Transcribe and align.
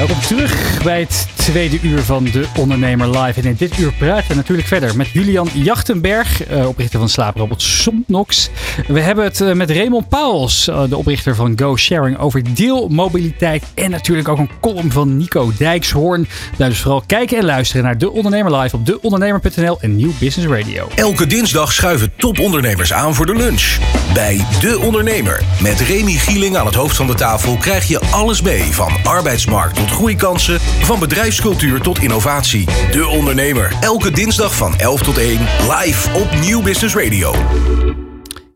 Welkom 0.00 0.20
terug 0.20 0.82
bij 0.82 1.00
het 1.00 1.26
tweede 1.34 1.78
uur 1.82 2.02
van 2.02 2.24
De 2.24 2.46
Ondernemer 2.56 3.18
Live. 3.18 3.40
En 3.40 3.46
in 3.46 3.54
dit 3.58 3.78
uur 3.78 3.92
praten 3.92 4.28
we 4.28 4.34
natuurlijk 4.34 4.68
verder 4.68 4.96
met 4.96 5.08
Julian 5.08 5.48
Jachtenberg, 5.52 6.44
eh, 6.44 6.68
oprichter 6.68 6.98
van 6.98 7.08
slaaprobot 7.08 7.62
Somnox. 7.62 8.50
We 8.86 9.00
hebben 9.00 9.24
het 9.24 9.40
eh, 9.40 9.52
met 9.52 9.70
Raymond 9.70 10.08
Pauwels, 10.08 10.68
eh, 10.68 10.82
de 10.88 10.96
oprichter 10.96 11.34
van 11.34 11.52
Go 11.56 11.76
Sharing, 11.76 12.18
over 12.18 12.54
deelmobiliteit. 12.54 13.64
En 13.74 13.90
natuurlijk 13.90 14.28
ook 14.28 14.38
een 14.38 14.50
column 14.60 14.92
van 14.92 15.16
Nico 15.16 15.52
Dijkshoorn. 15.58 16.28
Dus 16.56 16.78
vooral 16.78 17.02
kijken 17.06 17.38
en 17.38 17.44
luisteren 17.44 17.84
naar 17.84 17.98
De 17.98 18.10
Ondernemer 18.10 18.56
Live 18.56 18.76
op 18.76 18.86
deondernemer.nl 18.86 19.80
en 19.80 19.96
Nieuw 19.96 20.12
Business 20.18 20.52
Radio. 20.52 20.88
Elke 20.94 21.26
dinsdag 21.26 21.72
schuiven 21.72 22.12
topondernemers 22.16 22.92
aan 22.92 23.14
voor 23.14 23.26
de 23.26 23.34
lunch. 23.34 23.78
Bij 24.14 24.44
De 24.60 24.78
Ondernemer. 24.78 25.42
Met 25.62 25.80
Remy 25.80 26.12
Gieling 26.12 26.56
aan 26.56 26.66
het 26.66 26.74
hoofd 26.74 26.96
van 26.96 27.06
de 27.06 27.14
tafel 27.14 27.56
krijg 27.56 27.88
je 27.88 28.00
alles 28.00 28.42
mee. 28.42 28.62
Van 28.62 28.92
arbeidsmarkt 29.04 29.76
tot 29.76 29.89
groeikansen. 29.90 30.60
Van 30.60 30.98
bedrijfscultuur 30.98 31.80
tot 31.80 31.98
innovatie. 31.98 32.64
De 32.64 33.06
Ondernemer. 33.06 33.76
Elke 33.80 34.10
dinsdag 34.10 34.54
van 34.56 34.78
11 34.78 35.02
tot 35.02 35.18
1. 35.18 35.38
Live 35.78 36.20
op 36.20 36.40
Nieuw 36.40 36.62
Business 36.62 36.94
Radio. 36.94 37.34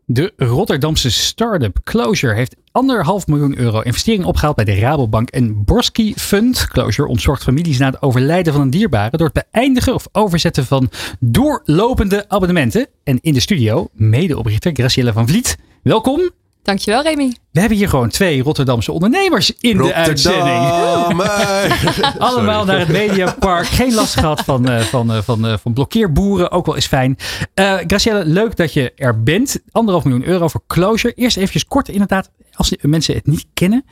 De 0.07 0.33
Rotterdamse 0.37 1.11
start-up 1.11 1.79
Closure 1.83 2.33
heeft 2.33 2.55
anderhalf 2.71 3.27
miljoen 3.27 3.57
euro 3.57 3.81
investering 3.81 4.25
opgehaald 4.25 4.55
bij 4.55 4.65
de 4.65 4.79
Rabobank 4.79 5.29
en 5.29 5.63
Borski 5.63 6.13
Fund. 6.15 6.67
Closure 6.67 7.07
ontzorgt 7.07 7.43
families 7.43 7.77
na 7.77 7.85
het 7.85 8.01
overlijden 8.01 8.53
van 8.53 8.61
een 8.61 8.69
dierbare 8.69 9.17
door 9.17 9.29
het 9.33 9.45
beëindigen 9.51 9.93
of 9.93 10.07
overzetten 10.11 10.65
van 10.65 10.89
doorlopende 11.19 12.29
abonnementen. 12.29 12.87
En 13.03 13.19
in 13.21 13.33
de 13.33 13.39
studio 13.39 13.87
medeoprichter 13.93 14.71
Graciela 14.73 15.13
van 15.13 15.27
Vliet. 15.27 15.57
Welkom. 15.83 16.31
Dankjewel, 16.65 17.03
Remy. 17.03 17.35
We 17.51 17.59
hebben 17.59 17.77
hier 17.77 17.89
gewoon 17.89 18.09
twee 18.09 18.41
Rotterdamse 18.43 18.91
ondernemers 18.91 19.51
in 19.59 19.77
de 19.77 19.93
uitzending. 19.93 20.65
Allemaal 22.17 22.65
naar 22.65 22.79
het 22.79 22.87
Mediapark. 22.87 23.67
Geen 23.67 23.93
last 23.93 24.13
gehad 24.13 24.41
van, 24.41 24.71
uh, 24.71 24.79
van, 24.79 25.11
uh, 25.15 25.21
van, 25.21 25.45
uh, 25.45 25.57
van 25.57 25.73
blokkeerboeren. 25.73 26.51
Ook 26.51 26.65
wel 26.65 26.75
eens 26.75 26.87
fijn. 26.87 27.17
Graciela, 27.87 28.21
leuk 28.25 28.55
dat 28.55 28.73
je 28.73 28.91
er 28.95 29.23
bent. 29.23 29.59
Anderhalf 29.71 30.03
miljoen 30.05 30.25
euro 30.27 30.47
voor 30.47 30.61
Closure. 30.67 31.13
Eerst 31.13 31.37
even 31.37 31.67
kort 31.67 31.89
inderdaad, 31.89 32.29
als 32.53 32.73
mensen 32.81 33.15
het 33.15 33.27
niet 33.27 33.45
kennen. 33.53 33.85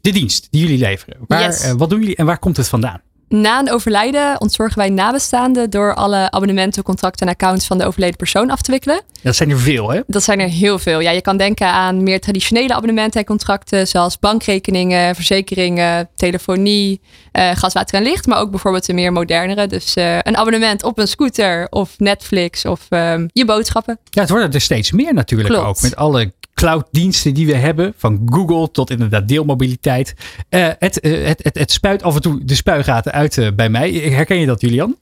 De 0.00 0.10
dienst 0.12 0.48
die 0.50 0.60
jullie 0.60 0.78
leveren. 0.78 1.16
Waar, 1.26 1.40
Yes. 1.42 1.72
wat 1.76 1.90
doen 1.90 2.00
jullie 2.00 2.16
en 2.16 2.26
waar 2.26 2.38
komt 2.38 2.56
het 2.56 2.68
vandaan? 2.68 3.00
Na 3.34 3.58
een 3.58 3.70
overlijden 3.70 4.40
ontzorgen 4.40 4.78
wij 4.78 4.88
nabestaanden 4.88 5.70
door 5.70 5.94
alle 5.94 6.30
abonnementen, 6.30 6.82
contracten 6.82 7.26
en 7.26 7.32
accounts 7.32 7.66
van 7.66 7.78
de 7.78 7.84
overleden 7.86 8.16
persoon 8.16 8.50
af 8.50 8.62
te 8.62 8.70
wikkelen. 8.70 9.02
Dat 9.22 9.36
zijn 9.36 9.50
er 9.50 9.58
veel, 9.58 9.90
hè? 9.90 10.00
Dat 10.06 10.22
zijn 10.22 10.40
er 10.40 10.48
heel 10.48 10.78
veel. 10.78 11.00
Ja, 11.00 11.10
je 11.10 11.20
kan 11.20 11.36
denken 11.36 11.66
aan 11.66 12.02
meer 12.02 12.20
traditionele 12.20 12.74
abonnementen 12.74 13.20
en 13.20 13.26
contracten, 13.26 13.86
zoals 13.88 14.18
bankrekeningen, 14.18 15.14
verzekeringen, 15.14 16.08
telefonie, 16.16 17.00
eh, 17.32 17.50
gas, 17.54 17.72
water 17.72 17.98
en 17.98 18.02
licht. 18.02 18.26
Maar 18.26 18.38
ook 18.38 18.50
bijvoorbeeld 18.50 18.86
de 18.86 18.92
meer 18.92 19.12
modernere. 19.12 19.66
Dus 19.66 19.96
eh, 19.96 20.18
een 20.18 20.36
abonnement 20.36 20.82
op 20.82 20.98
een 20.98 21.08
scooter 21.08 21.66
of 21.70 21.98
Netflix 21.98 22.64
of 22.64 22.86
ehm, 22.88 23.28
je 23.32 23.44
boodschappen. 23.44 23.98
Ja, 24.04 24.20
het 24.20 24.30
worden 24.30 24.52
er 24.52 24.60
steeds 24.60 24.92
meer 24.92 25.14
natuurlijk 25.14 25.50
Klopt. 25.50 25.66
ook. 25.66 25.82
Met 25.82 25.96
alle 25.96 26.32
clouddiensten 26.60 27.34
die 27.34 27.46
we 27.46 27.54
hebben. 27.54 27.94
Van 27.96 28.22
Google 28.24 28.70
tot 28.70 28.90
inderdaad 28.90 29.28
deelmobiliteit. 29.28 30.14
Eh, 30.48 30.68
het, 30.78 31.00
eh, 31.00 31.26
het, 31.26 31.42
het, 31.42 31.58
het 31.58 31.72
spuit 31.72 32.02
af 32.02 32.14
en 32.14 32.20
toe 32.20 32.44
de 32.44 32.54
spuigaten 32.54 33.12
uit 33.12 33.38
eh, 33.38 33.48
bij 33.56 33.68
mij. 33.68 33.92
Herken 33.92 34.36
je 34.36 34.46
dat, 34.46 34.60
Julian? 34.60 34.96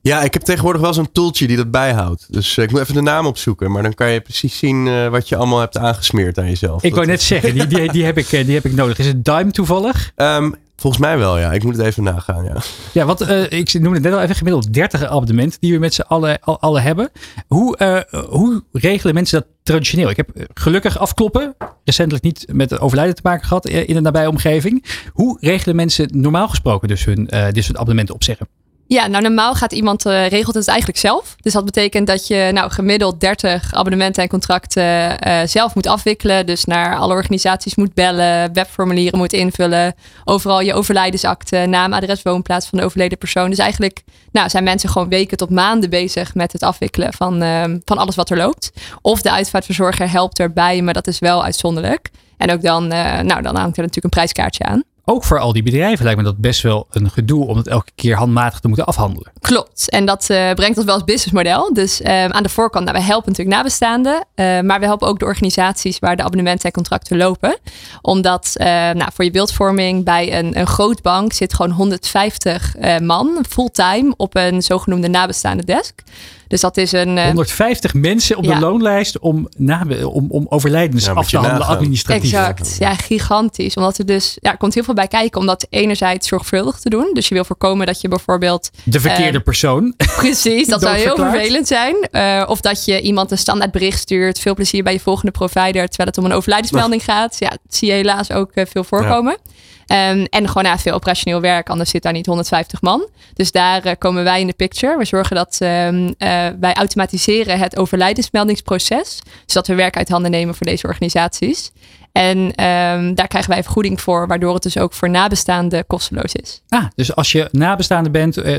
Ja, 0.00 0.22
ik 0.22 0.32
heb 0.32 0.42
tegenwoordig 0.42 0.80
wel 0.80 0.94
zo'n 0.94 1.12
tooltje 1.12 1.46
die 1.46 1.56
dat 1.56 1.70
bijhoudt. 1.70 2.26
Dus 2.32 2.58
ik 2.58 2.70
moet 2.70 2.80
even 2.80 2.94
de 2.94 3.02
naam 3.02 3.26
opzoeken. 3.26 3.70
Maar 3.70 3.82
dan 3.82 3.94
kan 3.94 4.10
je 4.10 4.20
precies 4.20 4.58
zien 4.58 5.10
wat 5.10 5.28
je 5.28 5.36
allemaal 5.36 5.60
hebt 5.60 5.78
aangesmeerd 5.78 6.38
aan 6.38 6.48
jezelf. 6.48 6.82
Ik 6.82 6.94
wou 6.94 7.06
net 7.06 7.22
zeggen, 7.22 7.54
die, 7.54 7.66
die, 7.66 7.92
die, 7.92 8.04
heb 8.04 8.18
ik, 8.18 8.28
die 8.30 8.54
heb 8.54 8.64
ik 8.64 8.74
nodig. 8.74 8.98
Is 8.98 9.06
het 9.06 9.24
Dime 9.24 9.50
toevallig? 9.50 10.10
Ehm, 10.16 10.50
volgens 10.84 11.02
mij 11.02 11.18
wel, 11.18 11.38
ja. 11.38 11.52
Ik 11.52 11.64
moet 11.64 11.76
het 11.76 11.86
even 11.86 12.02
nagaan, 12.02 12.44
ja. 12.44 12.56
Ja, 12.92 13.04
want 13.04 13.20
eh, 13.20 13.50
ik 13.50 13.72
noemde 13.80 14.00
net 14.00 14.12
al 14.12 14.20
even 14.20 14.34
gemiddeld 14.34 14.72
30 14.72 15.04
abonnementen 15.04 15.60
die 15.60 15.72
we 15.72 15.78
met 15.78 15.94
z'n 15.94 16.00
allen, 16.00 16.40
al, 16.40 16.60
allen 16.60 16.82
hebben. 16.82 17.10
Hoe, 17.46 17.76
eh, 17.76 18.20
hoe 18.28 18.64
regelen 18.72 19.14
mensen 19.14 19.40
dat 19.40 19.48
traditioneel? 19.64 20.10
Ik 20.10 20.16
heb 20.16 20.30
eh, 20.30 20.44
gelukkig 20.54 20.98
afkloppen, 20.98 21.54
recentelijk 21.84 22.24
niet 22.24 22.46
met 22.52 22.80
overlijden 22.80 23.14
te 23.14 23.20
maken 23.24 23.46
gehad 23.46 23.66
eh, 23.66 23.88
in 23.88 23.94
de 23.94 24.00
nabije 24.00 24.28
omgeving. 24.28 24.84
Hoe 25.12 25.38
regelen 25.40 25.76
mensen 25.76 26.08
normaal 26.12 26.48
gesproken 26.48 26.88
dus 26.88 27.04
hun 27.04 27.28
eh, 27.28 27.46
dit 27.52 27.64
soort 27.64 27.76
abonnementen 27.76 28.14
opzeggen? 28.14 28.48
Ja, 28.86 29.06
nou 29.06 29.22
normaal 29.22 29.54
gaat 29.54 29.72
iemand 29.72 30.06
eh, 30.06 30.28
regelt 30.28 30.54
het 30.54 30.68
eigenlijk 30.68 30.98
zelf. 30.98 31.36
Dus 31.40 31.52
dat 31.52 31.64
betekent 31.64 32.06
dat 32.06 32.26
je 32.26 32.50
nou 32.52 32.70
gemiddeld 32.70 33.20
30 33.20 33.74
abonnementen 33.74 34.22
en 34.22 34.28
contracten 34.28 35.18
eh, 35.18 35.46
zelf 35.46 35.74
moet 35.74 35.86
afwikkelen. 35.86 36.46
Dus 36.46 36.64
naar 36.64 36.96
alle 36.96 37.14
organisaties 37.14 37.74
moet 37.74 37.94
bellen, 37.94 38.52
webformulieren 38.52 39.18
moet 39.18 39.32
invullen, 39.32 39.94
overal 40.24 40.60
je 40.60 40.74
overlijdensakte, 40.74 41.56
naam, 41.56 41.92
adres, 41.92 42.22
woonplaats 42.22 42.66
van 42.66 42.78
de 42.78 42.84
overleden 42.84 43.18
persoon. 43.18 43.50
Dus 43.50 43.58
eigenlijk 43.58 44.02
nou, 44.32 44.48
zijn 44.48 44.64
mensen 44.64 44.88
gewoon 44.88 45.08
weken 45.08 45.36
tot 45.36 45.50
maanden 45.50 45.90
bezig 45.90 46.34
met 46.34 46.52
het 46.52 46.62
afwikkelen 46.62 47.12
van, 47.12 47.42
ehm, 47.42 47.78
van 47.84 47.98
alles 47.98 48.14
wat 48.14 48.30
er 48.30 48.36
loopt. 48.36 48.72
Of 49.00 49.22
de 49.22 49.30
uitvaartverzorger 49.30 50.10
helpt 50.10 50.38
erbij, 50.38 50.82
maar 50.82 50.94
dat 50.94 51.06
is 51.06 51.18
wel 51.18 51.44
uitzonderlijk. 51.44 52.10
En 52.36 52.50
ook 52.50 52.62
dan, 52.62 52.92
eh, 52.92 53.20
nou, 53.20 53.42
dan 53.42 53.56
hangt 53.56 53.76
er 53.76 53.82
natuurlijk 53.82 54.04
een 54.04 54.10
prijskaartje 54.10 54.64
aan. 54.64 54.82
Ook 55.06 55.24
voor 55.24 55.38
al 55.38 55.52
die 55.52 55.62
bedrijven 55.62 56.04
lijkt 56.04 56.18
me 56.18 56.24
dat 56.24 56.36
best 56.38 56.62
wel 56.62 56.86
een 56.90 57.10
gedoe 57.10 57.46
om 57.46 57.56
het 57.56 57.66
elke 57.66 57.90
keer 57.94 58.16
handmatig 58.16 58.60
te 58.60 58.68
moeten 58.68 58.86
afhandelen. 58.86 59.32
Klopt. 59.40 59.90
En 59.90 60.06
dat 60.06 60.30
eh, 60.30 60.52
brengt 60.52 60.76
ons 60.76 60.86
wel 60.86 60.94
als 60.94 61.04
businessmodel. 61.04 61.74
Dus 61.74 62.00
eh, 62.02 62.24
aan 62.24 62.42
de 62.42 62.48
voorkant, 62.48 62.84
nou, 62.84 62.98
we 62.98 63.04
helpen 63.04 63.28
natuurlijk 63.30 63.56
nabestaanden. 63.56 64.24
eh, 64.34 64.60
maar 64.60 64.80
we 64.80 64.86
helpen 64.86 65.08
ook 65.08 65.18
de 65.18 65.24
organisaties 65.24 65.98
waar 65.98 66.16
de 66.16 66.22
abonnementen 66.22 66.64
en 66.66 66.72
contracten 66.72 67.16
lopen. 67.16 67.56
Omdat 68.02 68.50
eh, 68.54 68.66
nou, 68.66 69.10
voor 69.14 69.24
je 69.24 69.30
beeldvorming 69.30 70.04
bij 70.04 70.38
een, 70.38 70.58
een 70.58 70.66
groot 70.66 71.02
bank 71.02 71.32
zit 71.32 71.54
gewoon 71.54 71.70
150 71.70 72.76
eh, 72.76 72.98
man 72.98 73.44
fulltime 73.48 74.14
op 74.16 74.36
een 74.36 74.62
zogenoemde 74.62 75.08
nabestaande 75.08 75.64
desk. 75.64 76.02
Dus 76.48 76.60
dat 76.60 76.76
is 76.76 76.92
een. 76.92 77.18
eh, 77.18 77.24
150 77.26 77.94
mensen 77.94 78.36
op 78.36 78.44
ja. 78.44 78.54
de 78.54 78.60
loonlijst 78.60 79.18
om, 79.18 79.48
nabe- 79.56 80.08
om, 80.08 80.26
om 80.30 80.46
overlijdens 80.48 81.04
Ja, 81.04 81.12
af 81.12 81.28
te 81.28 81.36
handelen 81.36 81.58
nagaan. 81.60 81.76
administratief. 81.76 82.22
Exact. 82.22 82.76
Ja, 82.78 82.94
gigantisch. 82.94 83.74
Omdat 83.76 83.98
er 83.98 84.06
dus, 84.06 84.36
ja, 84.40 84.50
er 84.50 84.56
komt 84.56 84.74
heel 84.74 84.84
veel 84.84 84.94
bij 84.94 85.08
kijken. 85.08 85.40
Om 85.40 85.46
dat 85.46 85.66
enerzijds 85.70 86.28
zorgvuldig 86.28 86.78
te 86.78 86.88
doen. 86.90 87.10
Dus 87.12 87.28
je 87.28 87.34
wil 87.34 87.44
voorkomen 87.44 87.86
dat 87.86 88.00
je 88.00 88.08
bijvoorbeeld 88.08 88.70
De 88.84 89.00
verkeerde 89.00 89.38
Eh, 89.38 89.44
persoon. 89.44 89.94
Precies, 90.16 90.68
dat 90.68 90.80
zou 90.82 90.96
heel 90.96 91.16
vervelend 91.16 91.66
zijn. 91.66 91.96
Eh, 92.10 92.44
of 92.48 92.60
dat 92.60 92.84
je 92.84 93.00
iemand 93.00 93.30
een 93.30 93.38
standaard 93.38 93.70
bericht 93.72 94.00
stuurt. 94.00 94.38
Veel 94.38 94.54
plezier 94.54 94.82
bij 94.82 94.92
je 94.92 95.00
volgende 95.00 95.30
provider. 95.32 95.88
Terwijl 95.88 96.08
het 96.08 96.18
om 96.18 96.24
een 96.24 96.32
overlijdensmelding 96.32 97.04
gaat. 97.04 97.36
Ja, 97.38 97.48
dat 97.48 97.58
zie 97.68 97.88
je 97.88 97.94
helaas 97.94 98.30
ook 98.32 98.50
eh, 98.54 98.64
veel 98.66 98.84
voorkomen. 98.84 99.36
Ehm, 99.86 100.24
en 100.30 100.48
gewoon 100.48 100.64
ja, 100.64 100.78
veel 100.78 100.94
operationeel 100.94 101.40
werk. 101.40 101.68
Anders 101.68 101.90
zit 101.90 102.02
daar 102.02 102.12
niet 102.12 102.26
150 102.26 102.80
man. 102.80 103.08
Dus 103.34 103.52
daar 103.52 103.82
eh, 103.82 103.92
komen 103.98 104.24
wij 104.24 104.40
in 104.40 104.46
de 104.46 104.52
picture. 104.52 104.98
We 104.98 105.04
zorgen 105.04 105.36
dat 105.36 105.56
ehm, 105.58 106.12
eh, 106.18 106.46
wij 106.60 106.74
automatiseren 106.74 107.58
het 107.58 107.76
overlijdensmeldingsproces. 107.76 109.20
Zodat 109.46 109.66
we 109.66 109.74
werk 109.74 109.96
uit 109.96 110.08
handen 110.08 110.30
nemen 110.30 110.54
voor 110.54 110.66
deze 110.66 110.86
organisaties. 110.86 111.70
En 112.12 112.54
ehm, 112.54 113.14
daar 113.14 113.28
krijgen 113.28 113.50
wij 113.50 113.62
vergoeding 113.62 114.00
voor. 114.00 114.26
Waardoor 114.26 114.54
het 114.54 114.62
dus 114.62 114.78
ook 114.78 114.92
voor 114.92 115.10
nabestaanden 115.10 115.86
kosteloos 115.86 116.34
is. 116.34 116.62
Ah, 116.68 116.84
dus 116.94 117.14
als 117.14 117.32
je 117.32 117.48
nabestaande 117.52 118.10
bent 118.10 118.36
eh, 118.36 118.54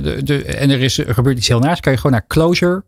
en 0.62 0.70
er, 0.70 0.82
is, 0.82 0.98
er 0.98 1.14
gebeurt 1.14 1.38
iets 1.38 1.48
heel 1.48 1.60
naars, 1.60 1.80
kan 1.80 1.92
je 1.92 1.98
gewoon 1.98 2.12
naar 2.12 2.28
closure. 2.28 2.84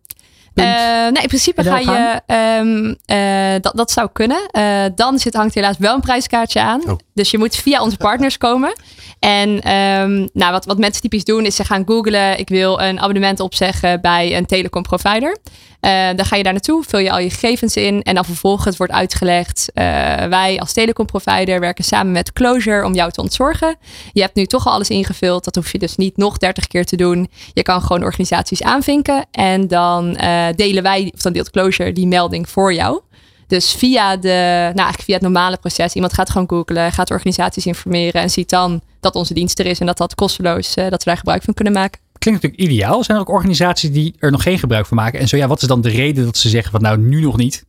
Eh, 0.63 1.11
nee, 1.11 1.21
in 1.21 1.27
principe 1.27 1.63
ga 1.63 1.77
je. 1.79 2.21
ehm, 2.25 2.93
eh, 3.05 3.61
dat, 3.61 3.75
dat 3.75 3.91
zou 3.91 4.09
kunnen. 4.13 4.47
Eh, 4.51 4.83
dan 4.95 5.19
zit, 5.19 5.33
hangt 5.33 5.55
helaas 5.55 5.77
wel 5.77 5.93
een 5.93 6.01
prijskaartje 6.01 6.61
aan. 6.61 6.89
Oh. 6.89 6.97
Dus 7.13 7.31
je 7.31 7.37
moet 7.37 7.55
via 7.55 7.81
onze 7.81 7.97
partners 7.97 8.37
komen. 8.37 8.73
En 9.19 9.61
ehm, 9.61 10.27
nou, 10.33 10.51
wat, 10.51 10.65
wat 10.65 10.77
mensen 10.77 11.01
typisch 11.01 11.23
doen, 11.23 11.45
is 11.45 11.55
ze 11.55 11.63
gaan 11.63 11.83
googlen. 11.85 12.39
Ik 12.39 12.49
wil 12.49 12.81
een 12.81 12.99
abonnement 12.99 13.39
opzeggen 13.39 14.01
bij 14.01 14.37
een 14.37 14.45
telecomprovider. 14.45 15.37
Eh 15.79 16.07
dan 16.15 16.25
ga 16.25 16.35
je 16.35 16.43
daar 16.43 16.53
naartoe, 16.53 16.83
vul 16.87 16.99
je 16.99 17.11
al 17.11 17.19
je 17.19 17.29
gegevens 17.29 17.75
in. 17.75 18.01
En 18.01 18.15
dan 18.15 18.25
vervolgens 18.25 18.77
wordt 18.77 18.93
uitgelegd. 18.93 19.71
eh, 19.73 19.83
wij 20.25 20.59
als 20.59 20.73
telecomprovider 20.73 21.59
werken 21.59 21.83
samen 21.83 22.11
met 22.11 22.33
Closure 22.33 22.85
om 22.85 22.93
jou 22.93 23.11
te 23.11 23.21
ontzorgen. 23.21 23.75
Je 24.13 24.21
hebt 24.21 24.35
nu 24.35 24.45
toch 24.45 24.65
al 24.65 24.71
alles 24.73 24.89
ingevuld. 24.89 25.43
Dat 25.43 25.55
hoef 25.55 25.71
je 25.71 25.79
dus 25.79 25.95
niet 25.95 26.17
nog 26.17 26.37
30 26.37 26.67
keer 26.67 26.85
te 26.85 26.95
doen. 26.95 27.29
Je 27.53 27.61
kan 27.61 27.81
gewoon 27.81 28.03
organisaties 28.03 28.63
aanvinken. 28.63 29.25
En 29.31 29.67
dan 29.67 30.15
eh, 30.15 30.45
delen 30.55 30.83
wij, 30.83 31.11
of 31.13 31.21
dan 31.21 31.33
deelt 31.33 31.51
Closure 31.51 31.91
die 31.91 32.07
melding 32.07 32.49
voor 32.49 32.73
jou. 32.73 33.01
Dus 33.47 33.71
via, 33.71 34.17
de, 34.17 34.29
nou 34.29 34.75
eigenlijk 34.75 35.01
via 35.01 35.13
het 35.13 35.23
normale 35.23 35.57
proces. 35.57 35.93
Iemand 35.93 36.13
gaat 36.13 36.29
gewoon 36.29 36.49
googlen, 36.49 36.91
gaat 36.91 37.11
organisaties 37.11 37.65
informeren. 37.65 38.21
En 38.21 38.29
ziet 38.29 38.49
dan 38.49 38.81
dat 38.99 39.15
onze 39.15 39.33
dienst 39.33 39.59
er 39.59 39.65
is. 39.65 39.79
En 39.79 39.85
dat 39.85 39.97
dat 39.97 40.15
kosteloos, 40.15 40.73
dat 40.73 41.03
we 41.03 41.09
daar 41.09 41.17
gebruik 41.17 41.43
van 41.43 41.53
kunnen 41.53 41.73
maken. 41.73 42.06
Klinkt 42.27 42.45
natuurlijk 42.45 42.71
ideaal. 42.71 43.03
Zijn 43.03 43.17
er 43.17 43.23
ook 43.23 43.35
organisaties 43.35 43.91
die 43.91 44.15
er 44.19 44.31
nog 44.31 44.43
geen 44.43 44.59
gebruik 44.59 44.85
van 44.85 44.97
maken? 44.97 45.19
En 45.19 45.27
zo 45.27 45.37
ja, 45.37 45.47
wat 45.47 45.61
is 45.61 45.67
dan 45.67 45.81
de 45.81 45.89
reden 45.89 46.25
dat 46.25 46.37
ze 46.37 46.49
zeggen 46.49 46.71
van 46.71 46.81
nou 46.81 46.97
nu 46.97 47.21
nog 47.21 47.37
niet? 47.37 47.65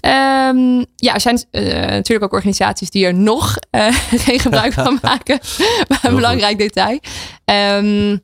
Ehm, 0.00 0.84
ja, 0.96 1.14
er 1.14 1.20
zijn 1.20 1.44
uh, 1.50 1.62
natuurlijk 1.72 2.22
ook 2.22 2.32
organisaties 2.32 2.90
die 2.90 3.06
er 3.06 3.14
nog 3.14 3.56
uh, 3.70 3.86
geen 4.26 4.38
gebruik 4.38 4.72
van 4.72 4.98
maken. 5.02 5.38
maar 5.88 5.98
een 6.02 6.14
belangrijk 6.14 6.58
detail. 6.58 7.00
Um, 7.44 8.20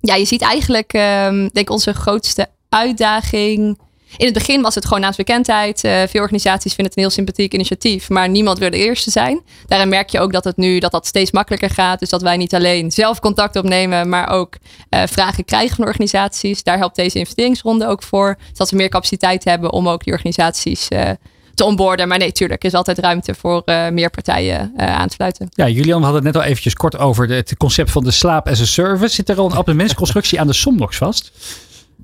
ja, 0.00 0.14
je 0.14 0.24
ziet 0.24 0.42
eigenlijk, 0.42 0.92
um, 0.92 1.38
denk 1.38 1.58
ik, 1.58 1.70
onze 1.70 1.94
grootste 1.94 2.48
uitdaging 2.68 3.78
in 4.16 4.24
het 4.24 4.34
begin 4.34 4.62
was 4.62 4.74
het 4.74 4.84
gewoon 4.84 5.00
naamsbekendheid. 5.00 5.84
Uh, 5.84 6.02
veel 6.08 6.20
organisaties 6.20 6.74
vinden 6.74 6.84
het 6.84 6.96
een 6.96 7.02
heel 7.02 7.12
sympathiek 7.12 7.54
initiatief, 7.54 8.08
maar 8.08 8.28
niemand 8.28 8.58
wil 8.58 8.70
de 8.70 8.76
eerste 8.76 9.10
zijn. 9.10 9.40
Daarin 9.66 9.88
merk 9.88 10.10
je 10.10 10.20
ook 10.20 10.32
dat 10.32 10.44
het 10.44 10.56
nu 10.56 10.78
dat 10.78 10.92
dat 10.92 11.06
steeds 11.06 11.30
makkelijker 11.30 11.70
gaat. 11.70 11.98
Dus 11.98 12.08
dat 12.08 12.22
wij 12.22 12.36
niet 12.36 12.54
alleen 12.54 12.90
zelf 12.90 13.20
contact 13.20 13.56
opnemen, 13.56 14.08
maar 14.08 14.28
ook 14.30 14.54
uh, 14.90 15.02
vragen 15.06 15.44
krijgen 15.44 15.76
van 15.76 15.84
organisaties. 15.84 16.62
Daar 16.62 16.78
helpt 16.78 16.96
deze 16.96 17.18
investeringsronde 17.18 17.86
ook 17.86 18.02
voor. 18.02 18.38
Zodat 18.48 18.70
we 18.70 18.76
meer 18.76 18.88
capaciteit 18.88 19.44
hebben 19.44 19.72
om 19.72 19.88
ook 19.88 20.04
die 20.04 20.12
organisaties 20.12 20.88
uh, 20.90 21.10
te 21.54 21.64
onboorden. 21.64 22.08
Maar 22.08 22.18
nee, 22.18 22.32
tuurlijk, 22.32 22.64
is 22.64 22.74
altijd 22.74 22.98
ruimte 22.98 23.34
voor 23.34 23.62
meer 23.92 24.10
partijen 24.10 24.72
uh, 24.76 24.86
aan 24.86 25.08
te 25.08 25.14
sluiten. 25.14 25.48
Ja, 25.50 25.68
Julian, 25.68 26.02
hadden 26.02 26.24
het 26.24 26.34
net 26.34 26.42
al 26.42 26.48
eventjes 26.48 26.74
kort 26.74 26.98
over 26.98 27.28
het 27.28 27.56
concept 27.56 27.90
van 27.90 28.04
de 28.04 28.10
slaap 28.10 28.48
as 28.48 28.60
a 28.60 28.64
service. 28.64 29.14
Zit 29.14 29.28
er 29.28 29.38
al 29.38 29.46
een 29.46 29.56
abonnementsconstructie 29.56 30.40
aan 30.40 30.46
de 30.46 30.52
Somnox 30.52 30.96
vast? 30.96 31.32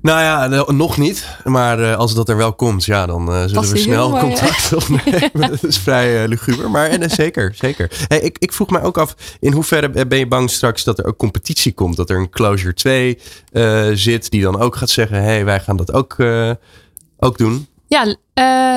Nou 0.01 0.21
ja, 0.21 0.71
nog 0.71 0.97
niet. 0.97 1.27
Maar 1.43 1.79
uh, 1.79 1.95
als 1.95 2.13
dat 2.13 2.29
er 2.29 2.37
wel 2.37 2.53
komt, 2.53 2.85
ja, 2.85 3.05
dan 3.05 3.29
uh, 3.29 3.43
zullen 3.45 3.69
we 3.69 3.77
snel 3.77 4.09
mooi, 4.09 4.21
contact 4.21 4.69
ja. 4.69 4.77
opnemen. 4.95 5.49
dat 5.49 5.63
is 5.63 5.77
vrij 5.77 6.21
uh, 6.21 6.27
luguber. 6.27 6.71
Maar 6.71 6.89
en, 6.89 7.09
zeker, 7.09 7.53
zeker. 7.55 7.91
Hey, 8.07 8.19
ik, 8.19 8.37
ik 8.39 8.53
vroeg 8.53 8.69
mij 8.69 8.83
ook 8.83 8.97
af, 8.97 9.15
in 9.39 9.53
hoeverre 9.53 10.05
ben 10.07 10.17
je 10.17 10.27
bang 10.27 10.49
straks 10.49 10.83
dat 10.83 10.99
er 10.99 11.05
ook 11.05 11.17
competitie 11.17 11.73
komt? 11.73 11.95
Dat 11.95 12.09
er 12.09 12.17
een 12.17 12.29
Closure 12.29 12.73
2 12.73 13.19
zit 13.93 14.31
die 14.31 14.41
dan 14.41 14.59
ook 14.59 14.75
gaat 14.75 14.89
zeggen, 14.89 15.17
hé, 15.17 15.23
hey, 15.23 15.45
wij 15.45 15.59
gaan 15.59 15.77
dat 15.77 15.93
ook, 15.93 16.15
ook 17.17 17.37
doen? 17.37 17.67
Ja, 17.87 18.15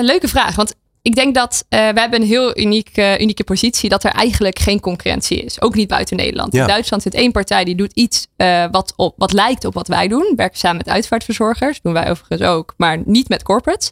leuke 0.02 0.28
vraag. 0.28 0.56
Want 0.56 0.74
ik 1.04 1.14
denk 1.14 1.34
dat 1.34 1.64
uh, 1.68 1.78
we 1.78 2.00
hebben 2.00 2.20
een 2.20 2.26
heel 2.26 2.58
uniek, 2.58 2.90
uh, 2.94 3.20
unieke 3.20 3.44
positie 3.44 3.88
dat 3.88 4.04
er 4.04 4.10
eigenlijk 4.10 4.58
geen 4.58 4.80
concurrentie 4.80 5.42
is. 5.42 5.60
Ook 5.60 5.74
niet 5.74 5.88
buiten 5.88 6.16
Nederland. 6.16 6.52
Ja. 6.52 6.60
In 6.60 6.66
Duitsland 6.66 7.02
zit 7.02 7.14
één 7.14 7.32
partij 7.32 7.64
die 7.64 7.74
doet 7.74 7.92
iets 7.92 8.26
uh, 8.36 8.64
wat, 8.70 8.92
op, 8.96 9.14
wat 9.16 9.32
lijkt 9.32 9.64
op 9.64 9.74
wat 9.74 9.88
wij 9.88 10.08
doen. 10.08 10.32
Werken 10.36 10.58
samen 10.58 10.76
met 10.76 10.88
uitvaartverzorgers. 10.88 11.80
Doen 11.82 11.92
wij 11.92 12.10
overigens 12.10 12.48
ook, 12.48 12.74
maar 12.76 13.02
niet 13.04 13.28
met 13.28 13.42
corporates. 13.42 13.90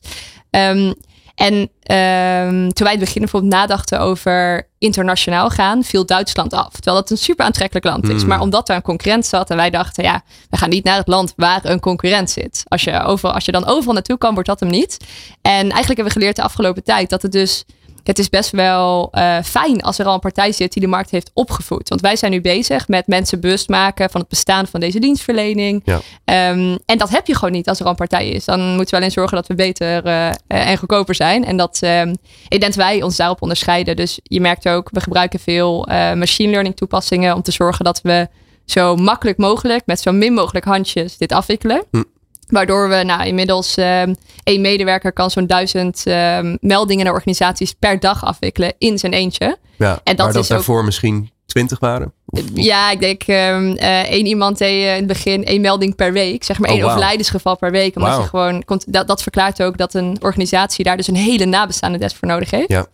Um, 0.51 0.95
en 1.35 1.55
um, 1.55 2.73
toen 2.73 2.87
wij 2.87 2.95
in 2.95 2.99
het 2.99 2.99
begin 2.99 3.21
bijvoorbeeld 3.21 3.53
nadachten 3.53 4.01
over 4.01 4.69
internationaal 4.79 5.51
gaan, 5.51 5.85
viel 5.85 6.07
Duitsland 6.07 6.53
af. 6.53 6.71
Terwijl 6.71 6.97
dat 6.97 7.11
een 7.11 7.17
super 7.17 7.45
aantrekkelijk 7.45 7.87
land 7.87 8.09
is. 8.09 8.23
Mm. 8.23 8.29
Maar 8.29 8.41
omdat 8.41 8.69
er 8.69 8.75
een 8.75 8.83
concurrent 8.83 9.27
zat 9.27 9.51
en 9.51 9.57
wij 9.57 9.71
dachten, 9.71 10.05
ja, 10.05 10.23
we 10.51 10.57
gaan 10.57 10.69
niet 10.69 10.85
naar 10.85 10.97
het 10.97 11.09
land 11.09 11.33
waar 11.37 11.61
een 11.65 11.81
concurrent 11.81 12.31
zit. 12.31 12.63
Als 12.69 12.85
je, 12.85 13.03
overal, 13.03 13.35
als 13.35 13.45
je 13.45 13.53
dan 13.53 13.67
overal 13.67 13.95
naartoe 13.95 14.19
kan, 14.19 14.33
wordt 14.33 14.49
dat 14.49 14.61
hem 14.61 14.69
niet. 14.69 14.97
En 15.43 15.53
eigenlijk 15.53 15.87
hebben 15.87 16.05
we 16.05 16.13
geleerd 16.13 16.37
de 16.37 16.43
afgelopen 16.43 16.85
tijd 16.85 17.11
dat 17.11 17.23
het 17.23 17.33
dus 17.33 17.65
het 18.05 18.19
is 18.19 18.29
best 18.29 18.51
wel 18.51 19.09
uh, 19.13 19.39
fijn 19.45 19.83
als 19.83 19.99
er 19.99 20.07
al 20.07 20.15
een 20.15 20.21
partij 20.21 20.53
zit 20.53 20.73
die 20.73 20.83
de 20.83 20.89
markt 20.89 21.11
heeft 21.11 21.31
opgevoed. 21.35 21.89
Want 21.89 22.01
wij 22.01 22.17
zijn 22.17 22.33
nu 22.33 22.41
bezig 22.41 22.89
met 22.89 23.07
mensen 23.07 23.41
bewust 23.41 23.69
maken 23.69 24.11
van 24.11 24.21
het 24.21 24.29
bestaan 24.29 24.67
van 24.67 24.81
deze 24.81 24.99
dienstverlening. 24.99 25.83
Ja. 25.85 26.01
Um, 26.51 26.79
en 26.87 26.99
dat 26.99 27.11
heb 27.11 27.27
je 27.27 27.35
gewoon 27.35 27.53
niet 27.53 27.69
als 27.69 27.79
er 27.79 27.85
al 27.85 27.91
een 27.91 27.97
partij 27.97 28.29
is. 28.29 28.45
Dan 28.45 28.61
moeten 28.61 28.91
we 28.91 28.97
alleen 28.97 29.11
zorgen 29.11 29.37
dat 29.37 29.47
we 29.47 29.55
beter 29.55 30.07
uh, 30.07 30.29
en 30.47 30.77
goedkoper 30.77 31.15
zijn. 31.15 31.45
En 31.45 31.57
dat 31.57 31.81
um, 31.85 32.11
ik 32.49 32.61
denk 32.61 32.63
dat 32.63 32.75
wij 32.75 33.03
ons 33.03 33.17
daarop 33.17 33.43
onderscheiden. 33.43 33.97
Dus 33.97 34.21
je 34.23 34.41
merkt 34.41 34.69
ook, 34.69 34.89
we 34.93 35.01
gebruiken 35.01 35.41
veel 35.41 35.89
uh, 35.89 36.13
machine 36.13 36.51
learning 36.51 36.77
toepassingen 36.77 37.35
om 37.35 37.43
te 37.43 37.53
zorgen 37.53 37.85
dat 37.85 38.01
we 38.03 38.29
zo 38.65 38.97
makkelijk 38.97 39.39
mogelijk 39.39 39.83
met 39.87 40.01
zo 40.01 40.13
min 40.13 40.33
mogelijk 40.33 40.65
handjes 40.65 41.17
dit 41.17 41.33
afwikkelen. 41.33 41.85
Hm. 41.91 42.03
Waardoor 42.53 42.89
we 42.89 43.03
nou, 43.03 43.27
inmiddels 43.27 43.77
um, 43.77 44.17
één 44.43 44.61
medewerker 44.61 45.13
kan 45.13 45.31
zo'n 45.31 45.47
duizend 45.47 46.03
um, 46.07 46.59
meldingen 46.61 47.05
naar 47.05 47.15
organisaties 47.15 47.73
per 47.73 48.01
dag 48.01 48.25
afwikkelen 48.25 48.73
in 48.79 48.99
zijn 48.99 49.13
eentje. 49.13 49.57
Ja, 49.79 50.01
en 50.05 50.17
dat, 50.17 50.33
dat 50.33 50.43
is 50.43 50.49
daarvoor 50.49 50.79
ook... 50.79 50.85
misschien 50.85 51.31
twintig 51.47 51.79
waren? 51.79 52.13
Ja, 52.55 52.91
ik 52.91 53.01
denk 53.01 53.23
um, 53.27 53.77
uh, 53.77 54.11
één 54.11 54.27
iemand 54.27 54.59
deed 54.59 54.83
uh, 54.83 54.91
in 54.91 54.97
het 54.97 55.07
begin 55.07 55.45
één 55.45 55.61
melding 55.61 55.95
per 55.95 56.13
week. 56.13 56.45
Zeg 56.45 56.59
maar 56.59 56.69
één 56.69 56.79
oh, 56.79 56.85
wow. 56.85 56.93
overlijdensgeval 56.93 57.57
per 57.57 57.71
week. 57.71 57.97
Omdat 57.97 58.13
wow. 58.13 58.23
je 58.23 58.29
gewoon, 58.29 58.65
dat, 58.87 59.07
dat 59.07 59.23
verklaart 59.23 59.63
ook 59.63 59.77
dat 59.77 59.95
een 59.95 60.17
organisatie 60.21 60.85
daar 60.85 60.97
dus 60.97 61.09
een 61.09 61.15
hele 61.15 61.45
nabestaande 61.45 61.99
desk 61.99 62.17
voor 62.17 62.29
nodig 62.29 62.51
heeft. 62.51 62.69
Ja. 62.69 62.87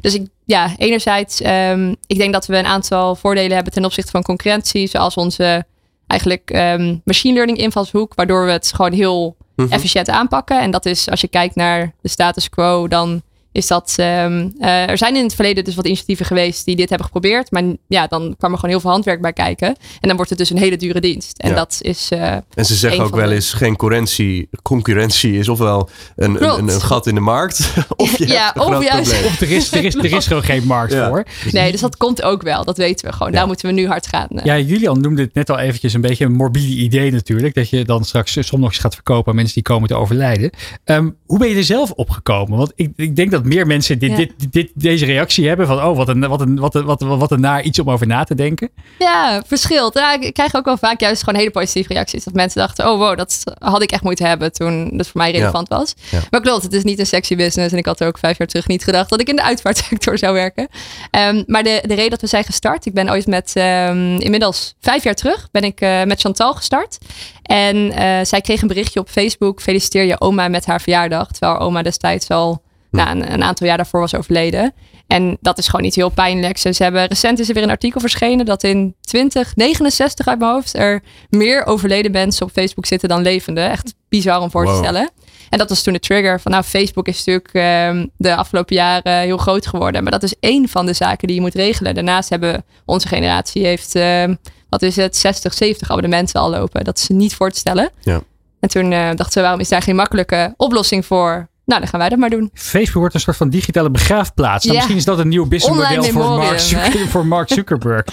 Dus 0.00 0.14
ik, 0.14 0.26
ja, 0.44 0.74
enerzijds, 0.76 1.44
um, 1.44 1.96
ik 2.06 2.18
denk 2.18 2.32
dat 2.32 2.46
we 2.46 2.56
een 2.56 2.66
aantal 2.66 3.14
voordelen 3.14 3.54
hebben 3.54 3.72
ten 3.72 3.84
opzichte 3.84 4.10
van 4.10 4.22
concurrentie. 4.22 4.86
Zoals 4.86 5.14
onze 5.14 5.64
eigenlijk 6.06 6.50
um, 6.54 7.00
machine 7.04 7.34
learning 7.34 7.58
invalshoek, 7.58 8.14
waardoor 8.14 8.44
we 8.44 8.52
het 8.52 8.72
gewoon 8.74 8.92
heel 8.92 9.36
mm 9.38 9.64
-hmm. 9.64 9.72
efficiënt 9.72 10.10
aanpakken. 10.10 10.60
En 10.60 10.70
dat 10.70 10.86
is, 10.86 11.10
als 11.10 11.20
je 11.20 11.28
kijkt 11.28 11.54
naar 11.54 11.92
de 12.00 12.08
status 12.08 12.48
quo, 12.48 12.88
dan 12.88 13.22
is 13.56 13.66
dat. 13.66 13.94
Um, 14.00 14.52
uh, 14.60 14.88
er 14.90 14.98
zijn 14.98 15.16
in 15.16 15.22
het 15.22 15.34
verleden 15.34 15.64
dus 15.64 15.74
wat 15.74 15.86
initiatieven 15.86 16.26
geweest 16.26 16.64
die 16.64 16.76
dit 16.76 16.88
hebben 16.88 17.06
geprobeerd. 17.06 17.50
Maar 17.50 17.62
ja, 17.86 18.06
dan 18.06 18.34
kwam 18.38 18.50
er 18.52 18.56
gewoon 18.58 18.70
heel 18.70 18.80
veel 18.80 18.90
handwerk 18.90 19.20
bij 19.20 19.32
kijken. 19.32 19.68
En 20.00 20.08
dan 20.08 20.16
wordt 20.16 20.30
het 20.30 20.38
dus 20.38 20.50
een 20.50 20.58
hele 20.58 20.76
dure 20.76 21.00
dienst. 21.00 21.38
En 21.38 21.48
ja. 21.48 21.54
dat 21.54 21.78
is. 21.80 22.10
Uh, 22.12 22.32
en 22.32 22.64
ze 22.64 22.74
zeggen 22.74 23.04
ook 23.04 23.14
wel 23.14 23.30
eens: 23.30 23.52
geen 23.52 23.76
concurrentie. 23.76 24.48
Concurrentie 24.62 25.38
is 25.38 25.48
ofwel 25.48 25.88
een, 26.16 26.42
een, 26.42 26.58
een, 26.58 26.68
een, 26.68 26.80
gat 26.80 27.06
in 27.06 27.14
de 27.14 27.20
markt. 27.20 27.72
of 27.96 28.18
je 28.18 28.26
ja, 28.26 28.54
of 28.58 28.84
juist. 28.84 29.24
Of 29.24 29.40
er 29.40 29.50
is, 29.50 29.72
er, 29.72 29.84
is, 29.84 29.94
er 29.94 30.12
is 30.12 30.26
gewoon 30.26 30.42
geen 30.42 30.64
markt 30.64 30.92
ja. 30.92 31.08
voor. 31.08 31.26
Nee, 31.52 31.70
dus 31.70 31.80
dat 31.80 31.96
komt 31.96 32.22
ook 32.22 32.42
wel. 32.42 32.64
Dat 32.64 32.76
weten 32.76 33.08
we 33.08 33.12
gewoon. 33.12 33.32
Daar 33.32 33.46
moeten 33.46 33.66
we 33.66 33.72
nu 33.72 33.86
hard 33.86 34.06
gaan. 34.06 34.28
Uh. 34.30 34.44
Ja, 34.44 34.58
Julian 34.58 35.00
noemde 35.00 35.22
het 35.22 35.34
net 35.34 35.50
al 35.50 35.58
eventjes 35.58 35.94
een 35.94 36.00
beetje 36.00 36.24
een 36.24 36.32
morbide 36.32 36.74
idee 36.74 37.12
natuurlijk. 37.12 37.54
Dat 37.54 37.68
je 37.68 37.84
dan 37.84 38.04
straks 38.04 38.36
soms 38.40 38.78
gaat 38.78 38.94
verkopen 38.94 39.30
aan 39.30 39.36
mensen 39.36 39.54
die 39.54 39.62
komen 39.62 39.88
te 39.88 39.94
overlijden. 39.94 40.50
Um, 40.84 41.16
hoe 41.26 41.38
ben 41.38 41.48
je 41.48 41.54
er 41.54 41.64
zelf 41.64 41.90
opgekomen? 41.90 42.58
Want 42.58 42.72
ik, 42.74 42.92
ik 42.96 43.16
denk 43.16 43.30
dat 43.30 43.44
meer 43.46 43.66
mensen 43.66 43.98
dit, 43.98 44.16
dit 44.16 44.26
dit, 44.36 44.52
dit, 44.52 44.70
deze 44.74 45.04
reactie 45.04 45.48
hebben 45.48 45.66
van 45.66 45.82
oh, 45.82 45.96
wat 45.96 46.08
een, 46.08 46.28
wat, 46.28 46.40
een, 46.40 46.58
wat, 46.58 46.74
een, 46.74 46.84
wat, 46.84 47.02
een, 47.02 47.18
wat 47.18 47.30
een 47.30 47.40
naar 47.40 47.62
iets 47.62 47.78
om 47.78 47.90
over 47.90 48.06
na 48.06 48.24
te 48.24 48.34
denken? 48.34 48.70
Ja, 48.98 49.42
verschilt. 49.46 49.94
Ja, 49.94 50.20
ik 50.20 50.34
krijg 50.34 50.54
ook 50.54 50.64
wel 50.64 50.76
vaak 50.76 51.00
juist 51.00 51.22
gewoon 51.22 51.38
hele 51.38 51.50
positieve 51.50 51.92
reacties. 51.92 52.24
Dat 52.24 52.34
mensen 52.34 52.60
dachten, 52.60 52.90
oh 52.90 52.98
wow, 52.98 53.16
dat 53.16 53.42
had 53.58 53.82
ik 53.82 53.90
echt 53.90 54.02
moeten 54.02 54.26
hebben 54.26 54.52
toen 54.52 54.96
dat 54.96 55.08
voor 55.08 55.20
mij 55.20 55.30
relevant 55.30 55.68
ja. 55.68 55.76
was. 55.76 55.94
Ja. 56.10 56.20
Maar 56.30 56.40
klopt, 56.40 56.62
het 56.62 56.72
is 56.72 56.82
niet 56.82 56.98
een 56.98 57.06
sexy 57.06 57.36
business. 57.36 57.72
En 57.72 57.78
ik 57.78 57.86
had 57.86 58.00
er 58.00 58.06
ook 58.06 58.18
vijf 58.18 58.38
jaar 58.38 58.46
terug 58.46 58.66
niet 58.66 58.84
gedacht 58.84 59.10
dat 59.10 59.20
ik 59.20 59.28
in 59.28 59.36
de 59.36 59.42
uitvaartsector 59.42 60.18
zou 60.18 60.34
werken. 60.34 60.68
Um, 61.10 61.44
maar 61.46 61.62
de, 61.62 61.82
de 61.86 61.94
reden 61.94 62.10
dat 62.10 62.20
we 62.20 62.26
zijn 62.26 62.44
gestart, 62.44 62.86
ik 62.86 62.94
ben 62.94 63.10
ooit 63.10 63.26
met 63.26 63.52
um, 63.56 64.20
inmiddels 64.20 64.74
vijf 64.80 65.04
jaar 65.04 65.14
terug, 65.14 65.48
ben 65.50 65.64
ik 65.64 65.80
uh, 65.80 66.02
met 66.02 66.20
Chantal 66.20 66.54
gestart. 66.54 66.98
En 67.42 67.76
uh, 67.76 68.18
zij 68.22 68.40
kreeg 68.40 68.62
een 68.62 68.68
berichtje 68.68 69.00
op 69.00 69.08
Facebook, 69.08 69.60
feliciteer 69.60 70.04
je 70.04 70.20
oma 70.20 70.48
met 70.48 70.66
haar 70.66 70.80
verjaardag. 70.80 71.30
Terwijl 71.30 71.58
oma 71.58 71.82
destijds 71.82 72.28
al 72.28 72.62
nou, 72.96 73.10
een, 73.10 73.32
een, 73.32 73.42
aantal 73.42 73.66
jaar 73.66 73.76
daarvoor 73.76 74.00
was 74.00 74.14
overleden. 74.14 74.74
En 75.06 75.36
dat 75.40 75.58
is 75.58 75.66
gewoon 75.66 75.84
niet 75.84 75.94
heel 75.94 76.08
pijnlijk. 76.08 76.58
Ze, 76.58 76.74
hebben, 76.78 77.06
recent 77.06 77.38
is 77.38 77.48
er 77.48 77.54
weer 77.54 77.62
een 77.62 77.70
artikel 77.70 78.00
verschenen 78.00 78.46
dat 78.46 78.62
in 78.62 78.94
2069 79.00 80.26
uit 80.26 80.38
mijn 80.38 80.50
hoofd 80.50 80.76
er 80.76 81.02
meer 81.30 81.66
overleden 81.66 82.10
mensen 82.10 82.46
op 82.46 82.52
Facebook 82.52 82.86
zitten 82.86 83.08
dan 83.08 83.22
levende. 83.22 83.60
Echt 83.60 83.94
bizar 84.08 84.40
om 84.40 84.50
voor 84.50 84.64
wow. 84.64 84.72
te 84.72 84.78
stellen. 84.78 85.10
En 85.50 85.58
dat 85.58 85.68
was 85.68 85.82
toen 85.82 85.92
de 85.92 85.98
trigger 85.98 86.40
van 86.40 86.52
nou, 86.52 86.64
Facebook 86.64 87.08
is 87.08 87.24
natuurlijk 87.24 87.54
um, 87.88 88.10
de 88.16 88.36
afgelopen 88.36 88.76
jaren 88.76 89.20
heel 89.20 89.36
groot 89.36 89.66
geworden. 89.66 90.02
Maar 90.02 90.12
dat 90.12 90.22
is 90.22 90.34
één 90.40 90.68
van 90.68 90.86
de 90.86 90.92
zaken 90.92 91.26
die 91.26 91.36
je 91.36 91.42
moet 91.42 91.54
regelen. 91.54 91.94
Daarnaast 91.94 92.28
hebben 92.28 92.64
onze 92.84 93.08
generatie 93.08 93.66
heeft, 93.66 93.94
um, 93.94 94.38
wat 94.68 94.82
is 94.82 94.96
het, 94.96 95.16
60, 95.16 95.54
70 95.54 95.90
abonnementen 95.90 96.40
al 96.40 96.50
lopen. 96.50 96.84
Dat 96.84 96.98
is 96.98 97.08
niet 97.08 97.34
voor 97.34 97.50
te 97.50 97.58
stellen. 97.58 97.90
Ja. 98.00 98.22
En 98.60 98.68
toen 98.68 98.92
uh, 98.92 99.10
dachten 99.14 99.34
we, 99.34 99.40
waarom 99.40 99.60
is 99.60 99.68
daar 99.68 99.82
geen 99.82 99.96
makkelijke 99.96 100.54
oplossing 100.56 101.06
voor? 101.06 101.48
Nou, 101.66 101.80
dan 101.80 101.88
gaan 101.88 102.00
wij 102.00 102.08
dat 102.08 102.18
maar 102.18 102.30
doen. 102.30 102.50
Facebook 102.54 103.00
wordt 103.00 103.14
een 103.14 103.20
soort 103.20 103.36
van 103.36 103.48
digitale 103.48 103.90
begraafplaats. 103.90 104.64
Nou, 104.64 104.66
ja. 104.66 104.74
Misschien 104.74 104.96
is 104.96 105.04
dat 105.04 105.18
een 105.18 105.28
nieuw 105.28 105.46
businessmodel 105.46 106.04
voor, 106.04 106.38
Mark 106.38 106.58
Zucker, 106.58 107.08
voor 107.12 107.26
Mark 107.26 107.48
Zuckerberg. 107.48 108.04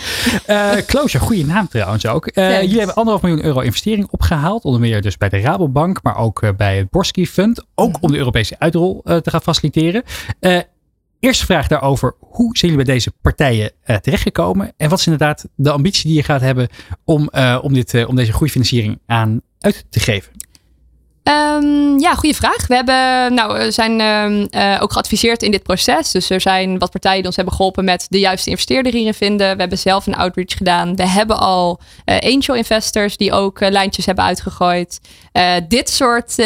uh, 0.49 0.71
Closure, 0.71 1.23
goede 1.23 1.45
naam 1.45 1.67
trouwens 1.67 2.05
ook. 2.05 2.29
Uh, 2.33 2.61
jullie 2.61 2.77
hebben 2.77 2.95
anderhalf 2.95 3.21
miljoen 3.25 3.45
euro 3.45 3.59
investering 3.59 4.07
opgehaald. 4.11 4.63
Onder 4.63 4.81
meer 4.81 5.01
dus 5.01 5.17
bij 5.17 5.29
de 5.29 5.39
Rabobank, 5.39 5.99
maar 6.03 6.17
ook 6.17 6.41
uh, 6.41 6.49
bij 6.57 6.77
het 6.77 6.89
Borski 6.89 7.27
Fund. 7.27 7.65
Ook 7.75 7.97
om 8.01 8.11
de 8.11 8.17
Europese 8.17 8.55
uitrol 8.59 9.01
te 9.03 9.29
gaan 9.29 9.41
faciliteren. 9.41 10.03
Eerste 11.19 11.45
vraag 11.45 11.67
daarover. 11.67 12.15
Hoe 12.19 12.57
zijn 12.57 12.71
jullie 12.71 12.85
bij 12.85 12.93
deze 12.93 13.11
partijen 13.21 13.71
terechtgekomen? 14.01 14.73
En 14.77 14.89
wat 14.89 14.99
is 14.99 15.05
inderdaad 15.05 15.47
de 15.55 15.71
ambitie 15.71 16.07
die 16.07 16.15
je 16.15 16.23
gaat 16.23 16.41
hebben 16.41 16.67
om, 17.03 17.29
om, 17.61 17.73
dit, 17.73 18.05
om 18.05 18.15
deze 18.15 18.33
groeifinanciering 18.33 18.99
aan 19.05 19.41
uit 19.59 19.85
te 19.89 19.99
geven? 19.99 20.31
Um, 21.23 21.99
ja, 21.99 22.13
goede 22.13 22.35
vraag. 22.35 22.67
We 22.67 22.75
hebben, 22.75 23.33
nou, 23.33 23.71
zijn 23.71 24.01
um, 24.01 24.47
uh, 24.51 24.77
ook 24.81 24.91
geadviseerd 24.91 25.43
in 25.43 25.51
dit 25.51 25.63
proces. 25.63 26.11
Dus 26.11 26.29
er 26.29 26.41
zijn 26.41 26.79
wat 26.79 26.91
partijen 26.91 27.17
die 27.17 27.25
ons 27.25 27.35
hebben 27.35 27.53
geholpen 27.53 27.83
met 27.83 28.05
de 28.09 28.19
juiste 28.19 28.49
investeerder 28.49 28.93
hierin 28.93 29.13
vinden. 29.13 29.53
We 29.53 29.59
hebben 29.59 29.77
zelf 29.77 30.07
een 30.07 30.15
outreach 30.15 30.57
gedaan. 30.57 30.95
We 30.95 31.07
hebben 31.07 31.39
al 31.39 31.79
uh, 32.05 32.19
angel 32.19 32.55
investors 32.55 33.17
die 33.17 33.31
ook 33.31 33.61
uh, 33.61 33.69
lijntjes 33.69 34.05
hebben 34.05 34.23
uitgegooid. 34.23 34.99
dit 35.67 35.89
soort 35.89 36.37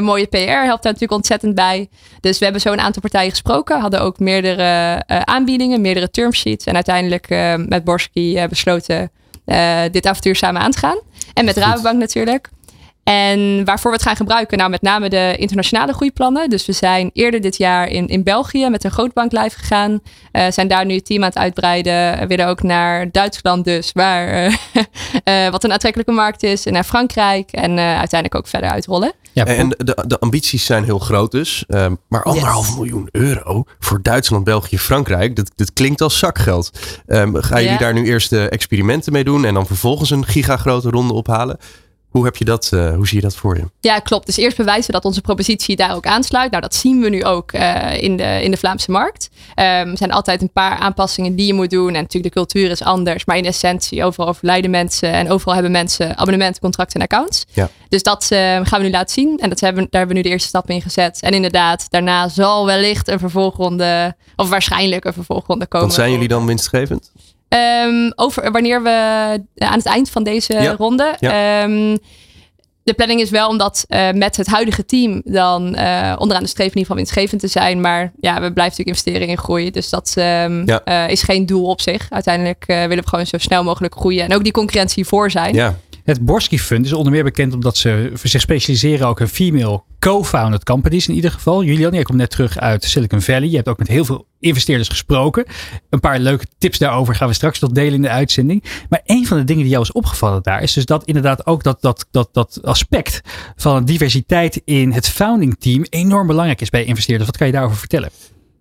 mooie 0.00 0.26
PR 0.26 0.36
helpt 0.36 0.82
daar 0.82 0.92
natuurlijk 0.92 1.12
ontzettend 1.12 1.54
bij. 1.54 1.88
Dus 2.20 2.38
we 2.38 2.44
hebben 2.44 2.62
zo 2.62 2.72
een 2.72 2.80
aantal 2.80 3.02
partijen 3.02 3.30
gesproken. 3.30 3.80
Hadden 3.80 4.00
ook 4.00 4.18
meerdere 4.18 5.02
aanbiedingen, 5.06 5.80
meerdere 5.80 6.10
termsheets. 6.10 6.64
En 6.64 6.74
uiteindelijk 6.74 7.28
met 7.68 7.84
Borski 7.84 8.46
besloten 8.48 9.10
dit 9.90 10.06
avontuur 10.06 10.36
samen 10.36 10.60
aan 10.60 10.70
te 10.70 10.78
gaan. 10.78 10.98
En 11.34 11.44
met 11.44 11.56
Rabobank 11.56 11.98
natuurlijk. 11.98 12.50
En 13.04 13.64
waarvoor 13.64 13.90
we 13.90 13.96
het 13.96 14.06
gaan 14.06 14.16
gebruiken? 14.16 14.58
Nou, 14.58 14.70
met 14.70 14.82
name 14.82 15.08
de 15.08 15.36
internationale 15.38 15.92
groeiplannen. 15.92 16.50
Dus 16.50 16.66
we 16.66 16.72
zijn 16.72 17.10
eerder 17.12 17.40
dit 17.40 17.56
jaar 17.56 17.88
in, 17.88 18.08
in 18.08 18.22
België 18.22 18.68
met 18.68 18.84
een 18.84 18.90
grootbank 18.90 19.32
live 19.32 19.58
gegaan. 19.58 20.00
Uh, 20.32 20.46
zijn 20.50 20.68
daar 20.68 20.86
nu 20.86 20.94
het 20.94 21.06
team 21.06 21.22
aan 21.22 21.28
het 21.28 21.38
uitbreiden. 21.38 22.18
We 22.18 22.26
willen 22.26 22.46
ook 22.46 22.62
naar 22.62 23.10
Duitsland 23.10 23.64
dus, 23.64 23.92
waar, 23.92 24.46
uh, 25.24 25.48
wat 25.54 25.64
een 25.64 25.72
aantrekkelijke 25.72 26.12
markt 26.12 26.42
is. 26.42 26.66
En 26.66 26.72
naar 26.72 26.84
Frankrijk 26.84 27.52
en 27.52 27.78
uiteindelijk 27.78 28.34
ook 28.34 28.46
verder 28.46 28.70
uitrollen. 28.70 29.12
Ja, 29.32 29.46
en 29.46 29.68
de, 29.68 30.04
de 30.06 30.18
ambities 30.18 30.64
zijn 30.64 30.84
heel 30.84 30.98
groot 30.98 31.30
dus. 31.30 31.64
Ehm, 31.68 31.94
maar 32.08 32.22
anderhalf 32.22 32.76
miljoen 32.76 33.08
euro 33.10 33.64
voor 33.78 34.02
Duitsland, 34.02 34.44
België, 34.44 34.78
Frankrijk. 34.78 35.36
Dat, 35.36 35.50
dat 35.54 35.72
klinkt 35.72 36.00
als 36.00 36.18
zakgeld. 36.18 36.70
Um, 37.06 37.42
gaan 37.42 37.62
jullie 37.62 37.78
daar 37.78 37.92
nu 37.92 38.06
eerst 38.06 38.30
de 38.30 38.48
experimenten 38.48 39.12
mee 39.12 39.24
doen 39.24 39.44
en 39.44 39.54
dan 39.54 39.66
vervolgens 39.66 40.10
een 40.10 40.26
gigagrote 40.26 40.90
ronde 40.90 41.12
ophalen? 41.12 41.58
Hoe, 42.14 42.24
heb 42.24 42.36
je 42.36 42.44
dat, 42.44 42.70
uh, 42.74 42.94
hoe 42.94 43.06
zie 43.06 43.16
je 43.16 43.22
dat 43.22 43.36
voor 43.36 43.56
je? 43.56 43.64
Ja, 43.80 43.98
klopt. 43.98 44.26
Dus 44.26 44.36
eerst 44.36 44.56
bewijzen 44.56 44.92
dat 44.92 45.04
onze 45.04 45.20
propositie 45.20 45.76
daar 45.76 45.94
ook 45.94 46.06
aansluit. 46.06 46.50
Nou, 46.50 46.62
dat 46.62 46.74
zien 46.74 47.00
we 47.00 47.08
nu 47.08 47.24
ook 47.24 47.52
uh, 47.52 48.02
in, 48.02 48.16
de, 48.16 48.42
in 48.42 48.50
de 48.50 48.56
Vlaamse 48.56 48.90
markt. 48.90 49.28
Um, 49.32 49.64
er 49.64 49.96
zijn 49.96 50.12
altijd 50.12 50.42
een 50.42 50.52
paar 50.52 50.78
aanpassingen 50.78 51.34
die 51.36 51.46
je 51.46 51.54
moet 51.54 51.70
doen. 51.70 51.86
En 51.86 52.02
natuurlijk, 52.02 52.34
de 52.34 52.40
cultuur 52.40 52.70
is 52.70 52.82
anders. 52.82 53.24
Maar 53.24 53.36
in 53.36 53.44
essentie, 53.44 54.04
overal 54.04 54.28
overlijden 54.28 54.70
mensen. 54.70 55.12
En 55.12 55.30
overal 55.30 55.54
hebben 55.54 55.72
mensen 55.72 56.16
abonnementen, 56.18 56.60
contracten 56.60 57.00
en 57.00 57.06
accounts. 57.06 57.44
Ja. 57.52 57.70
Dus 57.88 58.02
dat 58.02 58.28
uh, 58.32 58.38
gaan 58.38 58.78
we 58.78 58.84
nu 58.84 58.90
laten 58.90 59.12
zien. 59.12 59.38
En 59.38 59.48
dat 59.48 59.60
hebben, 59.60 59.82
daar 59.90 60.00
hebben 60.00 60.16
we 60.16 60.22
nu 60.22 60.22
de 60.22 60.32
eerste 60.32 60.48
stap 60.48 60.70
in 60.70 60.82
gezet. 60.82 61.20
En 61.20 61.32
inderdaad, 61.32 61.86
daarna 61.90 62.28
zal 62.28 62.66
wellicht 62.66 63.08
een 63.08 63.18
vervolgronde, 63.18 64.16
of 64.36 64.48
waarschijnlijk 64.48 65.04
een 65.04 65.12
vervolgronde 65.12 65.66
komen. 65.66 65.86
Want 65.86 65.98
zijn 65.98 66.12
jullie 66.12 66.28
dan 66.28 66.46
winstgevend? 66.46 67.12
Um, 67.54 68.12
over 68.14 68.52
wanneer 68.52 68.82
we 68.82 68.90
aan 69.54 69.78
het 69.78 69.86
eind 69.86 70.10
van 70.10 70.24
deze 70.24 70.74
ronde. 70.78 71.16
Um, 71.62 71.98
de 72.82 72.94
planning 72.94 73.20
is 73.20 73.30
wel 73.30 73.48
om 73.48 73.58
dat 73.58 73.84
uh, 73.88 74.10
met 74.10 74.36
het 74.36 74.46
huidige 74.46 74.84
team 74.84 75.22
dan 75.24 75.74
uh, 75.78 76.14
onderaan 76.18 76.42
de 76.42 76.48
streep 76.48 76.70
in 76.70 76.78
ieder 76.78 76.80
geval 76.80 76.96
winstgevend 76.96 77.40
te 77.40 77.48
zijn. 77.48 77.80
Maar 77.80 78.12
ja, 78.20 78.32
we 78.32 78.52
blijven 78.52 78.54
natuurlijk 78.54 78.88
investeren 78.88 79.28
in 79.28 79.38
groei. 79.38 79.70
Dus 79.70 79.90
dat 79.90 80.14
um, 80.18 80.66
ja. 80.66 80.80
uh, 80.84 81.08
is 81.08 81.22
geen 81.22 81.46
doel 81.46 81.66
op 81.66 81.80
zich. 81.80 82.06
Uiteindelijk 82.10 82.64
willen 82.66 82.96
we 82.96 83.08
gewoon 83.08 83.26
zo 83.26 83.38
snel 83.38 83.64
mogelijk 83.64 83.94
groeien. 83.94 84.24
En 84.24 84.34
ook 84.34 84.42
die 84.42 84.52
concurrentie 84.52 85.04
voor 85.04 85.30
zijn. 85.30 85.54
Ja. 85.54 85.78
Het 86.04 86.24
Borsky 86.24 86.58
Fund 86.58 86.86
is 86.86 86.92
onder 86.92 87.12
meer 87.12 87.24
bekend 87.24 87.54
omdat 87.54 87.76
ze 87.76 88.12
zich 88.22 88.40
specialiseren 88.40 89.06
ook 89.06 89.20
in 89.20 89.28
female 89.28 89.82
co-founded 89.98 90.64
companies 90.64 91.08
in 91.08 91.14
ieder 91.14 91.30
geval. 91.30 91.64
Julian, 91.64 91.92
jij 91.92 92.02
komt 92.02 92.18
net 92.18 92.30
terug 92.30 92.58
uit 92.58 92.84
Silicon 92.84 93.20
Valley. 93.20 93.48
Je 93.48 93.56
hebt 93.56 93.68
ook 93.68 93.78
met 93.78 93.88
heel 93.88 94.04
veel 94.04 94.26
investeerders 94.40 94.88
gesproken. 94.88 95.44
Een 95.90 96.00
paar 96.00 96.18
leuke 96.18 96.46
tips 96.58 96.78
daarover 96.78 97.14
gaan 97.14 97.28
we 97.28 97.34
straks 97.34 97.58
nog 97.58 97.70
delen 97.70 97.94
in 97.94 98.02
de 98.02 98.08
uitzending. 98.08 98.64
Maar 98.88 99.00
een 99.04 99.26
van 99.26 99.36
de 99.36 99.44
dingen 99.44 99.62
die 99.62 99.70
jou 99.70 99.82
is 99.82 99.92
opgevallen 99.92 100.42
daar 100.42 100.62
is 100.62 100.72
dus 100.72 100.84
dat 100.84 101.04
inderdaad 101.04 101.46
ook 101.46 101.62
dat, 101.62 101.80
dat, 101.80 102.06
dat, 102.10 102.28
dat 102.32 102.58
aspect 102.62 103.20
van 103.56 103.84
diversiteit 103.84 104.62
in 104.64 104.92
het 104.92 105.08
founding 105.08 105.56
team 105.58 105.84
enorm 105.88 106.26
belangrijk 106.26 106.60
is 106.60 106.70
bij 106.70 106.84
investeerders. 106.84 107.26
Wat 107.26 107.36
kan 107.36 107.46
je 107.46 107.52
daarover 107.52 107.78
vertellen? 107.78 108.10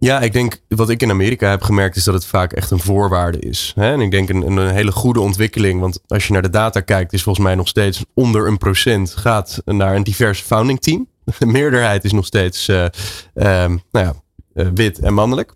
Ja, 0.03 0.19
ik 0.21 0.33
denk 0.33 0.59
wat 0.67 0.89
ik 0.89 1.01
in 1.01 1.09
Amerika 1.09 1.49
heb 1.49 1.61
gemerkt 1.61 1.95
is 1.95 2.03
dat 2.03 2.13
het 2.13 2.25
vaak 2.25 2.53
echt 2.53 2.71
een 2.71 2.79
voorwaarde 2.79 3.39
is. 3.39 3.73
En 3.75 4.01
ik 4.01 4.11
denk 4.11 4.29
een, 4.29 4.57
een, 4.57 4.73
hele 4.73 4.91
goede 4.91 5.19
ontwikkeling. 5.19 5.79
Want 5.79 5.99
als 6.07 6.27
je 6.27 6.33
naar 6.33 6.41
de 6.41 6.49
data 6.49 6.79
kijkt, 6.79 7.13
is 7.13 7.23
volgens 7.23 7.45
mij 7.45 7.55
nog 7.55 7.67
steeds 7.67 8.05
onder 8.13 8.47
een 8.47 8.57
procent 8.57 9.15
gaat 9.15 9.61
naar 9.65 9.95
een 9.95 10.03
divers 10.03 10.41
founding 10.41 10.81
team. 10.81 11.07
De 11.37 11.45
meerderheid 11.45 12.03
is 12.03 12.11
nog 12.11 12.25
steeds 12.25 12.67
uh, 12.67 12.85
nou 13.33 13.79
ja, 13.91 14.13
uh, 14.53 14.67
wit 14.73 14.99
en 14.99 15.13
mannelijk. 15.13 15.53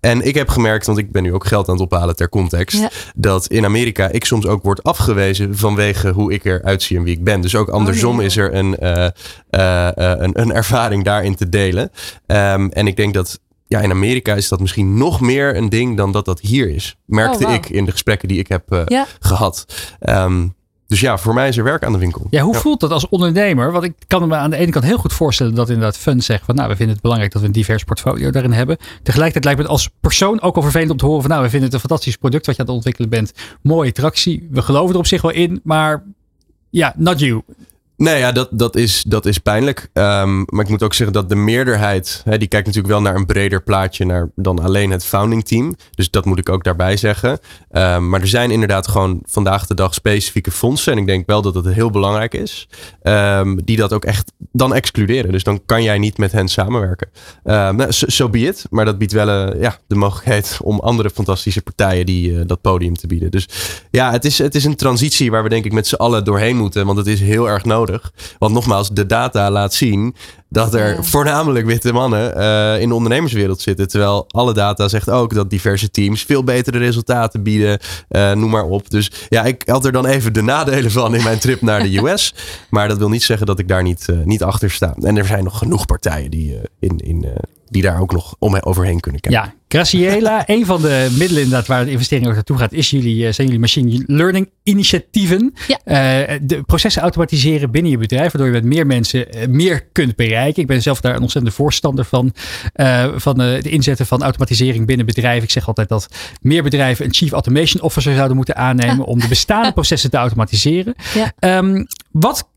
En 0.00 0.26
ik 0.26 0.34
heb 0.34 0.48
gemerkt, 0.48 0.86
want 0.86 0.98
ik 0.98 1.12
ben 1.12 1.22
nu 1.22 1.34
ook 1.34 1.46
geld 1.46 1.68
aan 1.68 1.74
het 1.74 1.92
ophalen 1.92 2.16
ter 2.16 2.28
context, 2.28 3.12
dat 3.14 3.46
in 3.46 3.64
Amerika 3.64 4.08
ik 4.08 4.24
soms 4.24 4.46
ook 4.46 4.62
word 4.62 4.82
afgewezen 4.82 5.56
vanwege 5.56 6.10
hoe 6.10 6.32
ik 6.32 6.44
eruit 6.44 6.82
zie 6.82 6.96
en 6.96 7.02
wie 7.02 7.16
ik 7.16 7.24
ben. 7.24 7.40
Dus 7.40 7.54
ook 7.54 7.68
oh, 7.68 7.74
andersom 7.74 8.20
is 8.20 8.36
er 8.36 8.54
een, 8.54 8.76
uh, 8.80 9.08
een, 9.90 10.40
een, 10.40 10.52
ervaring 10.52 11.04
daarin 11.04 11.34
te 11.34 11.48
delen. 11.48 11.90
Um, 12.26 12.70
en 12.70 12.86
ik 12.86 12.96
denk 12.96 13.14
dat 13.14 13.40
ja, 13.70 13.80
in 13.80 13.90
Amerika 13.90 14.34
is 14.34 14.48
dat 14.48 14.60
misschien 14.60 14.96
nog 14.96 15.20
meer 15.20 15.56
een 15.56 15.68
ding 15.68 15.96
dan 15.96 16.12
dat 16.12 16.24
dat 16.24 16.40
hier 16.40 16.68
is. 16.68 16.96
Merkte 17.04 17.46
oh, 17.46 17.52
ik 17.52 17.68
in 17.68 17.84
de 17.84 17.90
gesprekken 17.90 18.28
die 18.28 18.38
ik 18.38 18.48
heb 18.48 18.72
uh, 18.72 18.82
ja. 18.86 19.06
gehad. 19.20 19.64
Um, 20.00 20.54
dus 20.86 21.00
ja, 21.00 21.18
voor 21.18 21.34
mij 21.34 21.48
is 21.48 21.56
er 21.56 21.64
werk 21.64 21.84
aan 21.84 21.92
de 21.92 21.98
winkel. 21.98 22.26
Ja, 22.30 22.42
hoe 22.42 22.54
voelt 22.54 22.80
dat 22.80 22.90
als 22.90 23.08
ondernemer? 23.08 23.72
Want 23.72 23.84
ik 23.84 23.94
kan 24.06 24.28
me 24.28 24.36
aan 24.36 24.50
de 24.50 24.56
ene 24.56 24.70
kant 24.70 24.84
heel 24.84 24.98
goed 24.98 25.12
voorstellen 25.12 25.54
dat 25.54 25.68
inderdaad 25.68 25.96
fund 25.96 26.24
zegt 26.24 26.44
van 26.44 26.54
nou, 26.54 26.68
we 26.68 26.76
vinden 26.76 26.92
het 26.92 27.02
belangrijk 27.02 27.32
dat 27.32 27.40
we 27.40 27.46
een 27.46 27.54
divers 27.54 27.84
portfolio 27.84 28.30
daarin 28.30 28.52
hebben. 28.52 28.76
Tegelijkertijd 29.02 29.44
lijkt 29.44 29.58
me 29.58 29.64
het 29.64 29.74
als 29.74 29.90
persoon 30.00 30.40
ook 30.40 30.56
al 30.56 30.62
vervelend 30.62 30.90
om 30.90 30.96
te 30.96 31.06
horen 31.06 31.20
van 31.20 31.30
nou, 31.30 31.42
we 31.42 31.50
vinden 31.50 31.66
het 31.66 31.74
een 31.74 31.88
fantastisch 31.88 32.16
product 32.16 32.46
wat 32.46 32.54
je 32.56 32.60
aan 32.60 32.66
het 32.66 32.76
ontwikkelen 32.76 33.10
bent. 33.10 33.32
Mooie 33.62 33.92
tractie. 33.92 34.48
We 34.50 34.62
geloven 34.62 34.92
er 34.94 35.00
op 35.00 35.06
zich 35.06 35.22
wel 35.22 35.32
in, 35.32 35.60
maar 35.64 36.04
ja, 36.70 36.94
not 36.96 37.20
you. 37.20 37.42
Nee, 38.00 38.18
ja, 38.18 38.32
dat, 38.32 38.48
dat, 38.50 38.76
is, 38.76 39.04
dat 39.08 39.26
is 39.26 39.38
pijnlijk. 39.38 39.88
Um, 39.92 40.44
maar 40.46 40.64
ik 40.64 40.68
moet 40.68 40.82
ook 40.82 40.94
zeggen 40.94 41.16
dat 41.16 41.28
de 41.28 41.34
meerderheid, 41.34 42.22
hè, 42.24 42.38
die 42.38 42.48
kijkt 42.48 42.66
natuurlijk 42.66 42.92
wel 42.94 43.02
naar 43.02 43.14
een 43.14 43.26
breder 43.26 43.62
plaatje 43.62 44.04
naar 44.04 44.30
dan 44.34 44.58
alleen 44.58 44.90
het 44.90 45.04
founding 45.04 45.44
team. 45.44 45.74
Dus 45.94 46.10
dat 46.10 46.24
moet 46.24 46.38
ik 46.38 46.48
ook 46.48 46.64
daarbij 46.64 46.96
zeggen. 46.96 47.30
Um, 47.72 48.08
maar 48.08 48.20
er 48.20 48.28
zijn 48.28 48.50
inderdaad 48.50 48.88
gewoon 48.88 49.20
vandaag 49.24 49.66
de 49.66 49.74
dag 49.74 49.94
specifieke 49.94 50.50
fondsen. 50.50 50.92
En 50.92 50.98
ik 50.98 51.06
denk 51.06 51.26
wel 51.26 51.42
dat 51.42 51.54
het 51.54 51.66
heel 51.66 51.90
belangrijk 51.90 52.34
is. 52.34 52.68
Um, 53.02 53.64
die 53.64 53.76
dat 53.76 53.92
ook 53.92 54.04
echt 54.04 54.32
dan 54.52 54.74
excluderen. 54.74 55.32
Dus 55.32 55.44
dan 55.44 55.60
kan 55.66 55.82
jij 55.82 55.98
niet 55.98 56.18
met 56.18 56.32
hen 56.32 56.48
samenwerken. 56.48 57.08
Nou, 57.42 57.92
zo 57.92 58.06
so 58.08 58.28
be 58.28 58.38
it. 58.38 58.64
Maar 58.70 58.84
dat 58.84 58.98
biedt 58.98 59.12
wel 59.12 59.28
uh, 59.28 59.60
ja, 59.60 59.78
de 59.86 59.94
mogelijkheid 59.94 60.58
om 60.62 60.80
andere 60.80 61.10
fantastische 61.10 61.62
partijen 61.62 62.06
die, 62.06 62.30
uh, 62.30 62.40
dat 62.46 62.60
podium 62.60 62.96
te 62.96 63.06
bieden. 63.06 63.30
Dus 63.30 63.48
ja, 63.90 64.10
het 64.10 64.24
is, 64.24 64.38
het 64.38 64.54
is 64.54 64.64
een 64.64 64.76
transitie 64.76 65.30
waar 65.30 65.42
we 65.42 65.48
denk 65.48 65.64
ik 65.64 65.72
met 65.72 65.86
z'n 65.86 65.94
allen 65.94 66.24
doorheen 66.24 66.56
moeten. 66.56 66.86
Want 66.86 66.98
het 66.98 67.06
is 67.06 67.20
heel 67.20 67.48
erg 67.48 67.64
nodig. 67.64 67.88
Want 68.38 68.54
nogmaals, 68.54 68.90
de 68.90 69.06
data 69.06 69.50
laat 69.50 69.74
zien 69.74 70.14
dat 70.48 70.74
er 70.74 71.04
voornamelijk 71.04 71.66
witte 71.66 71.92
mannen 71.92 72.38
uh, 72.38 72.80
in 72.80 72.88
de 72.88 72.94
ondernemerswereld 72.94 73.60
zitten. 73.60 73.88
Terwijl 73.88 74.24
alle 74.28 74.52
data 74.52 74.88
zegt 74.88 75.10
ook 75.10 75.34
dat 75.34 75.50
diverse 75.50 75.90
teams 75.90 76.22
veel 76.22 76.44
betere 76.44 76.78
resultaten 76.78 77.42
bieden. 77.42 77.78
Uh, 78.08 78.32
noem 78.32 78.50
maar 78.50 78.64
op. 78.64 78.90
Dus 78.90 79.12
ja, 79.28 79.44
ik 79.44 79.62
had 79.66 79.84
er 79.84 79.92
dan 79.92 80.06
even 80.06 80.32
de 80.32 80.42
nadelen 80.42 80.90
van 80.90 81.14
in 81.14 81.22
mijn 81.22 81.38
trip 81.38 81.60
naar 81.60 81.82
de 81.82 81.98
US. 82.02 82.34
maar 82.70 82.88
dat 82.88 82.98
wil 82.98 83.08
niet 83.08 83.22
zeggen 83.22 83.46
dat 83.46 83.58
ik 83.58 83.68
daar 83.68 83.82
niet, 83.82 84.06
uh, 84.10 84.18
niet 84.24 84.42
achter 84.42 84.70
sta. 84.70 84.94
En 85.00 85.16
er 85.16 85.26
zijn 85.26 85.44
nog 85.44 85.58
genoeg 85.58 85.86
partijen 85.86 86.30
die 86.30 86.58
in, 86.78 86.98
in 86.98 87.26
die 87.70 87.82
daar 87.82 88.00
ook 88.00 88.12
nog 88.12 88.36
om 88.38 88.56
overheen 88.56 89.00
kunnen 89.00 89.20
kijken. 89.20 89.42
Ja, 89.42 89.54
Graciela, 89.68 90.42
een 90.46 90.66
van 90.66 90.82
de 90.82 91.08
middelen 91.10 91.42
inderdaad 91.42 91.66
waar 91.66 91.84
de 91.84 91.90
investering 91.90 92.28
ook 92.28 92.34
naartoe 92.34 92.58
gaat, 92.58 92.72
is 92.72 92.90
jullie, 92.90 93.26
eh, 93.26 93.32
zijn 93.32 93.46
jullie 93.46 93.60
machine 93.60 94.02
learning 94.06 94.50
initiatieven. 94.62 95.54
Ja. 95.66 95.78
Uh, 96.28 96.38
de 96.42 96.62
processen 96.62 97.02
automatiseren 97.02 97.70
binnen 97.70 97.90
je 97.90 97.98
bedrijf, 97.98 98.32
waardoor 98.32 98.46
je 98.46 98.60
met 98.60 98.72
meer 98.72 98.86
mensen 98.86 99.36
uh, 99.36 99.46
meer 99.46 99.86
kunt 99.92 100.16
bereiken. 100.16 100.62
Ik 100.62 100.68
ben 100.68 100.82
zelf 100.82 101.00
daar 101.00 101.14
een 101.14 101.20
ontzettende 101.20 101.56
voorstander 101.56 102.04
van, 102.04 102.32
uh, 102.76 103.08
van 103.16 103.40
het 103.40 103.66
inzetten 103.66 104.06
van 104.06 104.22
automatisering 104.22 104.86
binnen 104.86 105.06
bedrijven. 105.06 105.42
Ik 105.42 105.50
zeg 105.50 105.66
altijd 105.66 105.88
dat 105.88 106.08
meer 106.40 106.62
bedrijven 106.62 107.04
een 107.04 107.14
chief 107.14 107.32
automation 107.32 107.82
officer 107.82 108.14
zouden 108.14 108.36
moeten 108.36 108.56
aannemen 108.56 109.04
om 109.04 109.18
de 109.18 109.28
bestaande 109.38 109.72
processen 109.72 110.10
te 110.10 110.16
automatiseren. 110.16 110.94
Ja. 111.14 111.58
Um, 111.58 111.86
wat 112.10 112.48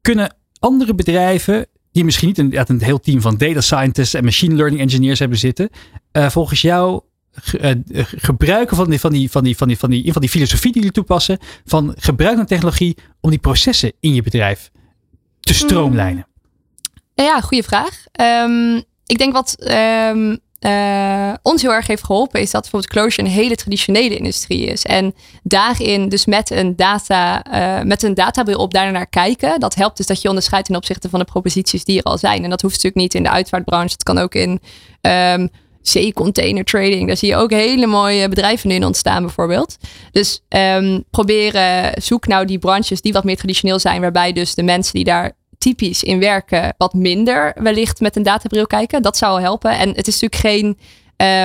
kunnen 0.00 0.36
andere 0.58 0.94
bedrijven 0.94 1.66
die 1.92 2.04
misschien 2.04 2.28
niet 2.28 2.38
een, 2.38 2.62
een 2.66 2.82
heel 2.82 3.00
team 3.00 3.20
van 3.20 3.36
data 3.36 3.60
scientists 3.60 4.14
en 4.14 4.24
machine 4.24 4.54
learning 4.54 4.80
engineers 4.80 5.18
hebben 5.18 5.38
zitten, 5.38 5.70
uh, 6.12 6.30
volgens 6.30 6.60
jou 6.60 7.00
uh, 7.60 7.70
gebruiken 8.16 8.76
van 8.76 8.90
die, 8.90 9.00
van, 9.00 9.12
die, 9.12 9.30
van, 9.30 9.44
die, 9.44 9.56
van, 9.56 9.68
die, 9.68 9.78
van, 9.78 9.90
die, 9.90 10.12
van 10.12 10.20
die 10.20 10.30
filosofie 10.30 10.72
die 10.72 10.80
jullie 10.80 10.96
toepassen, 10.96 11.38
van 11.64 11.94
gebruik 11.96 12.36
van 12.36 12.46
technologie 12.46 12.96
om 13.20 13.30
die 13.30 13.38
processen 13.38 13.92
in 14.00 14.14
je 14.14 14.22
bedrijf 14.22 14.70
te 15.40 15.54
stroomlijnen? 15.54 16.26
Ja, 17.14 17.40
goede 17.40 17.62
vraag. 17.62 18.04
Um, 18.20 18.82
ik 19.06 19.18
denk 19.18 19.32
wat 19.32 19.56
um, 19.58 20.38
uh, 20.66 21.32
ons 21.42 21.62
heel 21.62 21.72
erg 21.72 21.86
heeft 21.86 22.04
geholpen, 22.04 22.40
is 22.40 22.50
dat 22.50 22.60
bijvoorbeeld 22.60 22.92
Closure 22.92 23.28
een 23.28 23.34
hele 23.34 23.56
traditionele 23.56 24.16
industrie 24.16 24.66
is. 24.66 24.84
En 24.84 25.14
daarin 25.42 26.08
dus 26.08 26.26
met 26.26 26.50
een, 26.50 26.76
data, 26.76 27.44
uh, 27.52 27.84
met 27.84 28.02
een 28.02 28.14
databril 28.14 28.58
op 28.58 28.74
daarnaar 28.74 29.06
kijken, 29.06 29.60
dat 29.60 29.74
helpt 29.74 29.96
dus 29.96 30.06
dat 30.06 30.22
je 30.22 30.28
onderscheidt 30.28 30.66
ten 30.66 30.76
opzichte 30.76 31.08
van 31.08 31.18
de 31.18 31.24
proposities 31.24 31.84
die 31.84 31.98
er 31.98 32.04
al 32.04 32.18
zijn. 32.18 32.44
En 32.44 32.50
dat 32.50 32.60
hoeft 32.60 32.74
natuurlijk 32.74 33.02
niet 33.02 33.14
in 33.14 33.22
de 33.22 33.30
uitvaartbranche, 33.30 33.96
dat 33.96 34.02
kan 34.02 34.18
ook 34.18 34.34
in 34.34 34.60
um, 35.00 35.48
zeecontainer 35.82 36.64
trading. 36.64 37.06
Daar 37.06 37.16
zie 37.16 37.28
je 37.28 37.36
ook 37.36 37.50
hele 37.50 37.86
mooie 37.86 38.28
bedrijven 38.28 38.70
in 38.70 38.84
ontstaan 38.84 39.22
bijvoorbeeld. 39.22 39.76
Dus 40.10 40.44
um, 40.48 41.04
proberen, 41.10 42.02
zoek 42.02 42.26
nou 42.26 42.46
die 42.46 42.58
branches 42.58 43.00
die 43.00 43.12
wat 43.12 43.24
meer 43.24 43.36
traditioneel 43.36 43.78
zijn, 43.78 44.00
waarbij 44.00 44.32
dus 44.32 44.54
de 44.54 44.62
mensen 44.62 44.94
die 44.94 45.04
daar 45.04 45.32
typisch 45.62 46.02
in 46.02 46.18
werken 46.18 46.74
wat 46.78 46.94
minder 46.94 47.56
wellicht 47.62 48.00
met 48.00 48.16
een 48.16 48.22
databril 48.22 48.66
kijken. 48.66 49.02
Dat 49.02 49.16
zou 49.16 49.40
helpen. 49.40 49.70
En 49.78 49.88
het 49.88 50.06
is 50.06 50.20
natuurlijk 50.20 50.40
geen. 50.40 50.78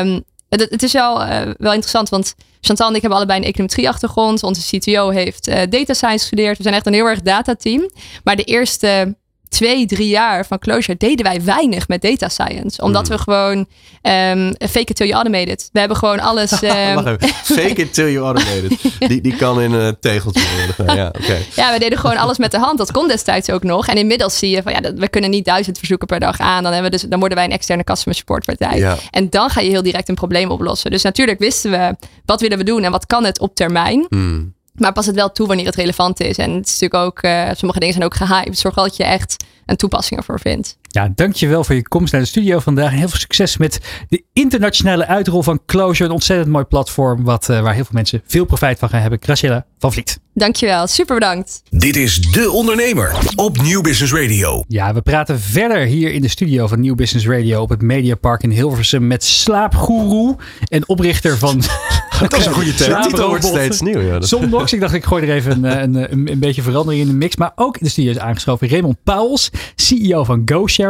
Um, 0.06 0.24
het, 0.50 0.84
is 0.84 0.94
wel, 0.94 1.22
uh, 1.22 1.42
wel 1.58 1.74
interessant, 1.74 2.10
want 2.10 2.36
Chantal 2.62 2.90
en 2.90 2.96
ik 2.96 3.02
hebben 3.02 3.20
allebei 3.20 3.40
een 3.40 3.46
econometrie-achtergrond. 3.46 4.44
Onze 4.44 4.78
CTO 4.78 5.10
heeft 5.10 5.48
uh, 5.48 5.56
data 5.70 5.94
science 5.94 6.20
gestudeerd. 6.20 6.58
We 6.58 6.64
zijn 6.64 6.76
echt 6.76 6.86
een 6.86 6.94
heel 6.94 7.06
erg 7.06 7.22
data-team. 7.22 7.90
Maar 8.24 8.36
de 8.36 8.44
eerste 8.44 9.16
twee, 9.50 9.86
drie 9.86 10.08
jaar 10.08 10.46
van 10.46 10.60
Closure 10.60 10.98
deden 10.98 11.26
wij 11.26 11.44
weinig 11.44 11.88
met 11.88 12.02
data 12.02 12.30
science. 12.30 12.82
Omdat 12.82 13.08
hmm. 13.08 13.18
we 13.18 13.24
gewoon 13.24 13.58
um, 14.02 14.54
fake 14.70 14.86
it 14.86 14.96
till 14.96 15.08
you 15.08 15.14
automate 15.14 15.52
it. 15.52 15.70
We 15.72 15.80
hebben 15.80 15.98
gewoon 15.98 16.20
alles... 16.20 16.52
Um... 16.68 17.18
fake 17.60 17.76
it 17.76 17.94
till 17.94 18.12
you 18.12 18.26
automate 18.26 18.64
it. 18.66 19.10
Die, 19.10 19.22
die 19.22 19.36
kan 19.36 19.62
in 19.62 19.72
een 19.72 19.98
tegeltje 20.00 20.42
worden. 20.56 20.96
Ja, 20.98 21.08
okay. 21.08 21.46
ja, 21.56 21.74
we 21.74 21.80
deden 21.80 21.98
gewoon 21.98 22.18
alles 22.18 22.38
met 22.38 22.52
de 22.52 22.58
hand. 22.58 22.78
Dat 22.78 22.92
kon 22.92 23.08
destijds 23.08 23.50
ook 23.50 23.64
nog. 23.64 23.88
En 23.88 23.96
inmiddels 23.96 24.38
zie 24.38 24.50
je 24.50 24.62
van 24.62 24.72
ja, 24.72 24.94
we 24.96 25.10
kunnen 25.10 25.30
niet 25.30 25.46
duizend 25.46 25.78
verzoeken 25.78 26.08
per 26.08 26.20
dag 26.20 26.40
aan. 26.40 26.64
Dan, 26.64 26.74
hebben 26.74 26.92
we 26.92 26.98
dus, 26.98 27.10
dan 27.10 27.20
worden 27.20 27.38
wij 27.38 27.48
een 27.48 27.52
externe 27.52 27.84
customer 27.84 28.18
support 28.18 28.46
partij. 28.46 28.78
Ja. 28.78 28.98
En 29.12 29.30
dan 29.30 29.50
ga 29.50 29.62
je 29.62 29.70
heel 29.70 29.84
direct 29.84 30.10
een 30.10 30.16
probleem 30.16 30.52
oplossen. 30.52 30.92
Dus 30.92 31.02
natuurlijk 31.02 31.40
wisten 31.40 31.72
we 31.72 31.96
wat 32.26 32.42
willen 32.42 32.58
we 32.58 32.64
doen 32.64 32.84
en 32.84 32.92
wat 32.92 33.06
kan 33.06 33.24
het 33.24 33.40
op 33.40 33.56
termijn. 33.56 34.06
Hmm. 34.10 34.56
Maar 34.78 34.94
pas 34.94 35.06
het 35.06 35.16
wel 35.16 35.32
toe 35.32 35.48
wanneer 35.48 35.66
het 35.66 35.76
relevant 35.76 36.20
is. 36.20 36.38
En 36.38 36.52
het 36.52 36.68
is 36.68 36.80
natuurlijk 36.80 37.04
ook, 37.04 37.24
uh, 37.24 37.50
sommige 37.54 37.80
dingen 37.80 37.94
zijn 37.94 38.06
ook 38.06 38.16
gehyped. 38.16 38.60
Zorg 38.60 38.76
dat 38.76 38.98
je 38.98 39.04
echt 39.04 39.46
een 39.66 39.76
toepassing 39.76 40.20
ervoor 40.20 40.40
vindt. 40.40 40.78
Ja, 40.98 41.12
dankjewel 41.16 41.64
voor 41.64 41.76
je 41.76 41.88
komst 41.88 42.12
naar 42.12 42.22
de 42.22 42.28
studio 42.28 42.60
vandaag. 42.60 42.92
En 42.92 42.98
heel 42.98 43.10
veel 43.10 43.20
succes 43.20 43.58
met 43.58 43.80
de 44.10 44.24
internationale 44.34 45.08
uitrol 45.08 45.44
van 45.44 45.60
Closure. 45.66 46.06
Een 46.06 46.12
ontzettend 46.12 46.50
mooi 46.50 46.66
platform 46.66 47.24
wat, 47.24 47.50
uh, 47.50 47.62
waar 47.62 47.74
heel 47.74 47.84
veel 47.84 47.94
mensen 47.94 48.22
veel 48.28 48.46
profijt 48.46 48.80
van 48.80 48.90
gaan 48.90 49.02
hebben. 49.02 49.20
Graciela 49.22 49.66
van 49.80 49.94
Vliet. 49.94 50.20
Dankjewel, 50.34 50.88
super 50.88 51.16
bedankt. 51.16 51.62
Dit 51.70 51.96
is 51.96 52.22
De 52.22 52.52
Ondernemer 52.52 53.16
op 53.36 53.62
Nieuw 53.62 53.82
Business 53.82 54.14
Radio. 54.14 54.64
Ja, 54.68 54.94
we 54.94 55.02
praten 55.02 55.40
verder 55.40 55.86
hier 55.86 56.14
in 56.14 56.22
de 56.22 56.28
studio 56.28 56.68
van 56.68 56.80
Nieuw 56.80 56.96
Business 56.96 57.28
Radio 57.28 57.62
op 57.62 57.70
het 57.70 57.82
Mediapark 57.82 58.44
in 58.44 58.52
Hilversum 58.52 59.08
met 59.08 59.24
slaapgoeroe 59.24 60.36
en 60.68 60.88
oprichter 60.88 61.38
van... 61.38 61.62
Dat 62.30 62.38
is 62.38 62.46
een 62.46 62.54
goede 62.54 62.74
titel. 62.74 63.28
wordt 63.28 63.46
steeds 63.46 63.82
nieuw. 63.82 64.00
Ja. 64.00 64.22
Somnox. 64.22 64.74
Ik 64.74 64.80
dacht 64.80 64.94
ik 64.94 65.04
gooi 65.04 65.24
er 65.24 65.36
even 65.36 65.64
een, 65.64 65.82
een, 65.84 66.12
een, 66.12 66.32
een, 66.32 66.40
beetje 66.40 66.62
verandering 66.62 67.02
in 67.04 67.10
de 67.10 67.16
mix. 67.18 67.36
Maar 67.36 67.52
ook 67.56 67.78
in 67.78 67.86
de 67.86 67.92
studio 67.92 68.12
is 68.12 68.20
aangeschoven 68.20 68.70
Raymond 68.70 68.98
Pauls, 69.04 69.50
CEO 69.76 70.24
van 70.24 70.42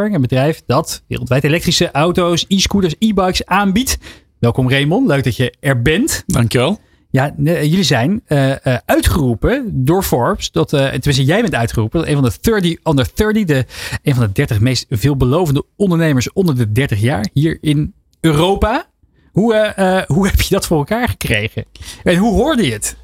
Een 0.06 0.20
bedrijf 0.20 0.62
dat 0.66 1.02
wereldwijd 1.08 1.44
elektrische 1.44 1.90
auto's, 1.90 2.44
e-scooters, 2.48 2.94
e-bikes 2.98 3.46
aanbiedt. 3.46 3.98
Welkom 4.38 4.70
Raymond, 4.70 5.06
leuk 5.06 5.24
dat 5.24 5.36
je 5.36 5.54
er 5.60 5.82
bent. 5.82 6.24
Dankjewel. 6.26 6.78
Ja, 7.10 7.34
jullie 7.42 7.82
zijn 7.82 8.22
uh, 8.28 8.48
uh, 8.48 8.54
uitgeroepen 8.84 9.70
door 9.84 10.02
Forbes. 10.02 10.50
Dat, 10.50 10.72
uh, 10.72 10.80
tenminste, 10.80 11.24
jij 11.24 11.40
bent 11.40 11.54
uitgeroepen. 11.54 12.00
Dat 12.00 12.08
een 12.08 12.14
van 12.14 12.24
de 12.24 12.32
30 12.40 12.76
under 12.84 13.08
30, 13.14 13.44
de, 13.44 13.66
een 14.02 14.14
van 14.14 14.26
de 14.26 14.32
30 14.32 14.60
meest 14.60 14.86
veelbelovende 14.90 15.64
ondernemers 15.76 16.32
onder 16.32 16.56
de 16.56 16.72
30 16.72 17.00
jaar 17.00 17.28
hier 17.32 17.58
in 17.60 17.94
Europa. 18.20 18.86
Hoe, 19.32 19.72
hoe 20.06 20.26
heb 20.26 20.40
je 20.40 20.54
dat 20.54 20.66
voor 20.66 20.78
elkaar 20.78 21.08
gekregen? 21.08 21.64
En 22.02 22.16
hoe 22.16 22.34
hoorde 22.34 22.64
je 22.64 22.72
het? 22.72 22.96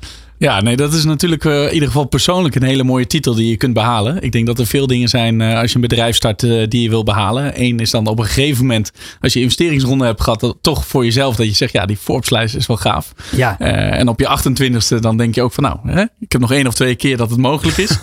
Ja, 0.44 0.60
nee, 0.60 0.76
dat 0.76 0.92
is 0.92 1.04
natuurlijk 1.04 1.44
uh, 1.44 1.62
in 1.66 1.72
ieder 1.72 1.88
geval 1.88 2.04
persoonlijk 2.04 2.54
een 2.54 2.62
hele 2.62 2.84
mooie 2.84 3.06
titel 3.06 3.34
die 3.34 3.48
je 3.48 3.56
kunt 3.56 3.74
behalen. 3.74 4.22
Ik 4.22 4.32
denk 4.32 4.46
dat 4.46 4.58
er 4.58 4.66
veel 4.66 4.86
dingen 4.86 5.08
zijn 5.08 5.40
uh, 5.40 5.58
als 5.58 5.68
je 5.68 5.74
een 5.74 5.80
bedrijf 5.80 6.16
start 6.16 6.42
uh, 6.42 6.66
die 6.68 6.82
je 6.82 6.88
wil 6.88 7.04
behalen. 7.04 7.62
Eén 7.62 7.78
is 7.80 7.90
dan 7.90 8.06
op 8.06 8.18
een 8.18 8.24
gegeven 8.24 8.66
moment, 8.66 8.92
als 9.20 9.32
je 9.32 9.40
investeringsronde 9.40 10.04
hebt 10.04 10.20
gehad, 10.20 10.40
dat, 10.40 10.56
toch 10.60 10.86
voor 10.86 11.04
jezelf 11.04 11.36
dat 11.36 11.46
je 11.46 11.54
zegt, 11.54 11.72
ja, 11.72 11.86
die 11.86 11.96
Forbes-lijst 11.96 12.54
is 12.54 12.66
wel 12.66 12.76
gaaf. 12.76 13.12
Ja. 13.36 13.58
en 13.58 14.08
op 14.08 14.20
je 14.20 14.38
28ste 14.38 14.98
dan 15.00 15.16
denk 15.16 15.34
je 15.34 15.42
ook 15.42 15.52
van, 15.52 15.64
nou, 15.64 15.78
hè, 15.84 16.02
ik 16.02 16.32
heb 16.32 16.40
nog 16.40 16.52
één 16.52 16.66
of 16.66 16.74
twee 16.74 16.94
keer 16.94 17.16
dat 17.16 17.30
het 17.30 17.38
mogelijk 17.38 17.76
is. 17.76 17.88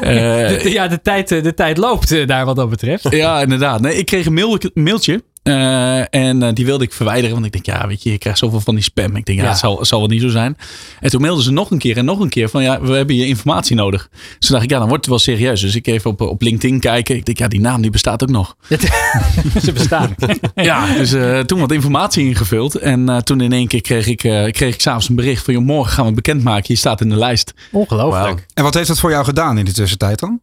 de, 0.00 0.60
ja, 0.64 0.88
de 0.88 1.02
tijd, 1.02 1.28
de 1.28 1.54
tijd 1.54 1.76
loopt 1.76 2.26
daar 2.26 2.44
wat 2.44 2.56
dat 2.56 2.70
betreft. 2.70 3.10
Ja, 3.10 3.40
inderdaad. 3.40 3.80
Nee, 3.80 3.96
ik 3.96 4.06
kreeg 4.06 4.26
een 4.26 4.34
mail, 4.34 4.58
mailtje 4.74 5.22
uh, 5.46 6.14
en 6.14 6.42
uh, 6.42 6.48
die 6.52 6.64
wilde 6.64 6.84
ik 6.84 6.92
verwijderen, 6.92 7.34
want 7.34 7.46
ik 7.46 7.52
denk, 7.52 7.66
ja, 7.66 7.86
weet 7.86 8.02
je, 8.02 8.10
je 8.10 8.18
krijgt 8.18 8.38
zoveel 8.38 8.60
van 8.60 8.74
die 8.74 8.84
spam. 8.84 9.16
Ik 9.16 9.24
denk, 9.24 9.38
ja, 9.38 9.44
ja. 9.44 9.50
het 9.50 9.58
zal, 9.58 9.84
zal 9.84 9.98
wel 9.98 10.08
niet 10.08 10.20
zo 10.20 10.28
zijn. 10.28 10.56
En 11.00 11.10
toen 11.10 11.20
mailden 11.20 11.44
ze 11.44 11.52
nog 11.52 11.70
een 11.70 11.78
keer 11.78 11.96
en 11.96 12.04
nog 12.04 12.20
een 12.20 12.28
keer 12.28 12.48
van, 12.48 12.62
ja, 12.62 12.80
we 12.80 12.92
hebben 12.92 13.16
je 13.16 13.26
informatie 13.26 13.76
nodig. 13.76 14.08
Dus 14.10 14.20
toen 14.38 14.50
dacht 14.50 14.62
ik, 14.62 14.70
ja, 14.70 14.78
dan 14.78 14.88
wordt 14.88 15.04
het 15.04 15.14
wel 15.14 15.22
serieus. 15.22 15.60
Dus 15.60 15.74
ik 15.74 15.86
even 15.86 16.10
op, 16.10 16.20
op 16.20 16.42
LinkedIn 16.42 16.80
kijken. 16.80 17.16
Ik 17.16 17.24
denk, 17.24 17.38
ja, 17.38 17.48
die 17.48 17.60
naam 17.60 17.80
die 17.80 17.90
bestaat 17.90 18.22
ook 18.22 18.28
nog. 18.28 18.56
ze 19.64 19.72
bestaan. 19.72 20.14
ja, 20.54 20.94
dus 20.94 21.12
uh, 21.12 21.40
toen 21.40 21.60
wat 21.60 21.72
informatie 21.72 22.26
ingevuld. 22.26 22.74
En 22.74 23.24
toen 23.24 23.40
in 23.40 23.52
één 23.52 23.66
keer 23.66 23.80
kreeg 23.80 24.06
ik, 24.06 24.18
kreeg 24.52 24.74
ik 24.74 24.80
s'avonds 24.80 25.08
een 25.08 25.14
bericht 25.14 25.44
van, 25.44 25.54
joh, 25.54 25.64
morgen 25.64 25.92
gaan 25.92 26.06
we 26.06 26.12
bekendmaken. 26.12 26.64
Je 26.66 26.76
staat 26.76 27.00
in 27.00 27.08
de 27.08 27.16
lijst. 27.16 27.54
Ongelooflijk. 27.72 28.38
Wow. 28.38 28.38
En 28.54 28.62
wat 28.62 28.74
heeft 28.74 28.88
dat 28.88 29.00
voor 29.00 29.10
jou 29.10 29.24
gedaan 29.24 29.58
in 29.58 29.64
de 29.64 29.72
tussentijd 29.72 30.18
dan? 30.18 30.40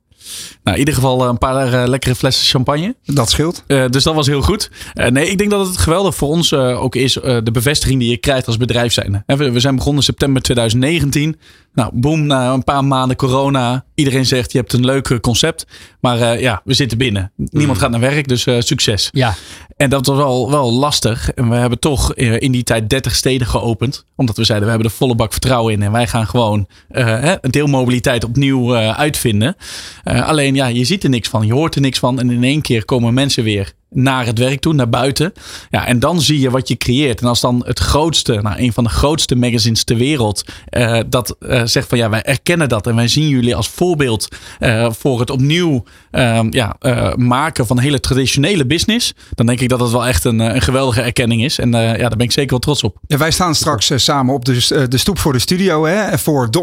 Nou, 0.63 0.75
in 0.75 0.79
ieder 0.79 0.93
geval 0.93 1.21
eh, 1.21 1.27
een 1.27 1.37
paar 1.37 1.73
uh, 1.73 1.83
lekkere 1.87 2.15
flessen 2.15 2.45
champagne. 2.45 2.95
Dat 3.05 3.29
scheelt. 3.29 3.63
Uh, 3.67 3.85
dus 3.89 4.03
dat 4.03 4.15
was 4.15 4.27
heel 4.27 4.41
goed. 4.41 4.71
nee, 4.93 5.29
ik 5.29 5.37
denk 5.37 5.49
dat 5.49 5.67
het 5.67 5.77
geweldig 5.77 6.15
voor 6.15 6.29
ons 6.29 6.53
ook 6.53 6.95
is 6.95 7.13
de 7.13 7.51
bevestiging 7.51 7.99
die 7.99 8.09
je 8.09 8.17
krijgt 8.17 8.47
als 8.47 8.57
bedrijf 8.57 8.93
zijn. 8.93 9.23
We, 9.25 9.51
we 9.51 9.59
zijn 9.59 9.75
begonnen 9.75 10.03
september 10.03 10.41
2019. 10.41 11.37
Nou, 11.73 11.91
boom, 11.93 12.25
na 12.25 12.53
een 12.53 12.63
paar 12.63 12.85
maanden 12.85 13.17
corona. 13.17 13.85
Iedereen 13.95 14.25
zegt, 14.25 14.51
je 14.51 14.57
hebt 14.57 14.73
een 14.73 14.85
leuk 14.85 15.21
concept. 15.21 15.65
Maar 15.99 16.39
ja, 16.39 16.61
we 16.63 16.73
zitten 16.73 16.97
binnen. 16.97 17.31
Niemand 17.35 17.77
mm. 17.77 17.83
gaat 17.83 17.91
naar 17.91 17.99
werk, 17.99 18.27
dus 18.27 18.47
succes. 18.59 19.09
Ja. 19.11 19.35
En 19.77 19.89
dat 19.89 20.05
was 20.05 20.17
wel, 20.17 20.51
wel 20.51 20.73
lastig. 20.73 21.31
En 21.31 21.49
we 21.49 21.55
hebben 21.55 21.79
toch 21.79 22.13
in 22.15 22.51
die 22.51 22.63
tijd 22.63 22.89
30 22.89 23.15
steden 23.15 23.47
geopend. 23.47 24.05
Omdat 24.15 24.37
we 24.37 24.43
zeiden, 24.43 24.67
we 24.67 24.73
hebben 24.73 24.91
er 24.91 24.97
volle 24.97 25.15
bak 25.15 25.31
vertrouwen 25.31 25.73
in. 25.73 25.81
En 25.81 25.91
wij 25.91 26.07
gaan 26.07 26.27
gewoon 26.27 26.67
een 26.87 27.51
deelmobiliteit 27.51 28.23
opnieuw 28.23 28.75
uitvinden. 28.75 29.55
alleen 30.03 30.55
ja, 30.55 30.67
je 30.67 30.83
ziet 30.83 31.03
er 31.03 31.09
niks 31.09 31.29
van. 31.29 31.45
Je 31.45 31.53
hoort 31.53 31.75
er 31.75 31.81
niks 31.81 31.99
van. 31.99 32.19
En 32.19 32.31
in 32.31 32.43
één 32.43 32.61
keer 32.61 32.85
komen 32.85 33.13
mensen 33.13 33.43
weer 33.43 33.73
naar 33.93 34.25
het 34.25 34.39
werk 34.39 34.59
toe, 34.59 34.73
naar 34.73 34.89
buiten. 34.89 35.33
Ja, 35.69 35.85
en 35.85 35.99
dan 35.99 36.21
zie 36.21 36.39
je 36.39 36.49
wat 36.49 36.67
je 36.67 36.77
creëert. 36.77 37.21
En 37.21 37.27
als 37.27 37.41
dan 37.41 37.63
het 37.65 37.79
grootste, 37.79 38.39
nou, 38.41 38.59
een 38.59 38.73
van 38.73 38.83
de 38.83 38.89
grootste 38.89 39.35
magazines 39.35 39.83
ter 39.83 39.97
wereld, 39.97 40.43
uh, 40.77 40.99
dat 41.07 41.35
uh, 41.39 41.61
zegt 41.65 41.89
van 41.89 41.97
ja, 41.97 42.09
wij 42.09 42.21
erkennen 42.21 42.69
dat 42.69 42.87
en 42.87 42.95
wij 42.95 43.07
zien 43.07 43.27
jullie 43.27 43.55
als 43.55 43.69
voorbeeld 43.69 44.27
uh, 44.59 44.91
voor 44.91 45.19
het 45.19 45.29
opnieuw 45.29 45.83
ehm, 46.11 46.47
ja, 46.49 46.75
maken 47.15 47.67
van 47.67 47.79
hele 47.79 47.99
traditionele 47.99 48.65
business, 48.65 49.13
dan 49.33 49.45
denk 49.45 49.59
ik 49.59 49.69
dat 49.69 49.79
dat 49.79 49.91
wel 49.91 50.05
echt 50.05 50.23
een, 50.23 50.39
een 50.39 50.61
geweldige 50.61 51.01
erkenning 51.01 51.43
is. 51.43 51.59
En 51.59 51.71
ja, 51.71 51.97
daar 51.97 52.09
ben 52.09 52.19
ik 52.19 52.31
zeker 52.31 52.49
wel 52.49 52.59
trots 52.59 52.83
op. 52.83 52.97
Wij 53.07 53.31
staan 53.31 53.55
straks 53.55 53.91
samen 53.95 54.33
op 54.33 54.45
de, 54.45 54.85
de 54.87 54.97
stoep 54.97 55.19
voor 55.19 55.33
de 55.33 55.39
studio, 55.39 55.85
hè, 55.85 56.17
voor 56.17 56.51
de 56.51 56.61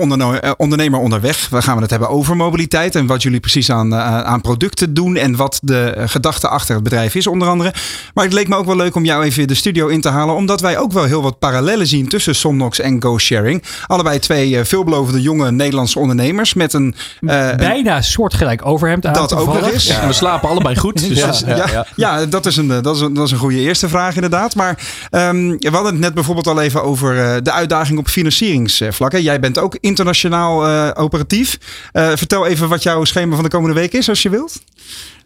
ondernemer 0.56 1.00
onderweg. 1.00 1.48
We 1.48 1.62
gaan 1.62 1.80
het 1.80 1.90
hebben 1.90 2.08
over 2.08 2.36
mobiliteit 2.36 2.94
en 2.94 3.06
wat 3.06 3.22
jullie 3.22 3.40
precies 3.40 3.70
aan, 3.70 3.94
aan 3.94 4.40
producten 4.40 4.94
doen 4.94 5.16
en 5.16 5.36
wat 5.36 5.60
de 5.62 5.94
gedachte 6.06 6.48
achter 6.48 6.74
het 6.74 6.84
bedrijf 6.84 7.14
is 7.14 7.19
is 7.20 7.26
onder 7.26 7.48
andere. 7.48 7.74
Maar 8.14 8.24
het 8.24 8.32
leek 8.32 8.48
me 8.48 8.56
ook 8.56 8.66
wel 8.66 8.76
leuk 8.76 8.94
om 8.94 9.04
jou 9.04 9.24
even 9.24 9.48
de 9.48 9.54
studio 9.54 9.86
in 9.86 10.00
te 10.00 10.08
halen. 10.08 10.34
Omdat 10.34 10.60
wij 10.60 10.78
ook 10.78 10.92
wel 10.92 11.04
heel 11.04 11.22
wat 11.22 11.38
parallellen 11.38 11.86
zien 11.86 12.08
tussen 12.08 12.34
Somnox 12.34 12.80
en 12.80 13.02
GoSharing. 13.02 13.62
Allebei 13.86 14.18
twee 14.18 14.50
uh, 14.50 14.64
veelbelovende 14.64 15.20
jonge 15.20 15.50
Nederlandse 15.50 15.98
ondernemers 15.98 16.54
met 16.54 16.72
een... 16.72 16.94
Uh, 17.20 17.54
Bijna 17.54 18.02
soortgelijk 18.02 18.66
overhemd 18.66 19.06
aan. 19.06 19.12
Dat 19.12 19.34
ook 19.34 19.46
nog 19.46 19.72
eens. 19.72 19.86
Ja. 19.86 20.06
We 20.06 20.12
slapen 20.12 20.48
allebei 20.48 20.76
goed. 20.76 21.08
Dus 21.08 21.18
ja, 21.18 21.56
ja, 21.56 21.66
ja, 21.72 21.86
ja, 21.96 22.26
dat, 22.26 22.46
is 22.46 22.56
een, 22.56 22.82
dat, 22.82 22.96
is 22.96 23.00
een, 23.00 23.14
dat 23.14 23.26
is 23.26 23.32
een 23.32 23.38
goede 23.38 23.58
eerste 23.58 23.88
vraag 23.88 24.14
inderdaad. 24.14 24.54
Maar 24.54 24.78
um, 25.10 25.58
we 25.58 25.70
hadden 25.70 25.92
het 25.92 26.00
net 26.00 26.14
bijvoorbeeld 26.14 26.46
al 26.46 26.60
even 26.60 26.82
over 26.82 27.14
uh, 27.14 27.36
de 27.42 27.52
uitdaging 27.52 27.98
op 27.98 28.08
financieringsvlak. 28.08 29.16
Jij 29.16 29.40
bent 29.40 29.58
ook 29.58 29.76
internationaal 29.80 30.66
operatief. 30.96 31.58
vertel 31.92 32.46
even 32.46 32.68
wat 32.68 32.82
jouw 32.82 33.04
schema 33.04 33.34
van 33.34 33.44
de 33.44 33.50
komende 33.50 33.74
week 33.74 33.92
is 33.92 34.08
als 34.08 34.22
je 34.22 34.30
wilt. 34.30 34.60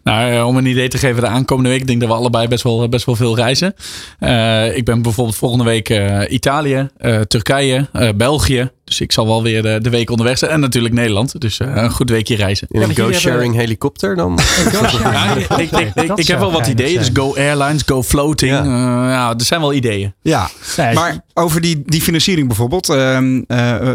Nou, 0.04 0.32
eh, 0.32 0.46
om 0.46 0.56
een 0.56 0.66
idee 0.66 0.88
te 0.88 0.98
geven, 0.98 1.22
de 1.22 1.28
aankomende 1.28 1.70
week, 1.70 1.80
ik 1.80 1.86
denk 1.86 2.00
dat 2.00 2.08
we 2.08 2.14
allebei 2.14 2.48
best 2.48 2.62
wel, 2.62 2.88
best 2.88 3.06
wel 3.06 3.16
veel 3.16 3.36
reizen. 3.36 3.74
Uh, 4.20 4.76
ik 4.76 4.84
ben 4.84 5.02
bijvoorbeeld 5.02 5.36
volgende 5.36 5.64
week 5.64 5.88
uh, 5.88 6.20
Italië, 6.28 6.88
Turkije, 7.28 7.88
België. 8.16 8.70
Dus 8.84 9.00
ik 9.00 9.12
zal 9.12 9.26
wel 9.26 9.42
weer 9.42 9.62
de, 9.62 9.78
de, 9.82 9.90
week 9.90 10.10
onderweg 10.10 10.38
zijn. 10.38 10.50
En 10.50 10.60
natuurlijk 10.60 10.94
Nederland. 10.94 11.40
Dus 11.40 11.58
een 11.58 11.90
goed 11.90 12.10
weekje 12.10 12.36
reizen. 12.36 12.66
In 12.70 12.82
een 12.82 12.96
go-sharing 12.96 13.54
helikopter 13.54 14.16
dan? 14.16 14.38
ja, 15.02 15.34
ik, 15.34 15.50
ik, 15.50 15.70
ik, 15.94 16.12
ik 16.14 16.26
heb 16.26 16.38
wel 16.38 16.52
wat 16.52 16.66
ideeën. 16.66 16.98
Dus 16.98 17.10
Go 17.12 17.34
Airlines, 17.34 17.82
Go 17.86 18.02
Floating. 18.02 18.52
Ja. 18.52 18.64
ja, 19.10 19.34
er 19.38 19.44
zijn 19.44 19.60
wel 19.60 19.72
ideeën. 19.72 20.14
Ja, 20.22 20.50
maar 20.76 21.24
over 21.34 21.60
die, 21.60 21.82
die 21.86 22.00
financiering 22.00 22.46
bijvoorbeeld. 22.46 22.88
Ehm, 22.88 23.42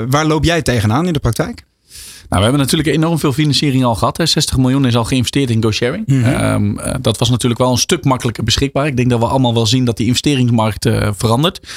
waar 0.09 0.25
loop 0.25 0.43
jij 0.43 0.61
tegenaan 0.61 1.07
in 1.07 1.13
de 1.13 1.19
praktijk? 1.19 1.63
Nou, 2.29 2.41
we 2.41 2.47
hebben 2.47 2.67
natuurlijk 2.67 2.89
enorm 2.97 3.19
veel 3.19 3.33
financiering 3.33 3.83
al 3.83 3.95
gehad. 3.95 4.17
Hè. 4.17 4.25
60 4.25 4.57
miljoen 4.57 4.85
is 4.85 4.95
al 4.95 5.03
geïnvesteerd 5.03 5.49
in 5.49 5.63
GoSharing. 5.63 6.07
Mm 6.07 6.23
-hmm. 6.23 6.79
dat 7.01 7.17
was 7.17 7.29
natuurlijk 7.29 7.59
wel 7.59 7.71
een 7.71 7.77
stuk 7.77 8.03
makkelijker 8.03 8.43
beschikbaar. 8.43 8.87
Ik 8.87 8.97
denk 8.97 9.09
dat 9.09 9.19
we 9.19 9.25
allemaal 9.25 9.53
wel 9.53 9.65
zien 9.65 9.85
dat 9.85 9.97
die 9.97 10.05
investeringsmarkt 10.05 10.85
uh, 10.85 11.09
verandert. 11.17 11.67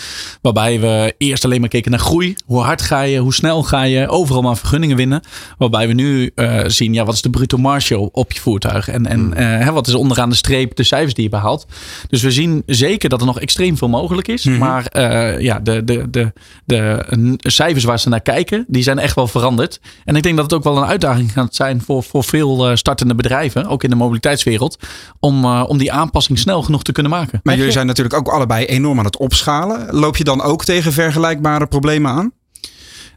Waarbij 0.42 0.80
we 0.80 1.14
eerst 1.18 1.44
alleen 1.44 1.60
maar 1.60 1.68
keken 1.68 1.90
naar 1.90 2.00
groei. 2.00 2.34
Hoe 2.46 2.60
hard 2.60 2.82
ga 2.82 3.00
je? 3.00 3.18
Hoe 3.18 3.34
snel 3.34 3.62
ga 3.62 3.82
je? 3.82 4.08
Overal 4.08 4.42
maar 4.42 4.56
vergunningen 4.56 4.96
winnen. 4.96 5.22
Waarbij 5.58 5.86
we 5.86 5.92
nu 5.92 6.30
uh, 6.34 6.60
zien, 6.66 6.94
ja, 6.94 7.04
wat 7.04 7.14
is 7.14 7.22
de 7.22 7.30
bruto 7.30 7.56
marge 7.56 8.10
op 8.12 8.32
je 8.32 8.40
voertuig? 8.40 8.88
En, 8.88 9.06
en 9.06 9.20
mm. 9.64 9.72
wat 9.72 9.86
is 9.86 9.94
onderaan 9.94 10.28
de 10.28 10.34
streep 10.34 10.76
de 10.76 10.84
cijfers 10.84 11.14
die 11.14 11.24
je 11.24 11.30
behaalt? 11.30 11.66
Dus 12.08 12.22
we 12.22 12.30
zien 12.30 12.62
zeker 12.66 13.08
dat 13.08 13.20
er 13.20 13.26
nog 13.26 13.40
extreem 13.40 13.76
veel 13.76 13.88
mogelijk 13.88 14.28
is. 14.28 14.44
Mm 14.44 14.52
-hmm. 14.52 14.60
Maar 14.60 15.00
ja, 15.42 15.58
de, 15.58 15.84
de, 15.84 16.10
de, 16.10 16.32
de 16.64 17.04
cijfers 17.38 17.84
waar 17.84 17.98
ze 17.98 18.08
naar 18.08 18.20
kijken, 18.20 18.64
die 18.68 18.82
zijn 18.82 18.98
echt 18.98 19.14
wel 19.14 19.26
veranderd. 19.26 19.80
En 20.04 20.16
ik 20.16 20.22
denk 20.22 20.36
dat 20.36 20.41
dat 20.42 20.50
het 20.50 20.66
ook 20.66 20.74
wel 20.74 20.82
een 20.82 20.88
uitdaging 20.88 21.32
gaat 21.32 21.54
zijn 21.54 21.82
voor, 21.82 22.02
voor 22.02 22.24
veel 22.24 22.68
eh, 22.68 22.76
startende 22.76 23.14
bedrijven, 23.14 23.66
ook 23.66 23.82
in 23.82 23.90
de 23.90 23.96
mobiliteitswereld, 23.96 24.78
om, 25.20 25.44
uh, 25.44 25.64
om 25.66 25.78
die 25.78 25.92
aanpassing 25.92 26.38
snel 26.38 26.62
genoeg 26.62 26.82
te 26.82 26.92
kunnen 26.92 27.12
maken. 27.12 27.40
Maar 27.42 27.56
jullie 27.56 27.72
zijn 27.72 27.86
natuurlijk 27.86 28.16
ook 28.16 28.28
allebei 28.28 28.64
enorm 28.64 28.98
aan 28.98 29.04
het 29.04 29.16
opschalen. 29.16 29.86
Loop 29.90 30.16
je 30.16 30.24
dan 30.24 30.42
ook 30.42 30.64
tegen 30.64 30.92
vergelijkbare 30.92 31.66
problemen 31.66 32.10
aan? 32.10 32.32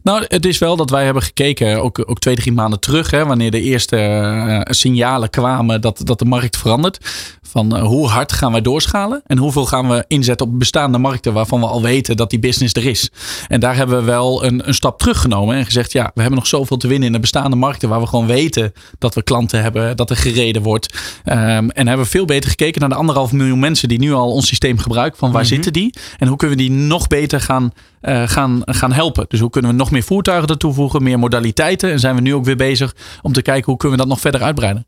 Nou, 0.06 0.26
het 0.28 0.46
is 0.46 0.58
wel 0.58 0.76
dat 0.76 0.90
wij 0.90 1.06
hebben 1.06 1.24
gekeken, 1.24 1.82
ook, 1.82 2.10
ook 2.10 2.20
twee, 2.20 2.36
drie 2.36 2.54
maanden 2.54 2.80
terug, 2.80 3.12
hè, 3.12 3.26
wanneer 3.26 3.52
de 3.52 3.62
eerste 3.62 3.98
uh, 3.98 4.60
signalen 4.64 5.30
kwamen 5.30 5.82
dat, 5.82 6.02
dat 6.04 6.20
de 6.20 6.26
markt 6.26 6.58
verandert. 6.58 7.00
Van 7.42 7.76
uh, 7.76 7.84
hoe 7.84 8.08
hard 8.08 8.32
gaan 8.32 8.52
wij 8.52 8.62
doorschalen 8.62 9.22
en 9.26 9.38
hoeveel 9.38 9.66
gaan 9.66 9.90
we 9.90 10.06
inzetten 10.08 10.48
op 10.48 10.60
bestaande 10.60 10.98
markten 10.98 11.34
waarvan 11.34 11.60
we 11.60 11.66
al 11.66 11.82
weten 11.82 12.18
dat 12.18 12.30
die 12.30 12.40
business 12.40 12.74
er 12.74 12.86
is. 12.86 13.10
En 13.48 13.60
daar 13.60 13.76
hebben 13.76 13.98
we 13.98 14.04
wel 14.04 14.46
een, 14.46 14.68
een 14.68 14.74
stap 14.74 15.00
teruggenomen 15.00 15.56
en 15.56 15.66
gezegd, 15.66 15.92
ja, 15.92 16.12
we 16.14 16.22
hebben 16.22 16.40
nog 16.40 16.48
zoveel 16.48 16.78
te 16.78 16.88
winnen 16.88 17.08
in 17.08 17.14
de 17.14 17.20
bestaande 17.20 17.56
markten 17.56 17.90
waar 17.90 18.00
we 18.00 18.08
gewoon 18.08 18.28
weten 18.28 18.74
dat 18.98 19.16
we 19.16 19.24
klanten 19.24 19.62
hebben, 19.62 19.98
dat 19.98 20.10
er 20.10 20.18
gereden 20.18 20.62
wordt. 20.62 20.94
Um, 21.26 21.34
en 21.70 21.88
hebben 21.88 22.06
we 22.06 22.12
veel 22.12 22.26
beter 22.26 22.50
gekeken 22.50 22.80
naar 22.80 22.90
de 22.90 22.96
anderhalf 22.96 23.32
miljoen 23.32 23.60
mensen 23.60 23.88
die 23.88 24.00
nu 24.00 24.14
al 24.14 24.32
ons 24.32 24.48
systeem 24.48 24.78
gebruiken. 24.78 25.20
Van 25.20 25.32
waar 25.32 25.42
mm 25.42 25.48
-hmm. 25.48 25.56
zitten 25.56 25.74
die? 25.74 25.94
En 26.18 26.28
hoe 26.28 26.38
kunnen 26.38 26.58
we 26.58 26.64
die 26.64 26.72
nog 26.72 27.08
beter 27.08 27.42
gaan, 27.42 27.72
gaan, 28.06 28.62
gaan 28.66 28.94
helpen? 28.94 29.26
Dus 29.28 29.40
hoe 29.40 29.50
kunnen 29.50 29.72
we 29.72 29.78
nog 29.78 29.92
meer 29.92 30.04
voertuigen 30.04 30.50
ertoe 30.50 30.74
voegen, 30.74 31.04
meer 31.04 31.20
modaliteiten? 31.20 31.92
En 31.92 32.00
zijn 32.00 32.16
we 32.16 32.22
nu 32.22 32.34
ook 32.34 32.46
weer 32.46 32.56
bezig 32.56 32.96
om 33.22 33.34
te 33.34 33.42
kijken 33.42 33.66
hoe 33.66 33.78
kunnen 33.78 33.98
we 33.98 34.04
dat 34.04 34.14
nog 34.14 34.22
verder 34.22 34.42
uitbreiden? 34.42 34.86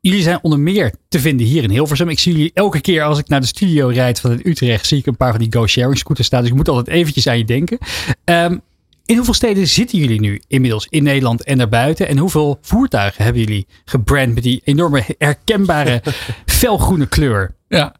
Jullie 0.00 0.22
zijn 0.22 0.38
onder 0.42 0.58
meer 0.58 0.94
te 1.08 1.20
vinden 1.20 1.46
hier 1.46 1.62
in 1.62 1.70
Hilversum. 1.70 2.08
Ik 2.08 2.18
zie 2.18 2.32
jullie 2.32 2.50
elke 2.54 2.80
keer 2.80 3.02
als 3.02 3.18
ik 3.18 3.28
naar 3.28 3.40
de 3.40 3.46
studio 3.46 3.88
rijd 3.88 4.20
van 4.20 4.40
Utrecht, 4.42 4.86
zie 4.86 4.98
ik 4.98 5.06
een 5.06 5.16
paar 5.16 5.30
van 5.30 5.40
die 5.40 5.52
go-sharing 5.52 5.98
scooters 5.98 6.26
staan. 6.26 6.40
Dus 6.40 6.50
ik 6.50 6.56
moet 6.56 6.68
altijd 6.68 6.88
eventjes 6.96 7.26
aan 7.26 7.38
je 7.38 7.44
denken. 7.44 7.78
Um, 8.24 8.60
in 9.04 9.16
hoeveel 9.16 9.34
steden 9.34 9.68
zitten 9.68 9.98
jullie 9.98 10.20
nu 10.20 10.42
inmiddels 10.46 10.86
in 10.90 11.02
Nederland 11.02 11.44
en 11.44 11.58
daarbuiten? 11.58 12.08
En 12.08 12.18
hoeveel 12.18 12.58
voertuigen 12.60 13.24
hebben 13.24 13.42
jullie 13.42 13.66
gebrand 13.84 14.34
met 14.34 14.42
die 14.42 14.60
enorme 14.64 15.04
herkenbare 15.18 16.02
felgroene 16.46 17.06
kleur? 17.06 17.54
Ja, 17.68 17.94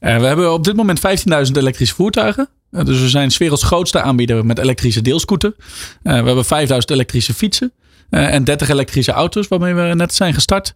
uh, 0.00 0.18
we 0.18 0.26
hebben 0.26 0.52
op 0.52 0.64
dit 0.64 0.76
moment 0.76 1.00
15.000 1.00 1.04
elektrische 1.52 1.94
voertuigen. 1.94 2.48
Dus 2.72 3.00
we 3.00 3.08
zijn 3.08 3.30
's 3.30 3.38
werelds 3.38 3.62
grootste 3.62 4.02
aanbieder 4.02 4.46
met 4.46 4.58
elektrische 4.58 5.02
deelscooter. 5.02 5.54
Uh, 5.58 5.64
we 6.02 6.26
hebben 6.26 6.44
5000 6.44 6.92
elektrische 6.92 7.34
fietsen. 7.34 7.72
Uh, 8.10 8.34
en 8.34 8.44
30 8.44 8.68
elektrische 8.68 9.12
auto's 9.12 9.48
waarmee 9.48 9.74
we 9.74 9.94
net 9.94 10.14
zijn 10.14 10.34
gestart. 10.34 10.74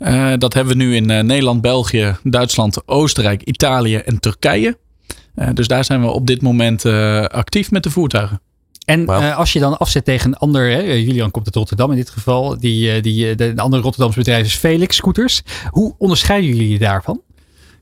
Uh, 0.00 0.32
dat 0.38 0.54
hebben 0.54 0.76
we 0.76 0.84
nu 0.84 0.96
in 0.96 1.10
uh, 1.10 1.20
Nederland, 1.20 1.60
België, 1.60 2.16
Duitsland, 2.22 2.88
Oostenrijk, 2.88 3.42
Italië 3.42 3.96
en 3.96 4.20
Turkije. 4.20 4.78
dus 5.54 5.66
daar 5.66 5.84
zijn 5.84 6.00
we 6.00 6.06
op 6.06 6.26
dit 6.26 6.42
moment 6.42 6.84
actief 7.28 7.70
met 7.70 7.82
de 7.82 7.90
voertuigen. 7.90 8.40
En 8.84 9.04
wow. 9.04 9.22
uh, 9.22 9.36
als 9.36 9.52
je 9.52 9.60
dan 9.60 9.78
afzet 9.78 10.04
tegen 10.04 10.30
een 10.30 10.36
ander, 10.36 10.70
hè, 10.70 10.80
Julian 10.80 11.30
komt 11.30 11.46
uit 11.46 11.54
Rotterdam 11.54 11.90
in 11.90 11.96
dit 11.96 12.10
geval, 12.10 12.58
die, 12.60 13.00
die, 13.00 13.34
de, 13.34 13.54
de 13.54 13.62
andere 13.62 13.82
Rotterdamse 13.82 14.18
bedrijf 14.18 14.46
is 14.46 14.54
Felix 14.54 14.96
Scooters. 14.96 15.42
Hoe 15.70 15.94
onderscheiden 15.98 16.48
jullie 16.50 16.68
je 16.68 16.78
daarvan? 16.78 17.20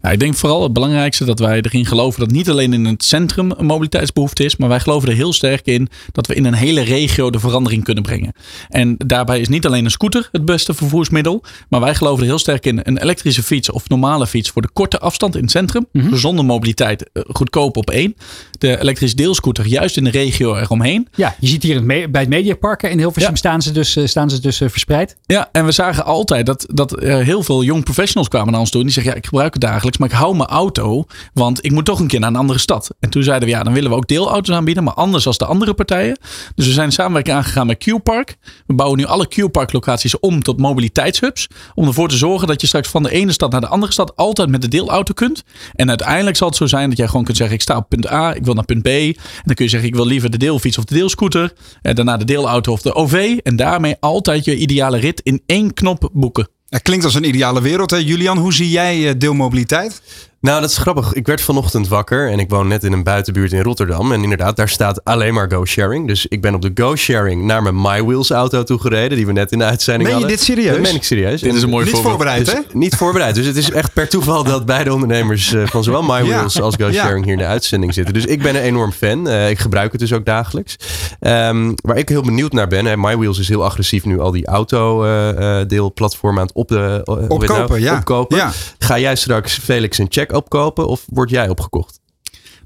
Nou, 0.00 0.14
ik 0.14 0.20
denk 0.20 0.34
vooral 0.34 0.62
het 0.62 0.72
belangrijkste 0.72 1.24
dat 1.24 1.38
wij 1.38 1.56
erin 1.60 1.86
geloven 1.86 2.20
dat 2.20 2.30
niet 2.30 2.50
alleen 2.50 2.72
in 2.72 2.84
het 2.84 3.04
centrum 3.04 3.50
een 3.50 3.66
mobiliteitsbehoefte 3.66 4.44
is, 4.44 4.56
maar 4.56 4.68
wij 4.68 4.80
geloven 4.80 5.08
er 5.08 5.14
heel 5.14 5.32
sterk 5.32 5.66
in 5.66 5.88
dat 6.12 6.26
we 6.26 6.34
in 6.34 6.44
een 6.44 6.54
hele 6.54 6.80
regio 6.80 7.30
de 7.30 7.38
verandering 7.38 7.84
kunnen 7.84 8.02
brengen. 8.02 8.32
En 8.68 8.94
daarbij 9.06 9.40
is 9.40 9.48
niet 9.48 9.66
alleen 9.66 9.84
een 9.84 9.90
scooter 9.90 10.28
het 10.32 10.44
beste 10.44 10.74
vervoersmiddel, 10.74 11.42
maar 11.68 11.80
wij 11.80 11.94
geloven 11.94 12.22
er 12.22 12.28
heel 12.28 12.38
sterk 12.38 12.66
in 12.66 12.80
een 12.82 12.98
elektrische 12.98 13.42
fiets 13.42 13.70
of 13.70 13.88
normale 13.88 14.26
fiets 14.26 14.50
voor 14.50 14.62
de 14.62 14.70
korte 14.72 14.98
afstand 14.98 15.36
in 15.36 15.42
het 15.42 15.50
centrum, 15.50 15.86
mm 15.92 16.00
-hmm. 16.00 16.16
zonder 16.16 16.44
mobiliteit, 16.44 17.10
goedkoop 17.28 17.76
op 17.76 17.90
één. 17.90 18.14
De 18.58 18.80
elektrische 18.80 19.16
deelscooter 19.16 19.66
juist 19.66 19.96
in 19.96 20.04
de 20.04 20.10
regio 20.10 20.56
eromheen. 20.56 21.08
Ja, 21.14 21.36
je 21.40 21.46
ziet 21.46 21.62
hier 21.62 21.86
bij 21.86 22.20
het 22.20 22.28
Mediapark 22.28 22.82
in 22.82 22.98
Hilversum 22.98 23.30
ja. 23.30 23.36
staan 23.36 23.62
ze 23.62 23.72
dus, 23.72 23.98
staan 24.04 24.30
ze 24.30 24.40
dus 24.40 24.56
verspreid. 24.56 25.16
Ja, 25.26 25.48
en 25.52 25.64
we 25.64 25.72
zagen 25.72 26.04
altijd 26.04 26.46
dat, 26.46 26.66
dat 26.72 27.00
heel 27.00 27.42
veel 27.42 27.62
jong 27.62 27.84
professionals 27.84 28.28
kwamen 28.28 28.50
naar 28.50 28.60
ons 28.60 28.70
toe 28.70 28.80
en 28.80 28.86
die 28.86 28.94
zeggen 28.94 29.12
ja, 29.12 29.18
ik 29.18 29.26
gebruik 29.26 29.52
het 29.52 29.62
dagelijks 29.62 29.89
maar 29.98 30.08
ik 30.08 30.14
hou 30.14 30.36
mijn 30.36 30.48
auto, 30.48 31.04
want 31.32 31.64
ik 31.64 31.70
moet 31.72 31.84
toch 31.84 32.00
een 32.00 32.06
keer 32.06 32.20
naar 32.20 32.30
een 32.30 32.36
andere 32.36 32.58
stad. 32.58 32.94
En 33.00 33.10
toen 33.10 33.22
zeiden 33.22 33.48
we, 33.48 33.54
ja, 33.54 33.62
dan 33.62 33.72
willen 33.72 33.90
we 33.90 33.96
ook 33.96 34.08
deelauto's 34.08 34.54
aanbieden, 34.54 34.84
maar 34.84 34.94
anders 34.94 35.26
als 35.26 35.38
de 35.38 35.44
andere 35.44 35.74
partijen. 35.74 36.18
Dus 36.54 36.66
we 36.66 36.72
zijn 36.72 36.92
samenwerking 36.92 37.36
aangegaan 37.36 37.66
met 37.66 37.78
Q-Park. 37.78 38.36
We 38.66 38.74
bouwen 38.74 38.98
nu 38.98 39.04
alle 39.04 39.28
Q-Park 39.28 39.72
locaties 39.72 40.18
om 40.18 40.42
tot 40.42 40.58
mobiliteitshubs, 40.58 41.48
om 41.74 41.86
ervoor 41.86 42.08
te 42.08 42.16
zorgen 42.16 42.48
dat 42.48 42.60
je 42.60 42.66
straks 42.66 42.88
van 42.88 43.02
de 43.02 43.10
ene 43.10 43.32
stad 43.32 43.50
naar 43.50 43.60
de 43.60 43.66
andere 43.66 43.92
stad 43.92 44.16
altijd 44.16 44.48
met 44.48 44.62
de 44.62 44.68
deelauto 44.68 45.14
kunt. 45.14 45.42
En 45.74 45.88
uiteindelijk 45.88 46.36
zal 46.36 46.48
het 46.48 46.56
zo 46.56 46.66
zijn 46.66 46.88
dat 46.88 46.98
jij 46.98 47.06
gewoon 47.06 47.24
kunt 47.24 47.36
zeggen, 47.36 47.56
ik 47.56 47.62
sta 47.62 47.76
op 47.76 47.88
punt 47.88 48.10
A, 48.10 48.34
ik 48.34 48.44
wil 48.44 48.54
naar 48.54 48.64
punt 48.64 48.82
B. 48.82 48.86
En 48.86 49.14
dan 49.44 49.54
kun 49.54 49.64
je 49.64 49.70
zeggen, 49.70 49.88
ik 49.88 49.94
wil 49.94 50.06
liever 50.06 50.30
de 50.30 50.38
deelfiets 50.38 50.78
of 50.78 50.84
de 50.84 50.94
deelscooter, 50.94 51.52
en 51.82 51.94
daarna 51.94 52.16
de 52.16 52.24
deelauto 52.24 52.72
of 52.72 52.82
de 52.82 52.94
OV. 52.94 53.38
En 53.42 53.56
daarmee 53.56 53.96
altijd 54.00 54.44
je 54.44 54.56
ideale 54.56 54.98
rit 54.98 55.20
in 55.20 55.42
één 55.46 55.74
knop 55.74 56.10
boeken. 56.12 56.48
Het 56.70 56.82
klinkt 56.82 57.04
als 57.04 57.14
een 57.14 57.28
ideale 57.28 57.60
wereld. 57.60 57.90
Hè? 57.90 57.96
Julian, 57.96 58.38
hoe 58.38 58.52
zie 58.52 58.70
jij 58.70 59.18
deelmobiliteit? 59.18 60.02
Nou, 60.40 60.60
dat 60.60 60.70
is 60.70 60.76
grappig. 60.76 61.12
Ik 61.12 61.26
werd 61.26 61.40
vanochtend 61.40 61.88
wakker 61.88 62.30
en 62.30 62.38
ik 62.38 62.50
woon 62.50 62.68
net 62.68 62.84
in 62.84 62.92
een 62.92 63.02
buitenbuurt 63.02 63.52
in 63.52 63.62
Rotterdam. 63.62 64.12
En 64.12 64.22
inderdaad, 64.22 64.56
daar 64.56 64.68
staat 64.68 65.04
alleen 65.04 65.34
maar 65.34 65.50
go-sharing. 65.50 66.06
Dus 66.06 66.26
ik 66.26 66.40
ben 66.40 66.54
op 66.54 66.62
de 66.62 66.70
go-sharing 66.74 67.42
naar 67.42 67.62
mijn 67.62 67.80
MyWheels 67.80 68.30
auto 68.30 68.62
toe 68.62 68.78
gereden, 68.78 69.16
die 69.16 69.26
we 69.26 69.32
net 69.32 69.52
in 69.52 69.58
de 69.58 69.64
uitzending 69.64 70.08
ben 70.08 70.18
je 70.18 70.24
hadden. 70.24 70.36
dit 70.38 70.46
serieus? 70.46 70.72
Dat 70.72 70.82
ben 70.82 70.94
ik 70.94 71.02
serieus. 71.02 71.40
Dit 71.40 71.54
is 71.54 71.62
een 71.62 71.68
mooi 71.68 71.84
Niet 71.84 71.94
voorbeeld. 71.94 72.14
voorbereid, 72.14 72.44
dus, 72.44 72.54
hè? 72.54 72.60
Niet 72.72 72.94
voorbereid. 72.94 73.34
Dus 73.34 73.46
het 73.46 73.56
is 73.56 73.70
echt 73.70 73.92
per 73.92 74.08
toeval 74.08 74.44
dat 74.44 74.66
beide 74.66 74.92
ondernemers 74.92 75.52
uh, 75.52 75.66
van 75.66 75.84
zowel 75.84 76.02
MyWheels 76.02 76.54
ja. 76.54 76.62
als 76.62 76.74
go-sharing 76.74 77.18
ja. 77.18 77.24
hier 77.24 77.32
in 77.32 77.38
de 77.38 77.46
uitzending 77.46 77.94
zitten. 77.94 78.14
Dus 78.14 78.24
ik 78.24 78.42
ben 78.42 78.54
een 78.54 78.62
enorm 78.62 78.92
fan. 78.92 79.28
Uh, 79.28 79.50
ik 79.50 79.58
gebruik 79.58 79.92
het 79.92 80.00
dus 80.00 80.12
ook 80.12 80.24
dagelijks. 80.24 80.76
Um, 81.20 81.74
waar 81.82 81.96
ik 81.96 82.08
heel 82.08 82.22
benieuwd 82.22 82.52
naar 82.52 82.68
ben, 82.68 82.84
hè, 82.84 82.96
MyWheels 82.96 83.38
is 83.38 83.48
heel 83.48 83.64
agressief 83.64 84.04
nu 84.04 84.20
al 84.20 84.30
die 84.30 84.46
autodeelplatformen 84.46 86.36
uh, 86.36 86.40
aan 86.40 86.46
het 86.46 86.56
op 86.56 86.68
de, 86.68 87.00
opkopen. 87.04 87.46
Nou? 87.46 87.80
Ja. 87.80 87.96
opkopen. 87.96 88.36
Ja. 88.36 88.50
Ga 88.78 88.98
jij 88.98 89.16
straks 89.16 89.58
Felix 89.58 89.98
en 89.98 90.06
Check 90.08 90.29
opkopen 90.32 90.86
of 90.88 91.06
word 91.12 91.30
jij 91.30 91.48
opgekocht? 91.48 91.99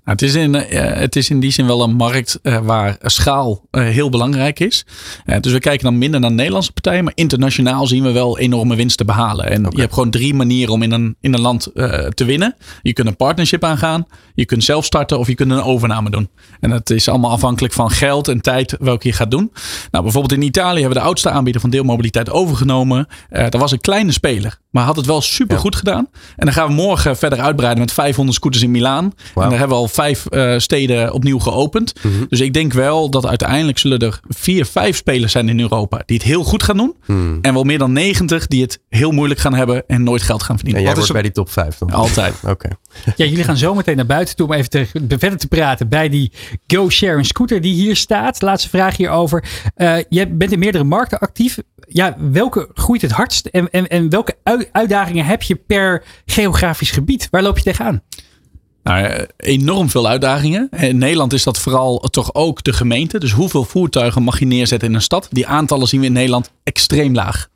Nou, 0.04 0.16
het, 0.18 0.22
is 0.22 0.34
in, 0.34 0.54
uh, 0.54 0.62
het 0.94 1.16
is 1.16 1.30
in 1.30 1.40
die 1.40 1.50
zin 1.50 1.66
wel 1.66 1.82
een 1.82 1.94
markt 1.94 2.38
uh, 2.42 2.58
waar 2.58 2.96
schaal 3.00 3.66
uh, 3.70 3.84
heel 3.84 4.08
belangrijk 4.08 4.60
is. 4.60 4.86
dus 5.40 5.52
we 5.52 5.58
kijken 5.58 5.84
dan 5.84 5.98
minder 5.98 6.20
naar 6.20 6.32
Nederlandse 6.32 6.72
partijen, 6.72 7.04
maar 7.04 7.12
internationaal 7.16 7.86
zien 7.86 8.02
we 8.02 8.12
wel 8.12 8.38
enorme 8.38 8.76
winsten 8.76 9.06
behalen. 9.06 9.50
En 9.50 9.58
okay. 9.60 9.72
je 9.74 9.80
hebt 9.80 9.92
gewoon 9.92 10.10
drie 10.10 10.34
manieren 10.34 10.72
om 10.72 10.82
in 10.82 10.92
een, 10.92 11.16
in 11.20 11.34
een 11.34 11.40
land 11.40 11.70
te 12.14 12.24
winnen. 12.24 12.56
Je 12.82 12.92
kunt 12.92 13.08
een 13.08 13.16
partnership 13.16 13.64
aangaan, 13.64 14.06
je 14.34 14.44
kunt 14.44 14.64
zelf 14.64 14.84
starten 14.84 15.18
of 15.18 15.26
je 15.26 15.34
kunt 15.34 15.50
een 15.50 15.62
overname 15.62 16.10
doen. 16.10 16.28
En 16.60 16.70
dat 16.70 16.90
is 16.90 17.08
allemaal 17.08 17.30
afhankelijk 17.30 17.72
van 17.72 17.90
geld 17.90 18.28
en 18.28 18.40
tijd 18.40 18.76
welke 18.80 19.08
je 19.08 19.14
gaat 19.14 19.30
doen. 19.30 19.52
Nou, 19.90 20.04
bijvoorbeeld 20.04 20.32
in 20.32 20.42
Italië 20.42 20.80
hebben 20.80 20.96
we 20.96 21.02
de 21.02 21.08
oudste 21.08 21.30
aanbieder 21.30 21.60
van 21.60 21.70
deelmobiliteit 21.70 22.30
overgenomen. 22.30 23.06
dat 23.28 23.56
was 23.56 23.72
een 23.72 23.80
kleine 23.80 24.12
speler, 24.12 24.58
maar 24.70 24.84
had 24.84 24.96
het 24.96 25.06
wel 25.06 25.20
super 25.20 25.58
goed 25.58 25.72
ja. 25.72 25.78
gedaan. 25.78 26.08
En 26.36 26.44
dan 26.44 26.54
gaan 26.54 26.66
we 26.66 26.74
morgen 26.74 27.16
verder 27.16 27.40
uitbreiden 27.40 27.80
met 27.80 27.92
500 27.92 28.36
scooters 28.36 28.62
in 28.62 28.70
Milaan. 28.70 29.12
Wow. 29.34 29.44
En 29.44 29.50
daar 29.50 29.58
hebben 29.58 29.76
we 29.76 29.82
al 29.82 29.88
vijf 29.94 30.24
uh, 30.30 30.58
steden 30.58 31.12
opnieuw 31.12 31.38
geopend. 31.38 31.94
Mhm. 31.94 32.08
Mm 32.08 32.18
-hmm. 32.18 32.26
Dus 32.28 32.40
ik 32.40 32.52
denk 32.52 32.72
wel 32.72 33.10
dat 33.10 33.26
uiteindelijk 33.26 33.78
zullen 33.78 33.98
er 33.98 34.20
vier, 34.28 34.66
vijf 34.66 34.96
spelers 34.96 35.32
zijn 35.32 35.48
in 35.48 35.60
Europa 35.60 36.02
die 36.06 36.16
het 36.16 36.26
heel 36.26 36.44
goed 36.44 36.62
gaan 36.62 36.76
doen. 36.76 36.96
Mm. 37.06 37.38
En 37.42 37.54
wel 37.54 37.64
meer 37.64 37.78
dan 37.78 37.92
90 37.92 38.46
die 38.46 38.62
het 38.62 38.80
heel 38.88 39.10
moeilijk 39.10 39.40
gaan 39.40 39.54
hebben 39.54 39.84
en 39.86 40.02
nooit 40.02 40.22
geld 40.22 40.42
gaan 40.42 40.56
verdienen. 40.56 40.82
En 40.82 40.88
jij 40.88 40.96
Wat 40.96 41.06
wordt 41.06 41.22
bij 41.22 41.32
die 41.32 41.44
top 41.44 41.50
5 41.50 41.78
dan? 41.78 41.90
Altijd. 41.90 42.34
Oké. 42.42 42.50
Okay. 42.50 42.72
Ja, 43.16 43.24
jullie 43.24 43.44
gaan 43.44 43.56
zo 43.56 43.74
meteen 43.74 43.96
naar 43.96 44.06
buiten 44.06 44.36
toe 44.36 44.46
om 44.46 44.52
even 44.52 44.70
te, 44.70 44.86
verder 45.08 45.38
te 45.38 45.48
praten 45.48 45.88
bij 45.88 46.08
die 46.08 46.32
Go 46.66 46.90
Share 46.90 47.24
Scooter 47.24 47.60
die 47.60 47.74
hier 47.74 47.96
staat. 47.96 48.42
Laatste 48.42 48.68
vraag 48.68 48.96
hierover. 48.96 49.44
Uh, 49.76 49.96
je 50.08 50.28
bent 50.28 50.52
in 50.52 50.58
meerdere 50.58 50.84
markten 50.84 51.18
actief. 51.18 51.58
Ja, 51.88 52.16
welke 52.18 52.68
groeit 52.74 53.02
het 53.02 53.10
hardst 53.10 53.46
en, 53.46 53.70
en, 53.70 53.88
en 53.88 54.10
welke 54.10 54.36
uitdagingen 54.72 55.24
heb 55.24 55.42
je 55.42 55.54
per 55.54 56.04
geografisch 56.26 56.90
gebied? 56.90 57.28
Waar 57.30 57.42
loop 57.42 57.56
je 57.56 57.64
tegenaan? 57.64 58.02
Nou, 58.84 59.26
enorm 59.36 59.90
veel 59.90 60.08
uitdagingen. 60.08 60.68
In 60.70 60.98
Nederland 60.98 61.32
is 61.32 61.42
dat 61.42 61.58
vooral 61.58 61.98
toch 61.98 62.34
ook 62.34 62.62
de 62.62 62.72
gemeente. 62.72 63.18
Dus 63.18 63.32
hoeveel 63.32 63.64
voertuigen 63.64 64.22
mag 64.22 64.38
je 64.38 64.46
neerzetten 64.46 64.88
in 64.88 64.94
een 64.94 65.02
stad? 65.02 65.28
Die 65.30 65.46
aantallen 65.46 65.88
zien 65.88 66.00
we 66.00 66.06
in 66.06 66.12
Nederland 66.12 66.50
extreem 66.62 67.14
laag. 67.14 67.48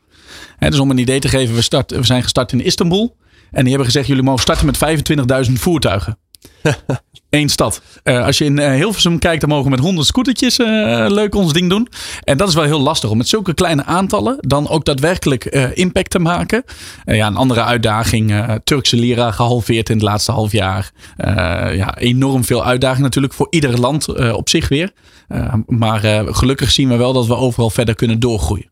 Dus 0.58 0.78
om 0.78 0.90
een 0.90 0.98
idee 0.98 1.20
te 1.20 1.28
geven, 1.28 1.54
we, 1.54 1.62
start, 1.62 1.90
we 1.90 2.04
zijn 2.04 2.22
gestart 2.22 2.52
in 2.52 2.64
Istanbul. 2.64 3.16
En 3.50 3.60
die 3.60 3.68
hebben 3.68 3.86
gezegd, 3.86 4.06
jullie 4.06 4.22
mogen 4.22 4.42
starten 4.42 4.66
met 4.66 5.46
25.000 5.48 5.52
voertuigen. 5.52 6.18
Eén 7.30 7.48
stad. 7.48 7.82
Uh, 8.04 8.24
als 8.24 8.38
je 8.38 8.44
in 8.44 8.58
uh, 8.58 8.70
Hilversum 8.70 9.18
kijkt, 9.18 9.40
dan 9.40 9.50
mogen 9.50 9.64
we 9.64 9.70
met 9.70 9.80
100 9.80 10.06
scootertjes 10.06 10.58
uh, 10.58 10.66
leuk 11.08 11.34
ons 11.34 11.52
ding 11.52 11.70
doen. 11.70 11.88
En 12.24 12.36
dat 12.36 12.48
is 12.48 12.54
wel 12.54 12.64
heel 12.64 12.80
lastig 12.80 13.10
om 13.10 13.16
met 13.16 13.28
zulke 13.28 13.54
kleine 13.54 13.84
aantallen 13.84 14.36
dan 14.40 14.68
ook 14.68 14.84
daadwerkelijk 14.84 15.44
impact 15.74 16.10
te 16.10 16.18
maken. 16.18 16.64
ja, 17.04 17.26
een 17.26 17.36
andere 17.36 17.62
uitdaging. 17.62 18.58
Turkse 18.64 18.96
lira 18.96 19.30
gehalveerd 19.30 19.88
in 19.88 19.94
het 19.96 20.04
laatste 20.04 20.32
half 20.32 20.52
jaar. 20.52 20.90
ja, 21.74 21.98
enorm 21.98 22.44
veel 22.44 22.64
uitdaging 22.64 23.02
natuurlijk 23.02 23.34
voor 23.34 23.46
ieder 23.50 23.80
land 23.80 24.32
op 24.32 24.48
zich 24.48 24.68
weer. 24.68 24.92
maar 25.66 26.00
gelukkig 26.34 26.70
zien 26.70 26.88
we 26.88 26.96
wel 26.96 27.12
dat 27.12 27.26
we 27.26 27.36
overal 27.36 27.70
verder 27.70 27.94
kunnen 27.94 28.20
doorgroeien. 28.20 28.70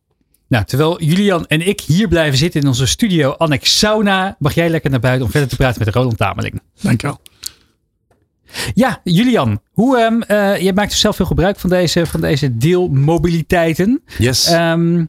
Nou, 0.49 0.65
terwijl 0.65 1.03
Julian 1.03 1.47
en 1.47 1.67
ik 1.67 1.81
hier 1.81 2.09
blijven 2.09 2.39
zitten 2.39 2.61
in 2.61 2.67
onze 2.67 2.87
studio 2.87 3.31
Annex 3.31 3.79
Sauna, 3.79 4.37
mag 4.39 4.55
jij 4.55 4.69
lekker 4.69 4.91
naar 4.91 5.01
buiten 5.01 5.25
om 5.25 5.31
verder 5.31 5.49
te 5.49 5.57
praten 5.57 5.85
met 5.85 5.95
Roland 5.95 6.17
Tameling. 6.17 6.61
Dankjewel. 6.81 7.21
Ja, 8.75 9.01
Julian, 9.05 9.61
hoe, 9.73 9.99
um, 10.01 10.23
uh, 10.29 10.61
je 10.61 10.73
maakt 10.73 10.91
dus 10.91 11.01
zelf 11.01 11.17
veel 11.17 11.27
gebruik 11.27 11.59
van 11.59 11.71
deze, 11.71 12.07
van 12.07 12.21
deze 12.21 12.57
deelmobiliteiten. 12.57 14.03
Yes. 14.19 14.53
Um, 14.53 15.09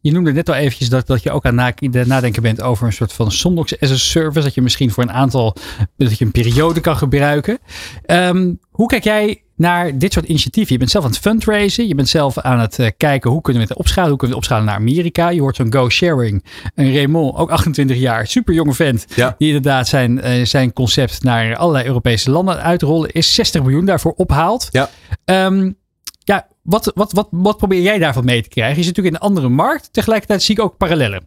je 0.00 0.12
noemde 0.12 0.32
net 0.32 0.48
al 0.48 0.54
eventjes 0.54 0.88
dat, 0.88 1.06
dat 1.06 1.22
je 1.22 1.30
ook 1.30 1.44
aan 1.44 1.54
na, 1.54 1.72
de 1.74 2.06
nadenken 2.06 2.42
bent 2.42 2.62
over 2.62 2.86
een 2.86 2.92
soort 2.92 3.12
van 3.12 3.32
Sondox 3.32 3.80
as 3.80 3.90
a 3.90 3.96
service. 3.96 4.42
Dat 4.42 4.54
je 4.54 4.62
misschien 4.62 4.90
voor 4.90 5.02
een 5.02 5.12
aantal, 5.12 5.56
dat 5.96 6.18
je 6.18 6.24
een 6.24 6.30
periode 6.30 6.80
kan 6.80 6.96
gebruiken. 6.96 7.58
Um, 8.06 8.58
hoe 8.70 8.86
kijk 8.86 9.04
jij 9.04 9.42
naar 9.58 9.98
dit 9.98 10.12
soort 10.12 10.26
initiatieven? 10.26 10.72
Je 10.72 10.78
bent 10.78 10.90
zelf 10.90 11.04
aan 11.04 11.10
het 11.10 11.20
fundraisen. 11.20 11.88
Je 11.88 11.94
bent 11.94 12.08
zelf 12.08 12.38
aan 12.38 12.60
het 12.60 12.78
uh, 12.78 12.86
kijken 12.96 13.30
hoe 13.30 13.40
kunnen 13.40 13.62
we 13.62 13.68
het 13.68 13.78
opschalen. 13.78 14.10
Hoe 14.10 14.18
kunnen 14.18 14.36
we 14.36 14.42
het 14.42 14.50
opschalen 14.50 14.72
naar 14.72 14.80
Amerika. 14.88 15.28
Je 15.28 15.40
hoort 15.40 15.56
zo'n 15.56 15.72
Go 15.72 15.88
Sharing. 15.88 16.44
En 16.74 16.94
Raymond, 16.94 17.36
ook 17.36 17.50
28 17.50 17.96
jaar, 17.96 18.26
super 18.26 18.54
jonge 18.54 18.74
vent. 18.74 19.06
Ja. 19.14 19.34
Die 19.38 19.46
inderdaad 19.46 19.88
zijn, 19.88 20.18
uh, 20.18 20.44
zijn 20.44 20.72
concept 20.72 21.22
naar 21.22 21.56
allerlei 21.56 21.86
Europese 21.86 22.30
landen 22.30 22.62
uitrollen 22.62 23.10
is. 23.10 23.34
60 23.34 23.62
miljoen 23.62 23.84
daarvoor 23.84 24.12
ophaalt. 24.12 24.68
Ja. 24.70 24.90
Um, 25.24 25.76
ja, 26.24 26.46
wat, 26.62 26.92
wat, 26.94 27.12
wat, 27.12 27.28
wat 27.30 27.56
probeer 27.56 27.82
jij 27.82 27.98
daarvan 27.98 28.24
mee 28.24 28.42
te 28.42 28.48
krijgen? 28.48 28.76
Je 28.76 28.84
zit 28.84 28.96
natuurlijk 28.96 29.16
in 29.16 29.22
een 29.22 29.28
andere 29.28 29.48
markt. 29.54 29.92
Tegelijkertijd 29.92 30.42
zie 30.42 30.54
ik 30.54 30.62
ook 30.62 30.76
parallellen. 30.76 31.26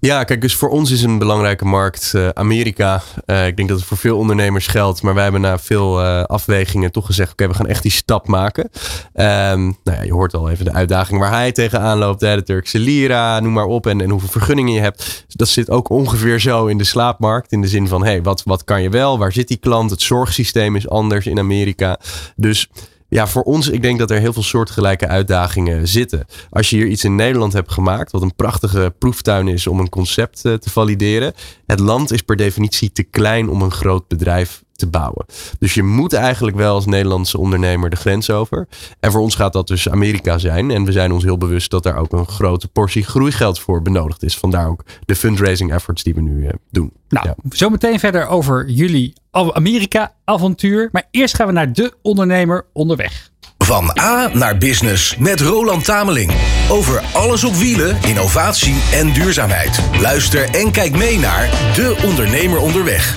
Ja, 0.00 0.24
kijk, 0.24 0.40
dus 0.40 0.54
voor 0.54 0.68
ons 0.68 0.90
is 0.90 1.02
een 1.02 1.18
belangrijke 1.18 1.64
markt 1.64 2.12
uh, 2.16 2.28
Amerika. 2.28 3.02
Uh, 3.26 3.46
ik 3.46 3.56
denk 3.56 3.68
dat 3.68 3.78
het 3.78 3.86
voor 3.86 3.96
veel 3.96 4.18
ondernemers 4.18 4.66
geldt. 4.66 5.02
Maar 5.02 5.14
wij 5.14 5.22
hebben 5.22 5.40
na 5.40 5.58
veel 5.58 6.02
uh, 6.02 6.22
afwegingen 6.22 6.92
toch 6.92 7.06
gezegd: 7.06 7.32
oké, 7.32 7.48
we 7.48 7.54
gaan 7.54 7.66
echt 7.66 7.82
die 7.82 7.92
stap 7.92 8.26
maken. 8.26 8.64
Um, 8.64 9.76
nou 9.84 9.96
ja, 9.96 10.02
je 10.02 10.12
hoort 10.12 10.34
al 10.34 10.50
even 10.50 10.64
de 10.64 10.72
uitdaging 10.72 11.20
waar 11.20 11.30
hij 11.30 11.52
tegenaan 11.52 11.98
loopt. 11.98 12.20
Hè, 12.20 12.34
de 12.34 12.42
Turkse 12.42 12.78
lira, 12.78 13.40
noem 13.40 13.52
maar 13.52 13.64
op. 13.64 13.86
En, 13.86 14.00
en 14.00 14.10
hoeveel 14.10 14.28
vergunningen 14.28 14.72
je 14.72 14.80
hebt. 14.80 15.24
Dat 15.28 15.48
zit 15.48 15.70
ook 15.70 15.90
ongeveer 15.90 16.40
zo 16.40 16.66
in 16.66 16.78
de 16.78 16.84
slaapmarkt. 16.84 17.52
In 17.52 17.60
de 17.60 17.68
zin 17.68 17.88
van: 17.88 18.04
hé, 18.04 18.10
hey, 18.10 18.22
wat, 18.22 18.42
wat 18.44 18.64
kan 18.64 18.82
je 18.82 18.90
wel? 18.90 19.18
Waar 19.18 19.32
zit 19.32 19.48
die 19.48 19.56
klant? 19.56 19.90
Het 19.90 20.02
zorgsysteem 20.02 20.76
is 20.76 20.88
anders 20.88 21.26
in 21.26 21.38
Amerika. 21.38 22.00
Dus 22.36 22.68
ja, 23.08 23.26
voor 23.26 23.42
ons, 23.42 23.68
ik 23.68 23.82
denk 23.82 23.98
dat 23.98 24.10
er 24.10 24.20
heel 24.20 24.32
veel 24.32 24.42
soortgelijke 24.42 25.06
uitdagingen 25.06 25.88
zitten. 25.88 26.26
Als 26.50 26.70
je 26.70 26.76
hier 26.76 26.86
iets 26.86 27.04
in 27.04 27.14
Nederland 27.14 27.52
hebt 27.52 27.72
gemaakt, 27.72 28.12
wat 28.12 28.22
een 28.22 28.34
prachtige 28.34 28.94
proeftuin 28.98 29.48
is 29.48 29.66
om 29.66 29.80
een 29.80 29.88
concept 29.88 30.44
uh, 30.44 30.54
te 30.54 30.70
valideren. 30.70 31.32
Het 31.66 31.80
land 31.80 32.12
is 32.12 32.22
per 32.22 32.36
definitie 32.36 32.92
te 32.92 33.02
klein 33.02 33.48
om 33.48 33.62
een 33.62 33.70
groot 33.70 34.08
bedrijf 34.08 34.62
te 34.78 34.86
bouwen. 34.86 35.26
Dus 35.58 35.74
je 35.74 35.82
moet 35.82 36.12
eigenlijk 36.12 36.56
wel 36.56 36.74
als 36.74 36.86
Nederlandse 36.86 37.38
ondernemer 37.38 37.90
de 37.90 37.96
grens 37.96 38.30
over. 38.30 38.68
En 39.00 39.12
voor 39.12 39.20
ons 39.20 39.34
gaat 39.34 39.52
dat 39.52 39.66
dus 39.66 39.88
Amerika 39.88 40.38
zijn. 40.38 40.70
En 40.70 40.84
we 40.84 40.92
zijn 40.92 41.12
ons 41.12 41.24
heel 41.24 41.38
bewust 41.38 41.70
dat 41.70 41.82
daar 41.82 41.96
ook 41.96 42.12
een 42.12 42.26
grote 42.26 42.68
portie 42.68 43.04
groeigeld 43.04 43.60
voor 43.60 43.82
benodigd 43.82 44.22
is. 44.22 44.38
Vandaar 44.38 44.68
ook 44.68 44.84
de 45.04 45.16
fundraising 45.16 45.72
efforts 45.72 46.02
die 46.02 46.14
we 46.14 46.20
nu 46.20 46.42
uh, 46.42 46.48
doen. 46.70 46.92
Nou, 47.08 47.26
ja. 47.26 47.34
zometeen 47.50 47.98
verder 47.98 48.26
over 48.26 48.68
jullie 48.70 49.12
Amerika-avontuur. 49.30 50.88
Maar 50.92 51.08
eerst 51.10 51.34
gaan 51.34 51.46
we 51.46 51.52
naar 51.52 51.72
de 51.72 51.92
ondernemer 52.02 52.66
onderweg. 52.72 53.30
Van 53.68 53.98
A 54.00 54.30
naar 54.32 54.58
business 54.58 55.16
met 55.16 55.40
Roland 55.40 55.84
Tameling. 55.84 56.32
Over 56.70 57.02
alles 57.12 57.44
op 57.44 57.54
wielen, 57.54 57.96
innovatie 58.06 58.74
en 58.92 59.12
duurzaamheid. 59.12 59.80
Luister 60.00 60.54
en 60.54 60.70
kijk 60.70 60.96
mee 60.96 61.18
naar 61.18 61.48
De 61.74 62.02
Ondernemer 62.04 62.58
Onderweg. 62.58 63.16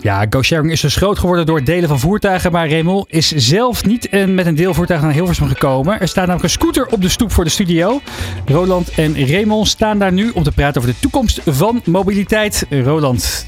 Ja, 0.00 0.26
GoSharing 0.30 0.72
is 0.72 0.80
dus 0.80 0.96
groot 0.96 1.18
geworden 1.18 1.46
door 1.46 1.64
delen 1.64 1.88
van 1.88 1.98
voertuigen. 1.98 2.52
Maar 2.52 2.68
Remel 2.68 3.06
is 3.08 3.30
zelf 3.30 3.84
niet 3.84 4.10
met 4.26 4.46
een 4.46 4.54
deelvoertuig 4.54 5.02
naar 5.02 5.12
Hilversum 5.12 5.48
gekomen. 5.48 6.00
Er 6.00 6.08
staat 6.08 6.26
namelijk 6.26 6.42
een 6.42 6.60
scooter 6.60 6.86
op 6.86 7.02
de 7.02 7.08
stoep 7.08 7.32
voor 7.32 7.44
de 7.44 7.50
studio. 7.50 8.00
Roland 8.46 8.90
en 8.90 9.24
Remel 9.24 9.66
staan 9.66 9.98
daar 9.98 10.12
nu 10.12 10.30
om 10.30 10.42
te 10.42 10.52
praten 10.52 10.80
over 10.80 10.92
de 10.92 11.00
toekomst 11.00 11.40
van 11.46 11.82
mobiliteit. 11.84 12.66
Roland, 12.70 13.46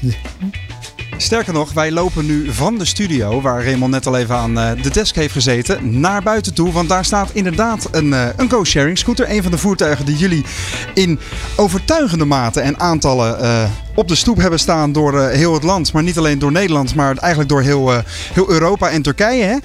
Sterker 1.21 1.53
nog, 1.53 1.73
wij 1.73 1.91
lopen 1.91 2.25
nu 2.25 2.53
van 2.53 2.77
de 2.77 2.85
studio, 2.85 3.41
waar 3.41 3.63
Raymond 3.63 3.91
net 3.91 4.05
al 4.07 4.17
even 4.17 4.35
aan 4.35 4.53
de 4.53 4.89
desk 4.91 5.15
heeft 5.15 5.33
gezeten, 5.33 5.99
naar 5.99 6.23
buiten 6.23 6.53
toe. 6.53 6.71
Want 6.71 6.89
daar 6.89 7.05
staat 7.05 7.29
inderdaad 7.33 7.87
een, 7.91 8.11
een 8.11 8.49
go-sharing 8.49 8.97
scooter. 8.97 9.29
Een 9.29 9.41
van 9.41 9.51
de 9.51 9.57
voertuigen 9.57 10.05
die 10.05 10.17
jullie 10.17 10.45
in 10.93 11.19
overtuigende 11.55 12.25
mate 12.25 12.61
en 12.61 12.79
aantallen 12.79 13.41
uh, 13.41 13.63
op 13.95 14.07
de 14.07 14.15
stoep 14.15 14.37
hebben 14.37 14.59
staan 14.59 14.91
door 14.91 15.21
heel 15.21 15.53
het 15.53 15.63
land. 15.63 15.93
Maar 15.93 16.03
niet 16.03 16.17
alleen 16.17 16.39
door 16.39 16.51
Nederland, 16.51 16.95
maar 16.95 17.17
eigenlijk 17.17 17.49
door 17.49 17.61
heel, 17.61 17.91
heel 18.33 18.49
Europa 18.49 18.89
en 18.89 19.01
Turkije. 19.01 19.43
Hè? 19.43 19.57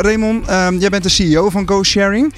Raymond, 0.00 0.46
jij 0.78 0.90
bent 0.90 1.02
de 1.02 1.08
CEO 1.08 1.50
van 1.50 1.68
go-sharing. 1.68 2.34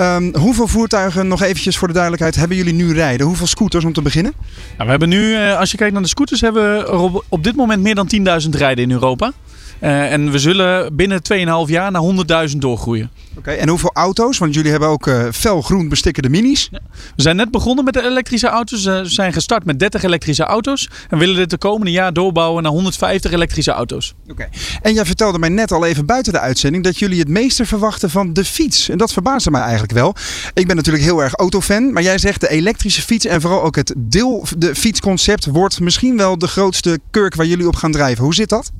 Um, 0.00 0.36
hoeveel 0.36 0.68
voertuigen, 0.68 1.28
nog 1.28 1.42
eventjes 1.42 1.76
voor 1.76 1.88
de 1.88 1.94
duidelijkheid, 1.94 2.36
hebben 2.36 2.56
jullie 2.56 2.74
nu 2.74 2.92
rijden? 2.92 3.26
Hoeveel 3.26 3.46
scooters 3.46 3.84
om 3.84 3.92
te 3.92 4.02
beginnen? 4.02 4.32
Nou, 4.72 4.84
we 4.84 4.90
hebben 4.90 5.08
nu, 5.08 5.36
als 5.36 5.70
je 5.70 5.76
kijkt 5.76 5.92
naar 5.92 6.02
de 6.02 6.08
scooters, 6.08 6.40
hebben 6.40 6.78
we 7.12 7.22
op 7.28 7.44
dit 7.44 7.56
moment 7.56 7.82
meer 7.82 7.94
dan 7.94 8.08
10.000 8.44 8.48
rijden 8.50 8.84
in 8.84 8.90
Europa. 8.90 9.32
Uh, 9.80 10.12
en 10.12 10.30
we 10.30 10.38
zullen 10.38 10.96
binnen 10.96 11.20
2,5 11.66 11.70
jaar 11.70 11.90
naar 11.90 12.48
100.000 12.50 12.56
doorgroeien. 12.56 13.10
Oké, 13.30 13.38
okay, 13.38 13.56
en 13.56 13.68
hoeveel 13.68 13.90
auto's? 13.92 14.38
Want 14.38 14.54
jullie 14.54 14.70
hebben 14.70 14.88
ook 14.88 15.06
uh, 15.06 15.26
felgroen 15.32 15.88
bestikkerde 15.88 16.28
minis. 16.28 16.68
Ja. 16.70 16.78
We 17.16 17.22
zijn 17.22 17.36
net 17.36 17.50
begonnen 17.50 17.84
met 17.84 17.94
de 17.94 18.02
elektrische 18.02 18.48
auto's. 18.48 18.84
Uh, 18.84 19.00
we 19.00 19.08
zijn 19.08 19.32
gestart 19.32 19.64
met 19.64 19.78
30 19.78 20.02
elektrische 20.02 20.44
auto's. 20.44 20.90
En 21.08 21.18
willen 21.18 21.36
dit 21.36 21.50
de 21.50 21.58
komende 21.58 21.90
jaar 21.90 22.12
doorbouwen 22.12 22.62
naar 22.62 22.72
150 22.72 23.32
elektrische 23.32 23.70
auto's. 23.70 24.14
Oké. 24.22 24.32
Okay. 24.32 24.48
En 24.82 24.94
jij 24.94 25.04
vertelde 25.04 25.38
mij 25.38 25.48
net 25.48 25.72
al 25.72 25.84
even 25.84 26.06
buiten 26.06 26.32
de 26.32 26.40
uitzending 26.40 26.84
dat 26.84 26.98
jullie 26.98 27.18
het 27.18 27.28
meeste 27.28 27.66
verwachten 27.66 28.10
van 28.10 28.32
de 28.32 28.44
fiets. 28.44 28.88
En 28.88 28.98
dat 28.98 29.12
verbaasde 29.12 29.50
mij 29.50 29.60
eigenlijk 29.60 29.92
wel. 29.92 30.14
Ik 30.54 30.66
ben 30.66 30.76
natuurlijk 30.76 31.04
heel 31.04 31.22
erg 31.22 31.34
autofan. 31.34 31.92
Maar 31.92 32.02
jij 32.02 32.18
zegt 32.18 32.40
de 32.40 32.48
elektrische 32.48 33.02
fiets 33.02 33.26
en 33.26 33.40
vooral 33.40 33.62
ook 33.62 33.76
het 33.76 33.94
deel, 33.96 34.46
de 34.58 34.74
fietsconcept 34.74 35.46
wordt 35.46 35.80
misschien 35.80 36.16
wel 36.16 36.38
de 36.38 36.46
grootste 36.46 36.98
kurk 37.10 37.34
waar 37.34 37.46
jullie 37.46 37.66
op 37.66 37.76
gaan 37.76 37.92
drijven. 37.92 38.24
Hoe 38.24 38.34
zit 38.34 38.48
dat? 38.48 38.72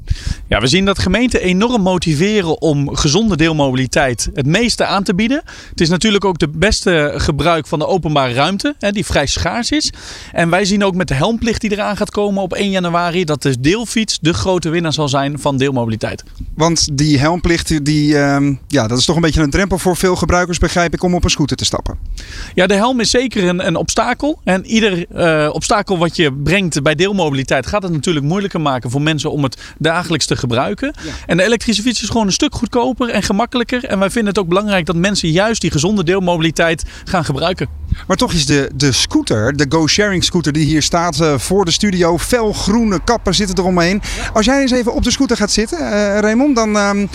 Ja, 0.48 0.60
we 0.60 0.66
zien 0.66 0.83
dat 0.84 0.98
gemeenten 0.98 1.40
enorm 1.40 1.82
motiveren 1.82 2.60
om 2.60 2.96
gezonde 2.96 3.36
deelmobiliteit 3.36 4.30
het 4.34 4.46
meeste 4.46 4.84
aan 4.84 5.02
te 5.02 5.14
bieden. 5.14 5.42
Het 5.70 5.80
is 5.80 5.88
natuurlijk 5.88 6.24
ook 6.24 6.38
de 6.38 6.48
beste 6.48 7.12
gebruik 7.16 7.66
van 7.66 7.78
de 7.78 7.86
openbare 7.86 8.32
ruimte, 8.32 8.74
hè, 8.78 8.90
die 8.90 9.04
vrij 9.04 9.26
schaars 9.26 9.70
is. 9.70 9.92
En 10.32 10.50
wij 10.50 10.64
zien 10.64 10.84
ook 10.84 10.94
met 10.94 11.08
de 11.08 11.14
helmplicht 11.14 11.60
die 11.60 11.72
eraan 11.72 11.96
gaat 11.96 12.10
komen 12.10 12.42
op 12.42 12.52
1 12.52 12.70
januari 12.70 13.24
dat 13.24 13.42
de 13.42 13.60
deelfiets 13.60 14.18
de 14.20 14.34
grote 14.34 14.68
winnaar 14.68 14.92
zal 14.92 15.08
zijn 15.08 15.38
van 15.38 15.56
deelmobiliteit. 15.56 16.24
Want 16.54 16.88
die 16.92 17.18
helmplicht, 17.18 17.84
die, 17.84 18.12
uh, 18.12 18.36
ja, 18.68 18.86
dat 18.86 18.98
is 18.98 19.04
toch 19.04 19.16
een 19.16 19.22
beetje 19.22 19.42
een 19.42 19.50
drempel 19.50 19.78
voor 19.78 19.96
veel 19.96 20.16
gebruikers, 20.16 20.58
begrijp 20.58 20.94
ik, 20.94 21.02
om 21.02 21.14
op 21.14 21.24
een 21.24 21.30
scooter 21.30 21.56
te 21.56 21.64
stappen. 21.64 21.98
Ja, 22.54 22.66
de 22.66 22.74
helm 22.74 23.00
is 23.00 23.10
zeker 23.10 23.44
een, 23.44 23.66
een 23.66 23.76
obstakel. 23.76 24.40
En 24.44 24.66
ieder 24.66 25.06
uh, 25.16 25.50
obstakel 25.52 25.98
wat 25.98 26.16
je 26.16 26.32
brengt 26.32 26.82
bij 26.82 26.94
deelmobiliteit 26.94 27.66
gaat 27.66 27.82
het 27.82 27.92
natuurlijk 27.92 28.26
moeilijker 28.26 28.60
maken 28.60 28.90
voor 28.90 29.02
mensen 29.02 29.30
om 29.30 29.42
het 29.42 29.58
dagelijks 29.78 30.26
te 30.26 30.36
gebruiken. 30.36 30.73
Ja. 30.80 30.90
En 31.26 31.36
de 31.36 31.42
elektrische 31.42 31.82
fiets 31.82 32.02
is 32.02 32.08
gewoon 32.08 32.26
een 32.26 32.32
stuk 32.32 32.54
goedkoper 32.54 33.08
en 33.08 33.22
gemakkelijker. 33.22 33.84
En 33.84 33.98
wij 33.98 34.10
vinden 34.10 34.28
het 34.32 34.42
ook 34.42 34.48
belangrijk 34.48 34.86
dat 34.86 34.96
mensen 34.96 35.30
juist 35.30 35.60
die 35.60 35.70
gezonde 35.70 36.04
deelmobiliteit 36.04 36.84
gaan 37.04 37.24
gebruiken. 37.24 37.68
Maar 38.06 38.16
toch 38.16 38.32
is 38.32 38.46
de, 38.46 38.70
de 38.74 38.92
scooter, 38.92 39.56
de 39.56 39.66
go-sharing 39.68 40.24
scooter 40.24 40.52
die 40.52 40.64
hier 40.64 40.82
staat 40.82 41.20
uh, 41.20 41.38
voor 41.38 41.64
de 41.64 41.70
studio, 41.70 42.18
felgroene 42.18 43.00
kappen 43.04 43.34
zitten 43.34 43.58
eromheen. 43.58 44.02
Ja. 44.16 44.30
Als 44.32 44.44
jij 44.44 44.60
eens 44.60 44.70
even 44.70 44.94
op 44.94 45.02
de 45.02 45.10
scooter 45.10 45.36
gaat 45.36 45.50
zitten, 45.50 45.78
uh, 45.78 46.18
Raymond, 46.18 46.56
dan, 46.56 46.76
um, 46.76 47.08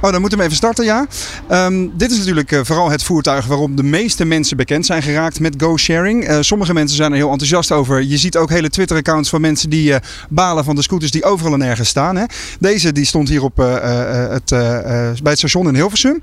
oh, 0.00 0.12
dan 0.12 0.20
moeten 0.20 0.38
we 0.38 0.44
even 0.44 0.56
starten, 0.56 0.84
ja. 0.84 1.06
Um, 1.50 1.92
dit 1.96 2.10
is 2.10 2.18
natuurlijk 2.18 2.52
uh, 2.52 2.60
vooral 2.62 2.90
het 2.90 3.02
voertuig 3.02 3.46
waarom 3.46 3.76
de 3.76 3.82
meeste 3.82 4.24
mensen 4.24 4.56
bekend 4.56 4.86
zijn 4.86 5.02
geraakt 5.02 5.40
met 5.40 5.54
go-sharing. 5.58 6.28
sommige 6.40 6.72
mensen 6.72 6.96
zijn 6.96 7.10
er 7.10 7.16
heel 7.16 7.30
enthousiast 7.30 7.72
over. 7.72 8.02
Je 8.02 8.16
ziet 8.16 8.36
ook 8.36 8.50
hele 8.50 8.70
Twitter-accounts 8.70 9.28
van 9.28 9.40
mensen 9.40 9.70
die 9.70 9.94
balen 10.28 10.64
van 10.64 10.74
de 10.74 10.82
scooters 10.82 11.10
die 11.10 11.24
overal 11.24 11.52
en 11.52 11.58
nergens 11.58 11.88
staan. 11.88 12.16
Hè. 12.16 12.24
Deze 12.60 12.92
die 12.94 13.04
stond 13.04 13.28
hier 13.28 13.42
op 13.42 13.56
het, 13.56 14.48
bij 15.22 15.32
het 15.32 15.38
station 15.38 15.68
in 15.68 15.74
Hilversum. 15.74 16.20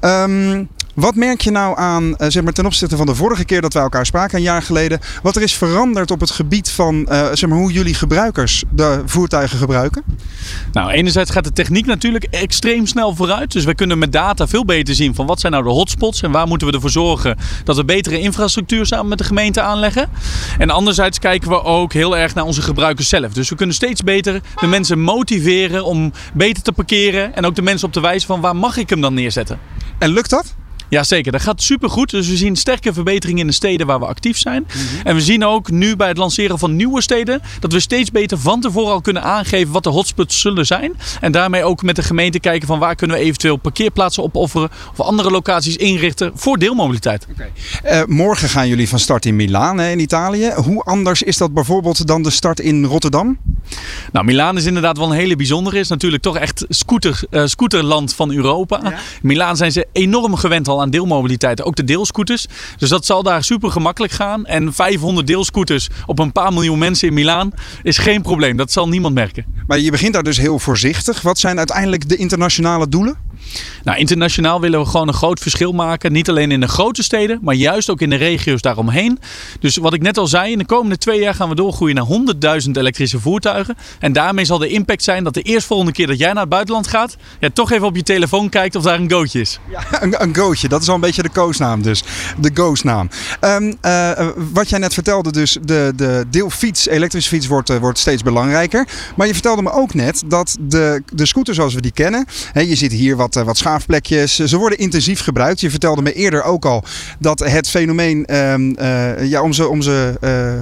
Um, 0.00 0.68
wat 0.94 1.14
merk 1.14 1.40
je 1.40 1.50
nou 1.50 1.78
aan, 1.78 2.04
uh, 2.04 2.14
zeg 2.28 2.42
maar 2.42 2.52
ten 2.52 2.66
opzichte 2.66 2.96
van 2.96 3.06
de 3.06 3.14
vorige 3.14 3.44
keer 3.44 3.60
dat 3.60 3.72
wij 3.72 3.82
elkaar 3.82 4.06
spraken, 4.06 4.36
een 4.36 4.44
jaar 4.44 4.62
geleden, 4.62 5.00
wat 5.22 5.36
er 5.36 5.42
is 5.42 5.54
veranderd 5.54 6.10
op 6.10 6.20
het 6.20 6.30
gebied 6.30 6.70
van 6.70 7.06
uh, 7.10 7.26
zeg 7.32 7.48
maar, 7.48 7.58
hoe 7.58 7.72
jullie 7.72 7.94
gebruikers 7.94 8.64
de 8.70 9.02
voertuigen 9.06 9.58
gebruiken? 9.58 10.02
Nou, 10.72 10.90
enerzijds 10.90 11.30
gaat 11.30 11.44
de 11.44 11.52
techniek 11.52 11.86
natuurlijk 11.86 12.24
extreem 12.24 12.86
snel 12.86 13.14
vooruit. 13.14 13.52
Dus 13.52 13.64
we 13.64 13.74
kunnen 13.74 13.98
met 13.98 14.12
data 14.12 14.46
veel 14.46 14.64
beter 14.64 14.94
zien 14.94 15.14
van 15.14 15.26
wat 15.26 15.40
zijn 15.40 15.52
nou 15.52 15.64
de 15.64 15.70
hotspots 15.70 16.22
en 16.22 16.30
waar 16.30 16.46
moeten 16.46 16.66
we 16.66 16.74
ervoor 16.74 16.90
zorgen 16.90 17.36
dat 17.64 17.76
we 17.76 17.84
betere 17.84 18.20
infrastructuur 18.20 18.86
samen 18.86 19.08
met 19.08 19.18
de 19.18 19.24
gemeente 19.24 19.60
aanleggen. 19.60 20.08
En 20.58 20.70
anderzijds 20.70 21.18
kijken 21.18 21.48
we 21.48 21.62
ook 21.62 21.92
heel 21.92 22.16
erg 22.16 22.34
naar 22.34 22.44
onze 22.44 22.62
gebruikers 22.62 23.08
zelf. 23.08 23.32
Dus 23.32 23.48
we 23.48 23.56
kunnen 23.56 23.74
steeds 23.74 24.02
beter 24.02 24.40
de 24.60 24.66
mensen 24.66 25.00
motiveren 25.00 25.84
om 25.84 26.12
beter 26.34 26.62
te 26.62 26.72
parkeren 26.72 27.34
en 27.34 27.46
ook 27.46 27.54
de 27.54 27.62
mensen 27.62 27.86
op 27.86 27.92
te 27.92 28.00
wijzen 28.00 28.26
van 28.26 28.40
waar 28.40 28.56
mag 28.56 28.76
ik 28.76 28.90
hem 28.90 29.00
dan 29.00 29.14
neerzetten. 29.14 29.58
En 29.98 30.10
lukt 30.10 30.30
dat? 30.30 30.54
Jazeker, 30.94 31.32
dat 31.32 31.42
gaat 31.42 31.62
supergoed. 31.62 32.10
Dus 32.10 32.28
we 32.28 32.36
zien 32.36 32.56
sterke 32.56 32.92
verbeteringen 32.92 33.40
in 33.40 33.46
de 33.46 33.52
steden 33.52 33.86
waar 33.86 33.98
we 33.98 34.06
actief 34.06 34.38
zijn. 34.38 34.62
Mm 34.62 34.68
-hmm. 34.68 35.00
En 35.04 35.14
we 35.14 35.20
zien 35.20 35.44
ook 35.44 35.70
nu 35.70 35.96
bij 35.96 36.08
het 36.08 36.16
lanceren 36.16 36.58
van 36.58 36.76
nieuwe 36.76 37.02
steden 37.02 37.42
dat 37.60 37.72
we 37.72 37.80
steeds 37.80 38.10
beter 38.10 38.38
van 38.38 38.60
tevoren 38.60 38.92
al 38.92 39.00
kunnen 39.00 39.22
aangeven 39.22 39.72
wat 39.72 39.82
de 39.82 39.90
hotspots 39.90 40.40
zullen 40.40 40.66
zijn. 40.66 40.92
En 41.20 41.32
daarmee 41.32 41.64
ook 41.64 41.82
met 41.82 41.96
de 41.96 42.02
gemeente 42.02 42.40
kijken 42.40 42.66
van 42.66 42.78
waar 42.78 42.94
kunnen 42.94 43.16
we 43.16 43.22
eventueel 43.22 43.56
parkeerplaatsen 43.56 44.22
opofferen 44.22 44.70
of 44.96 45.00
andere 45.00 45.30
locaties 45.30 45.76
inrichten 45.76 46.32
voor 46.34 46.58
deelmobiliteit. 46.58 47.26
Okay. 47.30 47.52
Uh, 48.00 48.06
morgen 48.06 48.48
gaan 48.48 48.68
jullie 48.68 48.88
van 48.88 48.98
start 48.98 49.26
in 49.26 49.36
Milaan 49.36 49.78
hè, 49.78 49.90
in 49.90 50.00
Italië. 50.00 50.52
Hoe 50.56 50.82
anders 50.82 51.22
is 51.22 51.36
dat 51.36 51.54
bijvoorbeeld 51.54 52.06
dan 52.06 52.22
de 52.22 52.30
start 52.30 52.60
in 52.60 52.84
Rotterdam? 52.84 53.38
Nou, 54.12 54.24
Milaan 54.24 54.56
is 54.56 54.64
inderdaad 54.64 54.98
wel 54.98 55.10
een 55.10 55.16
hele 55.16 55.36
bijzondere. 55.36 55.78
Is 55.78 55.88
natuurlijk 55.88 56.22
toch 56.22 56.36
echt 56.36 56.64
scooter, 56.68 57.22
uh, 57.30 57.42
scooterland 57.46 58.14
van 58.14 58.32
Europa. 58.32 58.80
Ja. 58.82 58.98
Milaan 59.22 59.56
zijn 59.56 59.72
ze 59.72 59.86
enorm 59.92 60.34
gewend 60.34 60.68
al 60.68 60.80
aan 60.80 60.83
deelmobiliteit, 60.90 61.62
ook 61.62 61.76
de 61.76 61.84
deelscooters. 61.84 62.46
Dus 62.76 62.88
dat 62.88 63.06
zal 63.06 63.22
daar 63.22 63.44
super 63.44 63.70
gemakkelijk 63.70 64.12
gaan. 64.12 64.46
En 64.46 64.72
500 64.72 65.26
deelscooters 65.26 65.88
op 66.06 66.18
een 66.18 66.32
paar 66.32 66.52
miljoen 66.52 66.78
mensen 66.78 67.08
in 67.08 67.14
Milaan 67.14 67.52
is 67.82 67.98
geen 67.98 68.22
probleem. 68.22 68.56
Dat 68.56 68.72
zal 68.72 68.88
niemand 68.88 69.14
merken. 69.14 69.44
Maar 69.66 69.78
je 69.78 69.90
begint 69.90 70.12
daar 70.12 70.22
dus 70.22 70.36
heel 70.36 70.58
voorzichtig. 70.58 71.22
Wat 71.22 71.38
zijn 71.38 71.58
uiteindelijk 71.58 72.08
de 72.08 72.16
internationale 72.16 72.88
doelen? 72.88 73.16
Nou, 73.84 73.98
internationaal 73.98 74.60
willen 74.60 74.80
we 74.80 74.86
gewoon 74.86 75.08
een 75.08 75.14
groot 75.14 75.40
verschil 75.40 75.72
maken. 75.72 76.12
Niet 76.12 76.28
alleen 76.28 76.50
in 76.50 76.60
de 76.60 76.68
grote 76.68 77.02
steden, 77.02 77.38
maar 77.42 77.54
juist 77.54 77.90
ook 77.90 78.00
in 78.00 78.10
de 78.10 78.16
regio's 78.16 78.60
daaromheen. 78.60 79.18
Dus 79.60 79.76
wat 79.76 79.94
ik 79.94 80.02
net 80.02 80.18
al 80.18 80.26
zei, 80.26 80.52
in 80.52 80.58
de 80.58 80.66
komende 80.66 80.98
twee 80.98 81.20
jaar 81.20 81.34
gaan 81.34 81.48
we 81.48 81.54
doorgroeien 81.54 81.94
naar 81.94 82.62
100.000 82.64 82.70
elektrische 82.70 83.20
voertuigen. 83.20 83.76
En 83.98 84.12
daarmee 84.12 84.44
zal 84.44 84.58
de 84.58 84.68
impact 84.68 85.02
zijn 85.02 85.24
dat 85.24 85.34
de 85.34 85.42
eerstvolgende 85.42 85.92
keer 85.92 86.06
dat 86.06 86.18
jij 86.18 86.32
naar 86.32 86.40
het 86.40 86.48
buitenland 86.48 86.86
gaat, 86.86 87.16
ja, 87.40 87.48
toch 87.52 87.72
even 87.72 87.86
op 87.86 87.96
je 87.96 88.02
telefoon 88.02 88.48
kijkt 88.48 88.76
of 88.76 88.82
daar 88.82 89.00
een 89.00 89.10
gootje 89.10 89.40
is. 89.40 89.58
Ja, 89.70 90.02
een, 90.02 90.22
een 90.22 90.34
gootje, 90.34 90.68
dat 90.68 90.82
is 90.82 90.88
al 90.88 90.94
een 90.94 91.00
beetje 91.00 91.22
de 91.22 91.28
koosnaam 91.28 91.82
dus. 91.82 92.04
De 92.40 92.50
goosnaam. 92.54 93.08
Um, 93.40 93.78
wat 94.52 94.68
jij 94.68 94.78
net 94.78 94.94
vertelde, 94.94 95.32
dus 95.32 95.58
de, 95.62 95.92
de 95.96 96.24
deelfiets, 96.30 96.88
elektrische 96.88 97.28
fiets 97.28 97.46
wordt, 97.46 97.70
uh, 97.70 97.76
wordt 97.76 97.98
steeds 97.98 98.22
belangrijker. 98.22 98.88
Maar 99.16 99.26
je 99.26 99.32
vertelde 99.32 99.62
me 99.62 99.70
ook 99.72 99.94
net 99.94 100.22
dat 100.26 100.56
de, 100.60 101.02
de 101.12 101.26
scooter 101.26 101.54
zoals 101.54 101.74
we 101.74 101.80
die 101.80 101.92
kennen, 101.92 102.26
hè, 102.52 102.60
je 102.60 102.74
ziet 102.74 102.92
hier 102.92 103.16
wat, 103.16 103.33
uh, 103.36 103.42
wat 103.42 103.56
schaafplekjes, 103.56 104.34
ze 104.34 104.56
worden 104.56 104.78
intensief 104.78 105.20
gebruikt. 105.20 105.60
Je 105.60 105.70
vertelde 105.70 106.02
me 106.02 106.12
eerder 106.12 106.42
ook 106.42 106.64
al 106.64 106.84
dat 107.18 107.38
het 107.38 107.68
fenomeen 107.68 108.36
um, 108.36 108.76
ja, 109.24 109.42
om 109.42 109.52
ze, 109.52 109.68
om 109.68 109.82
ze 109.82 110.14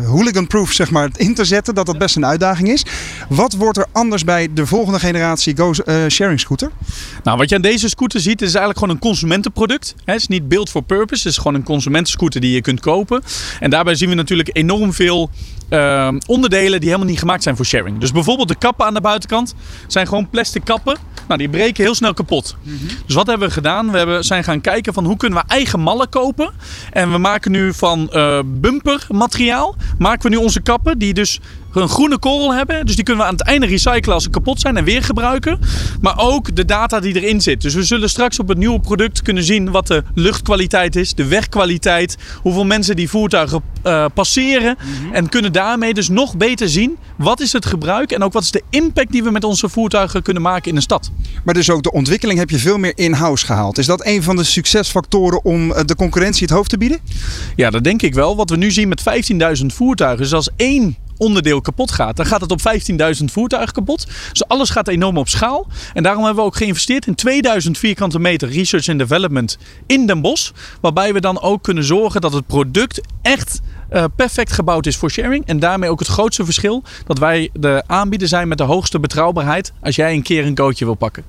hooligan-proof 0.06 0.72
zeg 0.72 0.90
maar, 0.90 1.11
in 1.16 1.35
te 1.35 1.44
zetten, 1.44 1.74
dat 1.74 1.87
dat 1.87 1.98
best 1.98 2.16
een 2.16 2.26
uitdaging 2.26 2.68
is. 2.68 2.85
Wat 3.28 3.52
wordt 3.52 3.78
er 3.78 3.87
anders 3.92 4.24
bij 4.24 4.48
de 4.54 4.66
volgende 4.66 4.98
generatie 4.98 5.56
Go-sharing 5.56 6.40
scooter? 6.40 6.70
Nou, 7.22 7.38
wat 7.38 7.48
je 7.48 7.54
aan 7.54 7.62
deze 7.62 7.88
scooter 7.88 8.20
ziet, 8.20 8.42
is 8.42 8.48
eigenlijk 8.48 8.78
gewoon 8.78 8.94
een 8.94 9.00
consumentenproduct. 9.00 9.94
Het 10.04 10.16
is 10.20 10.28
niet 10.28 10.48
build 10.48 10.70
for 10.70 10.82
purpose, 10.82 11.22
het 11.22 11.32
is 11.32 11.38
gewoon 11.38 11.54
een 11.54 11.62
consumentenscooter 11.62 12.40
die 12.40 12.54
je 12.54 12.61
kunt 12.61 12.80
kopen. 12.80 13.22
En 13.61 13.70
daarbij 13.70 13.94
zien 13.94 14.08
we 14.08 14.14
natuurlijk 14.14 14.50
enorm 14.52 14.92
veel 14.92 15.30
uh, 15.72 16.08
onderdelen 16.26 16.80
die 16.80 16.88
helemaal 16.88 17.11
niet 17.11 17.18
gemaakt 17.18 17.42
zijn 17.42 17.56
voor 17.56 17.64
sharing. 17.64 17.98
Dus 17.98 18.12
bijvoorbeeld 18.12 18.48
de 18.48 18.54
kappen 18.58 18.87
aan 18.87 18.94
de 18.94 19.00
buitenkant 19.00 19.54
zijn 19.87 20.06
gewoon 20.06 20.28
plastic 20.30 20.64
kappen. 20.64 20.96
Nou, 21.28 21.38
die 21.38 21.48
breken 21.48 21.85
heel 21.85 21.94
snel 21.94 22.14
kapot. 22.14 22.56
Mm 22.62 22.76
-hmm. 22.78 22.88
Dus 23.06 23.14
wat 23.14 23.26
hebben 23.26 23.48
we 23.48 23.54
gedaan? 23.54 23.90
We 23.90 23.98
hebben, 23.98 24.24
zijn 24.24 24.44
gaan 24.44 24.61
kijken 24.61 24.92
van 24.92 25.04
hoe 25.04 25.16
kunnen 25.16 25.38
we 25.38 25.44
eigen 25.54 25.80
mallen 25.80 26.08
kopen. 26.08 26.50
En 26.90 27.12
we 27.12 27.18
maken 27.18 27.50
nu 27.50 27.74
van 27.74 28.11
uh, 28.12 28.38
bumpermateriaal, 28.44 29.76
maken 29.98 30.30
we 30.30 30.37
nu 30.37 30.42
onze 30.42 30.61
kappen 30.61 30.98
die 30.98 31.14
dus 31.14 31.40
een 31.80 31.88
groene 31.88 32.18
korrel 32.18 32.54
hebben. 32.54 32.87
Dus 32.87 32.94
die 32.94 33.04
kunnen 33.04 33.22
we 33.22 33.30
aan 33.30 33.37
het 33.37 33.46
einde 33.46 33.66
recyclen 33.66 34.14
als 34.14 34.22
ze 34.22 34.30
kapot 34.30 34.61
zijn 34.61 34.76
en 34.76 34.85
weer 34.85 35.02
gebruiken. 35.02 35.58
Maar 36.00 36.18
ook 36.18 36.56
de 36.56 36.64
data 36.64 37.00
die 37.00 37.20
erin 37.20 37.40
zit. 37.40 37.61
Dus 37.61 37.74
we 37.74 37.82
zullen 37.82 38.11
straks 38.11 38.38
op 38.38 38.48
het 38.48 38.58
nieuwe 38.58 38.80
product 38.80 39.22
kunnen 39.22 39.44
zien 39.44 39.70
wat 39.70 39.87
de 39.87 40.02
luchtkwaliteit 40.14 40.96
is, 40.96 41.14
de 41.14 41.26
wegkwaliteit, 41.26 42.16
hoeveel 42.42 42.64
mensen 42.64 42.96
die 42.96 43.08
voertuigen 43.08 43.62
uh, 43.85 44.04
passeren. 44.14 44.76
Mm 44.78 45.04
-hmm. 45.04 45.14
En 45.14 45.28
kunnen 45.28 45.52
daarmee 45.52 45.94
dus 45.94 46.08
nog 46.08 46.37
beter 46.37 46.68
zien 46.68 46.96
wat 47.16 47.40
is 47.40 47.52
het 47.52 47.66
gebruik 47.66 48.12
en 48.12 48.22
ook 48.22 48.32
wat 48.32 48.42
is 48.42 48.50
de 48.50 48.62
impact 48.70 49.12
die 49.12 49.22
we 49.22 49.30
met 49.30 49.44
onze 49.44 49.68
voertuigen 49.68 50.22
kunnen 50.22 50.42
maken 50.42 50.68
in 50.68 50.74
de 50.74 50.80
stad. 50.80 51.11
Maar 51.44 51.54
dus 51.54 51.70
ook 51.70 51.82
de 51.82 51.92
ontwikkeling 51.92 52.38
heb 52.38 52.50
je 52.50 52.58
veel 52.58 52.78
meer 52.78 52.92
in-house 52.94 53.46
gehaald. 53.46 53.78
Is 53.78 53.87
dat 53.87 54.06
een 54.06 54.22
van 54.22 54.37
de 54.37 54.44
succesfactoren 54.44 55.44
om 55.44 55.68
de 55.68 55.96
concurrentie 55.96 56.46
het 56.46 56.56
hoofd 56.56 56.70
te 56.70 56.78
bieden? 56.78 56.98
Ja, 57.56 57.70
dat 57.70 57.85
denk 57.85 58.02
ik 58.02 58.14
wel. 58.14 58.37
Wat 58.37 58.50
we 58.50 58.56
nu 58.56 58.70
zien 58.70 58.88
met 58.88 59.02
15.000 59.61 59.66
voertuigen 59.66 60.24
is 60.24 60.32
als 60.32 60.50
één 60.56 60.96
onderdeel 61.22 61.61
kapot 61.61 61.90
gaat, 61.90 62.16
dan 62.16 62.26
gaat 62.26 62.40
het 62.40 62.50
op 62.50 62.61
15.000 63.18 63.24
voertuigen 63.24 63.72
kapot. 63.72 64.06
Dus 64.30 64.48
alles 64.48 64.70
gaat 64.70 64.88
enorm 64.88 65.18
op 65.18 65.28
schaal. 65.28 65.66
En 65.94 66.02
daarom 66.02 66.24
hebben 66.24 66.42
we 66.42 66.48
ook 66.48 66.56
geïnvesteerd 66.56 67.06
in 67.06 67.14
2000 67.14 67.78
vierkante 67.78 68.18
meter 68.18 68.48
research 68.48 68.88
and 68.88 68.98
development 68.98 69.58
in 69.87 70.06
Den 70.06 70.20
Bosch. 70.20 70.50
Waarbij 70.80 71.12
we 71.12 71.20
dan 71.20 71.40
ook 71.40 71.62
kunnen 71.62 71.85
zorgen 71.85 72.20
dat 72.20 72.32
het 72.32 72.46
product 72.46 73.00
echt 73.22 73.61
uh, 73.94 74.05
perfect 74.16 74.52
gebouwd 74.52 74.87
is 74.87 74.96
voor 74.96 75.11
sharing. 75.11 75.46
En 75.46 75.59
daarmee 75.59 75.90
ook 75.90 75.98
het 75.98 76.09
grootste 76.09 76.44
verschil 76.44 76.83
dat 77.07 77.18
wij 77.18 77.50
de 77.52 77.83
aanbieder 77.87 78.28
zijn 78.28 78.48
met 78.48 78.59
de 78.59 78.64
hoogste 78.64 79.00
betrouwbaarheid 79.00 79.72
als 79.81 79.96
jij 79.96 80.14
een 80.14 80.22
keer 80.22 80.46
een 80.46 80.57
gootje 80.57 80.85
wil 80.85 80.94
pakken. 80.94 81.24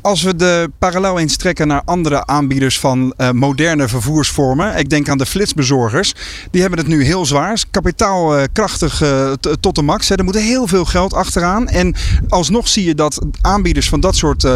Als 0.00 0.22
we 0.22 0.36
de 0.36 0.70
parallel 0.78 1.18
eens 1.18 1.36
trekken 1.36 1.66
naar 1.66 1.82
andere 1.84 2.26
aanbieders 2.26 2.80
van 2.80 3.14
uh, 3.16 3.30
moderne 3.30 3.88
vervoersvormen. 3.88 4.76
Ik 4.76 4.90
denk 4.90 5.08
aan 5.08 5.18
de 5.18 5.26
flitsbezorgers. 5.26 6.14
Die 6.50 6.60
hebben 6.60 6.78
het 6.78 6.88
nu 6.88 7.04
heel 7.04 7.26
zwaar. 7.26 7.64
Kapitaalkrachtig 7.70 9.02
uh, 9.02 9.32
tot 9.60 9.74
de 9.74 9.82
max. 9.82 10.08
Hè. 10.08 10.14
Er 10.14 10.24
moet 10.24 10.34
heel 10.38 10.66
veel 10.66 10.84
geld 10.84 11.14
achteraan. 11.14 11.68
En 11.68 11.94
alsnog 12.28 12.68
zie 12.68 12.84
je 12.84 12.94
dat 12.94 13.26
aanbieders 13.40 13.88
van 13.88 14.00
dat 14.00 14.16
soort 14.16 14.46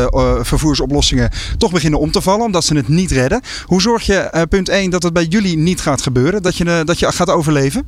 vervoersoplossingen 0.40 1.31
toch 1.59 1.73
beginnen 1.73 2.01
om 2.01 2.11
te 2.11 2.20
vallen. 2.20 2.44
Omdat 2.44 2.64
ze 2.64 2.77
het 2.77 2.88
niet 2.88 3.11
redden. 3.11 3.40
Hoe 3.64 3.81
zorg 3.81 4.03
je, 4.07 4.46
punt 4.49 4.68
1, 4.68 4.90
dat 4.90 5.03
het 5.03 5.12
bij 5.12 5.25
jullie 5.25 5.57
niet 5.57 5.81
gaat 5.81 6.03
gebeuren? 6.03 6.42
Dat 6.42 6.57
je, 6.57 6.83
dat 6.85 6.99
je 6.99 7.12
gaat 7.12 7.31
overleven? 7.51 7.87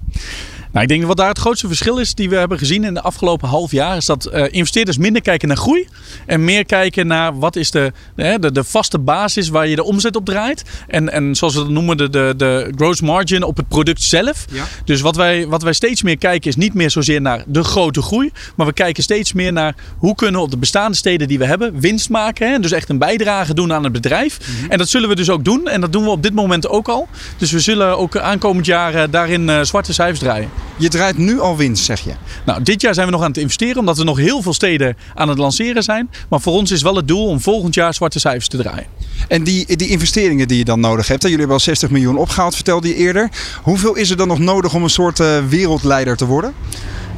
Nou, 0.72 0.85
ik 0.85 0.88
denk 0.88 1.00
dat 1.00 1.08
wat 1.08 1.16
daar 1.16 1.28
het 1.28 1.38
grootste 1.38 1.66
verschil 1.66 1.98
is 1.98 2.14
die 2.14 2.28
we 2.28 2.37
hebben 2.37 2.58
gezien 2.58 2.85
in 2.85 2.94
de 2.94 3.02
afgelopen 3.02 3.48
half 3.48 3.70
jaar, 3.70 3.96
is 3.96 4.06
dat 4.06 4.30
uh, 4.32 4.44
investeerders 4.50 4.98
minder 4.98 5.22
kijken 5.22 5.48
naar 5.48 5.56
groei 5.56 5.88
en 6.26 6.44
meer 6.44 6.64
kijken 6.64 7.06
naar 7.06 7.38
wat 7.38 7.56
is 7.56 7.70
de, 7.70 7.92
de, 8.14 8.52
de 8.52 8.64
vaste 8.64 8.98
basis 8.98 9.48
waar 9.48 9.66
je 9.66 9.76
de 9.76 9.85
omzet 9.85 10.16
op 10.16 10.24
draait. 10.24 10.62
En, 10.88 11.12
en 11.12 11.35
zoals 11.35 11.54
we 11.54 11.61
dat 11.61 11.68
noemen, 11.68 11.96
de, 11.96 12.11
de, 12.11 12.35
de 12.37 12.72
gross 12.76 13.00
margin 13.00 13.42
op 13.42 13.56
het 13.56 13.68
product 13.68 14.02
zelf. 14.02 14.44
Ja. 14.50 14.64
Dus 14.85 15.00
wat 15.00 15.16
wij, 15.16 15.46
wat 15.46 15.62
wij 15.62 15.72
steeds 15.72 16.02
meer 16.02 16.18
kijken 16.18 16.50
is 16.50 16.56
niet 16.56 16.74
meer 16.74 16.90
zozeer 16.90 17.20
naar 17.20 17.44
de 17.46 17.64
grote 17.64 18.02
groei, 18.02 18.30
maar 18.56 18.66
we 18.66 18.72
kijken 18.72 19.02
steeds 19.02 19.32
meer 19.32 19.52
naar 19.52 19.74
hoe 19.98 20.14
kunnen 20.14 20.37
we 20.37 20.46
op 20.46 20.50
de 20.50 20.56
bestaande 20.56 20.96
steden 20.96 21.28
die 21.28 21.38
we 21.38 21.44
hebben 21.44 21.80
winst 21.80 22.11
maken. 22.11 22.50
Hè? 22.50 22.58
Dus 22.58 22.72
echt 22.72 22.88
een 22.88 22.98
bijdrage 22.98 23.54
doen 23.54 23.72
aan 23.72 23.85
het 23.85 23.92
bedrijf. 23.92 24.38
Mm 24.38 24.56
-hmm. 24.61 24.70
En 24.70 24.78
dat 24.78 24.88
zullen 24.88 25.08
we 25.08 25.14
dus 25.14 25.30
ook 25.30 25.44
doen 25.44 25.68
en 25.68 25.80
dat 25.80 25.92
doen 25.92 26.04
we 26.04 26.11
op 26.11 26.22
dit 26.22 26.35
moment 26.35 26.68
ook 26.68 26.88
al. 26.88 27.08
Dus 27.37 27.50
we 27.50 27.61
zullen 27.61 27.98
ook 27.98 28.16
aankomend 28.16 28.66
jaar 28.66 29.11
daarin 29.11 29.48
uh, 29.48 29.62
zwarte 29.62 29.92
cijfers 29.92 30.18
draaien. 30.18 30.62
Je 30.77 30.88
draait 30.88 31.18
nu 31.18 31.40
al 31.40 31.57
winst, 31.57 31.85
zeg 31.85 32.01
je? 32.01 32.12
Nou, 32.46 32.62
dit 32.62 32.81
jaar 32.81 32.94
zijn 32.94 33.07
we 33.07 33.12
nog 33.12 33.22
aan 33.22 33.29
het 33.29 33.37
investeren, 33.38 33.79
omdat 33.79 33.98
we 33.98 34.05
nog 34.05 34.18
heel 34.18 34.42
veel 34.42 34.53
steden 34.53 34.96
aan 35.14 35.29
het 35.29 35.38
lanceren 35.38 35.83
zijn. 35.83 36.11
Maar 36.29 36.40
voor 36.40 36.53
ons 36.53 36.70
is 36.70 36.83
wel 36.83 36.96
het 36.96 37.09
doel 37.09 37.27
om 37.27 37.40
volgend 37.40 37.75
jaar 37.75 37.94
zwarte 37.94 38.18
cijfers 38.18 38.48
te 38.48 38.57
draaien. 38.57 38.87
En 39.29 39.44
die, 39.44 39.77
die 39.77 39.88
investeringen 39.88 40.48
die 40.48 40.59
je 40.59 40.64
dan 40.64 40.81
nodig 40.81 41.09
hebt, 41.09 41.22
jullie 41.22 41.38
hebben 41.38 41.57
al 41.57 41.62
60 41.62 41.90
miljoen 41.90 42.16
opgehaald, 42.16 42.55
vertelde 42.55 42.88
je 42.88 42.94
eerder. 42.94 43.31
Hoeveel 43.62 43.94
is 43.96 44.11
er 44.11 44.16
dan 44.16 44.29
nog 44.29 44.38
nodig 44.38 44.75
om 44.75 44.83
een 44.83 44.90
soort 44.90 45.18
uh, 45.18 45.38
wereldleider 45.48 46.16
te 46.16 46.27
worden? 46.27 46.55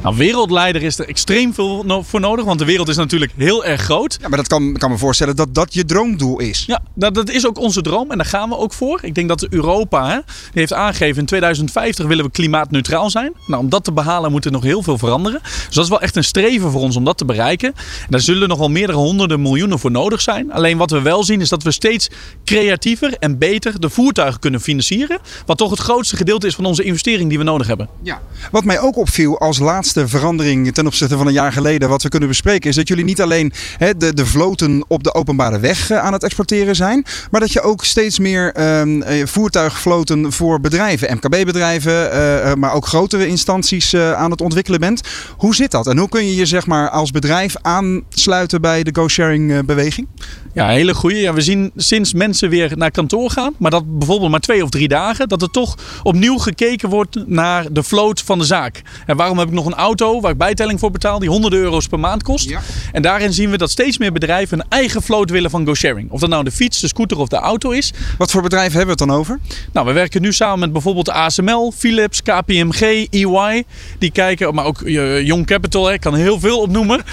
Nou, 0.05 0.17
wereldleider 0.17 0.83
is 0.83 0.99
er 0.99 1.07
extreem 1.07 1.53
veel 1.53 2.03
voor 2.03 2.19
nodig, 2.19 2.45
want 2.45 2.59
de 2.59 2.65
wereld 2.65 2.87
is 2.87 2.95
natuurlijk 2.95 3.31
heel 3.37 3.65
erg 3.65 3.81
groot. 3.81 4.17
Ja, 4.21 4.27
maar 4.27 4.37
dat 4.37 4.47
kan, 4.47 4.73
kan 4.73 4.91
me 4.91 4.97
voorstellen 4.97 5.35
dat 5.35 5.55
dat 5.55 5.73
je 5.73 5.85
droomdoel 5.85 6.39
is. 6.39 6.63
Ja, 6.67 6.81
dat, 6.93 7.15
dat 7.15 7.29
is 7.29 7.47
ook 7.47 7.59
onze 7.59 7.81
droom 7.81 8.11
en 8.11 8.17
daar 8.17 8.25
gaan 8.25 8.49
we 8.49 8.57
ook 8.57 8.73
voor. 8.73 8.99
Ik 9.01 9.15
denk 9.15 9.27
dat 9.27 9.47
Europa 9.49 10.07
hè, 10.07 10.15
die 10.25 10.25
heeft 10.53 10.73
aangegeven 10.73 11.19
in 11.19 11.25
2050 11.25 12.05
willen 12.05 12.25
we 12.25 12.31
klimaatneutraal 12.31 13.09
zijn. 13.09 13.33
Nou, 13.47 13.63
om 13.63 13.69
dat 13.69 13.83
te 13.83 13.91
behalen 13.91 14.31
moet 14.31 14.45
er 14.45 14.51
nog 14.51 14.63
heel 14.63 14.83
veel 14.83 14.97
veranderen. 14.97 15.39
Dus 15.43 15.75
dat 15.75 15.83
is 15.83 15.89
wel 15.89 16.01
echt 16.01 16.15
een 16.15 16.23
streven 16.23 16.71
voor 16.71 16.81
ons 16.81 16.95
om 16.95 17.03
dat 17.03 17.17
te 17.17 17.25
bereiken. 17.25 17.73
En 17.77 18.07
daar 18.09 18.21
zullen 18.21 18.47
nog 18.47 18.57
wel 18.57 18.69
meerdere 18.69 18.97
honderden 18.97 19.41
miljoenen 19.41 19.79
voor 19.79 19.91
nodig 19.91 20.21
zijn. 20.21 20.51
Alleen 20.51 20.77
wat 20.77 20.91
we 20.91 21.01
wel 21.01 21.23
zien 21.23 21.41
is 21.41 21.49
dat 21.49 21.63
we 21.63 21.71
steeds 21.71 22.09
creatiever 22.43 23.17
en 23.19 23.37
beter 23.37 23.79
de 23.79 23.89
voertuigen 23.89 24.39
kunnen 24.39 24.61
financieren. 24.61 25.19
Wat 25.45 25.57
toch 25.57 25.69
het 25.69 25.79
grootste 25.79 26.15
gedeelte 26.15 26.47
is 26.47 26.55
van 26.55 26.65
onze 26.65 26.83
investering 26.83 27.29
die 27.29 27.37
we 27.37 27.43
nodig 27.43 27.67
hebben. 27.67 27.89
Ja. 28.03 28.21
Wat 28.51 28.63
mij 28.63 28.79
ook 28.79 28.97
opviel 28.97 29.39
als 29.39 29.59
laatste 29.59 29.94
verandering 30.05 30.73
ten 30.73 30.85
opzichte 30.85 31.17
van 31.17 31.27
een 31.27 31.33
jaar 31.33 31.51
geleden, 31.51 31.89
wat 31.89 32.03
we 32.03 32.09
kunnen 32.09 32.29
bespreken, 32.29 32.69
is 32.69 32.75
dat 32.75 32.87
jullie 32.87 33.03
niet 33.03 33.21
alleen 33.21 33.53
de, 33.97 34.13
de 34.13 34.25
vloten 34.25 34.85
op 34.87 35.03
de 35.03 35.13
openbare 35.13 35.59
weg 35.59 35.91
aan 35.91 36.13
het 36.13 36.23
exporteren 36.23 36.75
zijn, 36.75 37.05
maar 37.31 37.41
dat 37.41 37.51
je 37.53 37.61
ook 37.61 37.83
steeds 37.85 38.19
meer 38.19 38.79
um, 38.79 39.03
voertuigvloten 39.27 40.31
voor 40.31 40.59
bedrijven, 40.59 41.13
MKB-bedrijven, 41.15 41.93
uh, 41.93 42.53
maar 42.53 42.73
ook 42.73 42.85
grotere 42.85 43.27
instanties 43.27 43.95
aan 43.95 44.31
het 44.31 44.41
ontwikkelen 44.41 44.79
bent. 44.79 45.01
Hoe 45.37 45.55
zit 45.55 45.71
dat 45.71 45.87
en 45.87 45.97
hoe 45.97 46.09
kun 46.09 46.25
je 46.25 46.35
je 46.35 46.45
zeg 46.45 46.65
maar 46.67 46.89
als 46.89 47.11
bedrijf 47.11 47.55
aansluiten 47.61 48.61
bij 48.61 48.83
de 48.83 48.95
go-sharing-beweging? 48.95 50.07
Ja, 50.53 50.67
hele 50.67 50.93
goede. 50.93 51.19
Ja, 51.19 51.33
we 51.33 51.41
zien 51.41 51.71
sinds 51.75 52.13
mensen 52.13 52.49
weer 52.49 52.71
naar 52.77 52.91
kantoor 52.91 53.29
gaan, 53.29 53.53
maar 53.57 53.71
dat 53.71 53.97
bijvoorbeeld 53.97 54.31
maar 54.31 54.39
twee 54.39 54.63
of 54.63 54.69
drie 54.69 54.87
dagen, 54.87 55.29
dat 55.29 55.41
er 55.41 55.51
toch 55.51 55.77
opnieuw 56.03 56.37
gekeken 56.37 56.89
wordt 56.89 57.27
naar 57.27 57.73
de 57.73 57.83
vloot 57.83 58.21
van 58.21 58.37
de 58.37 58.45
zaak. 58.45 58.81
En 59.05 59.17
waarom 59.17 59.37
heb 59.37 59.47
ik 59.47 59.53
nog 59.53 59.65
een 59.65 59.75
auto 59.85 60.21
waar 60.21 60.31
ik 60.31 60.37
bijtelling 60.37 60.79
voor 60.79 60.91
betaal, 60.91 61.19
die 61.19 61.29
honderden 61.29 61.59
euro's 61.59 61.87
per 61.87 61.99
maand 61.99 62.23
kost? 62.23 62.49
Ja. 62.49 62.61
En 62.91 63.01
daarin 63.01 63.33
zien 63.33 63.49
we 63.49 63.57
dat 63.57 63.71
steeds 63.71 63.97
meer 63.97 64.11
bedrijven 64.11 64.59
een 64.59 64.65
eigen 64.69 65.01
vloot 65.01 65.29
willen 65.29 65.49
van 65.49 65.65
GoSharing. 65.65 66.11
Of 66.11 66.19
dat 66.19 66.29
nou 66.29 66.43
de 66.43 66.51
fiets, 66.51 66.79
de 66.79 66.87
scooter 66.87 67.17
of 67.17 67.27
de 67.27 67.35
auto 67.35 67.69
is. 67.69 67.93
Wat 68.17 68.31
voor 68.31 68.41
bedrijven 68.41 68.77
hebben 68.77 68.95
we 68.95 69.03
het 69.03 69.09
dan 69.11 69.19
over? 69.19 69.39
Nou, 69.73 69.85
we 69.85 69.93
werken 69.93 70.21
nu 70.21 70.33
samen 70.33 70.59
met 70.59 70.71
bijvoorbeeld 70.71 71.09
ASML, 71.09 71.73
Philips, 71.77 72.21
KPMG, 72.21 73.07
EY. 73.09 73.63
Die 73.99 74.11
kijken, 74.11 74.55
maar 74.55 74.65
ook 74.65 74.81
Young 74.85 75.45
Capital, 75.45 75.91
ik 75.91 75.99
kan 75.99 76.15
heel 76.15 76.39
veel 76.39 76.59
opnoemen. 76.59 77.03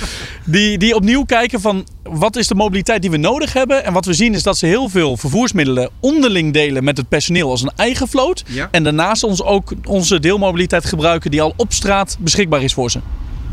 Die, 0.45 0.79
die 0.79 0.95
opnieuw 0.95 1.25
kijken 1.25 1.61
van 1.61 1.87
wat 2.03 2.37
is 2.37 2.47
de 2.47 2.55
mobiliteit 2.55 3.03
die 3.03 3.11
we 3.11 3.17
nodig 3.17 3.53
hebben. 3.53 3.85
En 3.85 3.93
wat 3.93 4.05
we 4.05 4.13
zien 4.13 4.35
is 4.35 4.43
dat 4.43 4.59
ze 4.59 4.67
heel 4.67 4.89
veel 4.89 5.17
vervoersmiddelen 5.17 5.91
onderling 6.01 6.53
delen 6.53 6.85
met 6.85 6.97
het 6.97 7.09
personeel 7.09 7.51
als 7.51 7.63
een 7.63 7.73
eigen 7.77 8.09
vloot. 8.09 8.45
Ja. 8.47 8.69
En 8.71 8.85
daarnaast 8.85 9.23
ons 9.23 9.43
ook 9.43 9.73
onze 9.87 10.21
deelmobiliteit 10.21 10.85
gebruiken 10.85 11.31
die 11.31 11.43
al 11.43 11.55
op 11.57 11.73
straat 11.73 12.17
beschikbaar 12.21 12.63
is 12.63 12.75
voor 12.75 12.91
ze. 12.91 13.01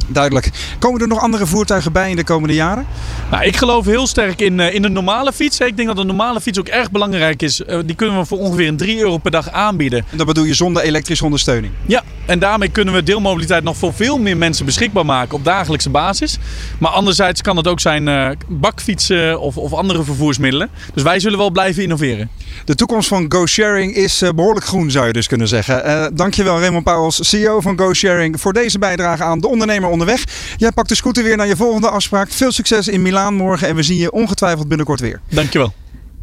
Duidelijk. 0.10 0.50
Komen 0.80 1.02
er 1.02 1.08
nog 1.08 1.20
andere 1.20 1.46
voertuigen 1.46 1.92
bij 1.92 2.10
in 2.10 2.16
de 2.16 2.24
komende 2.24 2.54
jaren? 2.54 2.86
Nou, 3.32 3.44
ik 3.44 3.56
geloof 3.56 3.86
heel 3.86 4.08
sterk 4.08 4.42
in, 4.42 4.60
in 4.60 4.82
de 4.82 4.90
normale 4.90 5.34
fiets. 5.34 5.60
Ik 5.60 5.76
denk 5.76 5.88
dat 5.88 5.98
de 5.98 6.04
normale 6.04 6.42
fiets 6.42 6.60
ook 6.60 6.68
erg 6.68 6.92
belangrijk 6.92 7.42
is. 7.42 7.62
die 7.86 7.96
kunnen 7.96 8.18
we 8.18 8.26
voor 8.26 8.38
ongeveer 8.38 8.76
3 8.76 9.00
euro 9.00 9.18
per 9.18 9.32
dag 9.32 9.52
aanbieden. 9.52 10.06
En 10.12 10.18
dat 10.18 10.26
bedoel 10.26 10.44
je 10.44 10.54
zonder 10.54 10.84
elektrische 10.84 11.26
ondersteuning? 11.26 11.74
Ja, 11.86 12.04
en 12.26 12.40
daarmee 12.40 12.70
kunnen 12.70 12.94
we 12.94 13.04
deelmobiliteit 13.04 13.64
nog 13.64 13.78
voor 13.78 13.94
veel 13.94 14.18
meer 14.18 14.38
mensen 14.38 14.66
beschikbaar 14.66 15.06
maken 15.06 15.36
op 15.36 15.44
dagelijkse 15.44 15.90
basis. 15.90 16.38
Maar 16.80 16.92
anderzijds 16.92 17.42
kan 17.42 17.58
het 17.58 17.68
ook 17.68 17.80
zijn 17.80 18.38
bakfietsen 18.48 19.40
of, 19.40 19.58
of 19.58 19.74
andere 19.74 20.04
vervoersmiddelen. 20.04 20.70
Dus 20.94 21.04
wij 21.04 21.20
zullen 21.20 21.38
wel 21.38 21.52
blijven 21.52 21.84
innoveren. 21.84 22.30
De 22.66 22.76
toekomst 22.76 23.08
van 23.08 23.26
GoSharing 23.30 23.96
is 23.96 24.24
behoorlijk 24.36 24.66
groen, 24.66 24.92
zou 24.92 25.08
je 25.08 25.14
dus 25.14 25.28
kunnen 25.28 25.48
zeggen. 25.48 25.86
Uh, 25.86 26.06
dankjewel 26.14 26.60
Raymond 26.60 26.84
Pauwels, 26.84 27.30
CEO 27.30 27.62
van 27.62 27.80
GoSharing, 27.80 28.42
voor 28.42 28.54
deze 28.54 28.80
bijdrage 28.80 29.24
aan 29.24 29.40
De 29.40 29.48
Ondernemer 29.48 29.90
Onderweg. 30.00 30.54
Jij 30.58 30.72
pakt 30.72 30.90
de 30.90 30.96
scooter 30.96 31.24
weer 31.24 31.38
naar 31.38 31.48
je 31.48 31.56
volgende 31.56 31.90
afspraak. 31.90 32.30
Veel 32.30 32.52
succes 32.52 32.88
in 32.88 33.02
Milaan 33.02 33.34
morgen 33.34 33.68
en 33.68 33.76
we 33.76 33.84
zien 33.84 33.98
je 33.98 34.12
ongetwijfeld 34.12 34.68
binnenkort 34.68 35.00
weer. 35.00 35.22
Dankjewel. 35.30 35.74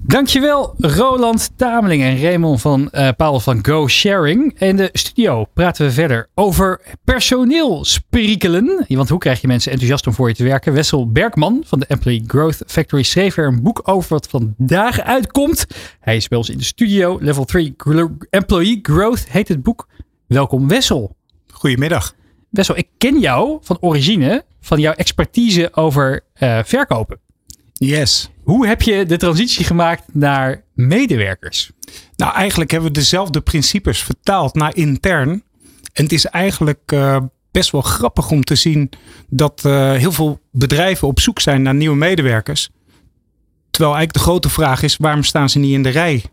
Dankjewel 0.02 0.74
Roland 0.78 1.50
Tameling 1.56 2.02
en 2.02 2.22
Raymond 2.22 2.60
van 2.60 2.88
uh, 2.92 3.08
Paul 3.16 3.40
van 3.40 3.58
Go 3.64 3.88
Sharing. 3.88 4.60
In 4.60 4.76
de 4.76 4.88
studio 4.92 5.44
praten 5.54 5.86
we 5.86 5.92
verder 5.92 6.28
over 6.34 6.80
personeel 7.04 7.84
sprikkelen. 7.84 8.84
Want 8.88 9.08
hoe 9.08 9.18
krijg 9.18 9.40
je 9.40 9.46
mensen 9.46 9.70
enthousiast 9.70 10.06
om 10.06 10.12
voor 10.12 10.28
je 10.28 10.34
te 10.34 10.44
werken? 10.44 10.72
Wessel 10.72 11.10
Bergman 11.10 11.62
van 11.66 11.78
de 11.78 11.86
Employee 11.86 12.24
Growth 12.26 12.62
Factory 12.66 13.02
schreef 13.02 13.36
er 13.36 13.46
een 13.46 13.62
boek 13.62 13.80
over 13.84 14.08
wat 14.08 14.28
vandaag 14.28 15.00
uitkomt. 15.00 15.66
Hij 16.00 16.16
is 16.16 16.28
bij 16.28 16.38
ons 16.38 16.50
in 16.50 16.58
de 16.58 16.64
studio. 16.64 17.18
Level 17.20 17.44
3 17.44 17.74
Employee 18.30 18.78
Growth 18.82 19.26
heet 19.28 19.48
het 19.48 19.62
boek. 19.62 19.88
Welkom 20.26 20.68
Wessel. 20.68 21.16
Goedemiddag. 21.52 22.14
Wessel, 22.56 22.76
ik 22.76 22.88
ken 22.98 23.20
jou 23.20 23.58
van 23.62 23.76
origine, 23.80 24.44
van 24.60 24.80
jouw 24.80 24.92
expertise 24.92 25.74
over 25.74 26.24
uh, 26.38 26.60
verkopen. 26.64 27.18
Yes. 27.72 28.30
Hoe 28.42 28.66
heb 28.66 28.82
je 28.82 29.06
de 29.06 29.16
transitie 29.16 29.64
gemaakt 29.64 30.02
naar 30.12 30.64
medewerkers? 30.74 31.70
Nou, 32.16 32.34
eigenlijk 32.34 32.70
hebben 32.70 32.88
we 32.88 32.98
dezelfde 32.98 33.40
principes 33.40 34.02
vertaald 34.02 34.54
naar 34.54 34.76
intern. 34.76 35.42
En 35.92 36.02
het 36.02 36.12
is 36.12 36.24
eigenlijk 36.24 36.92
uh, 36.92 37.16
best 37.50 37.70
wel 37.70 37.80
grappig 37.80 38.30
om 38.30 38.44
te 38.44 38.54
zien 38.54 38.90
dat 39.28 39.62
uh, 39.66 39.92
heel 39.92 40.12
veel 40.12 40.40
bedrijven 40.52 41.08
op 41.08 41.20
zoek 41.20 41.40
zijn 41.40 41.62
naar 41.62 41.74
nieuwe 41.74 41.96
medewerkers. 41.96 42.70
Terwijl 43.70 43.96
eigenlijk 43.96 44.12
de 44.12 44.30
grote 44.30 44.48
vraag 44.48 44.82
is: 44.82 44.96
waarom 44.96 45.22
staan 45.22 45.48
ze 45.48 45.58
niet 45.58 45.72
in 45.72 45.82
de 45.82 45.88
rij? 45.88 46.24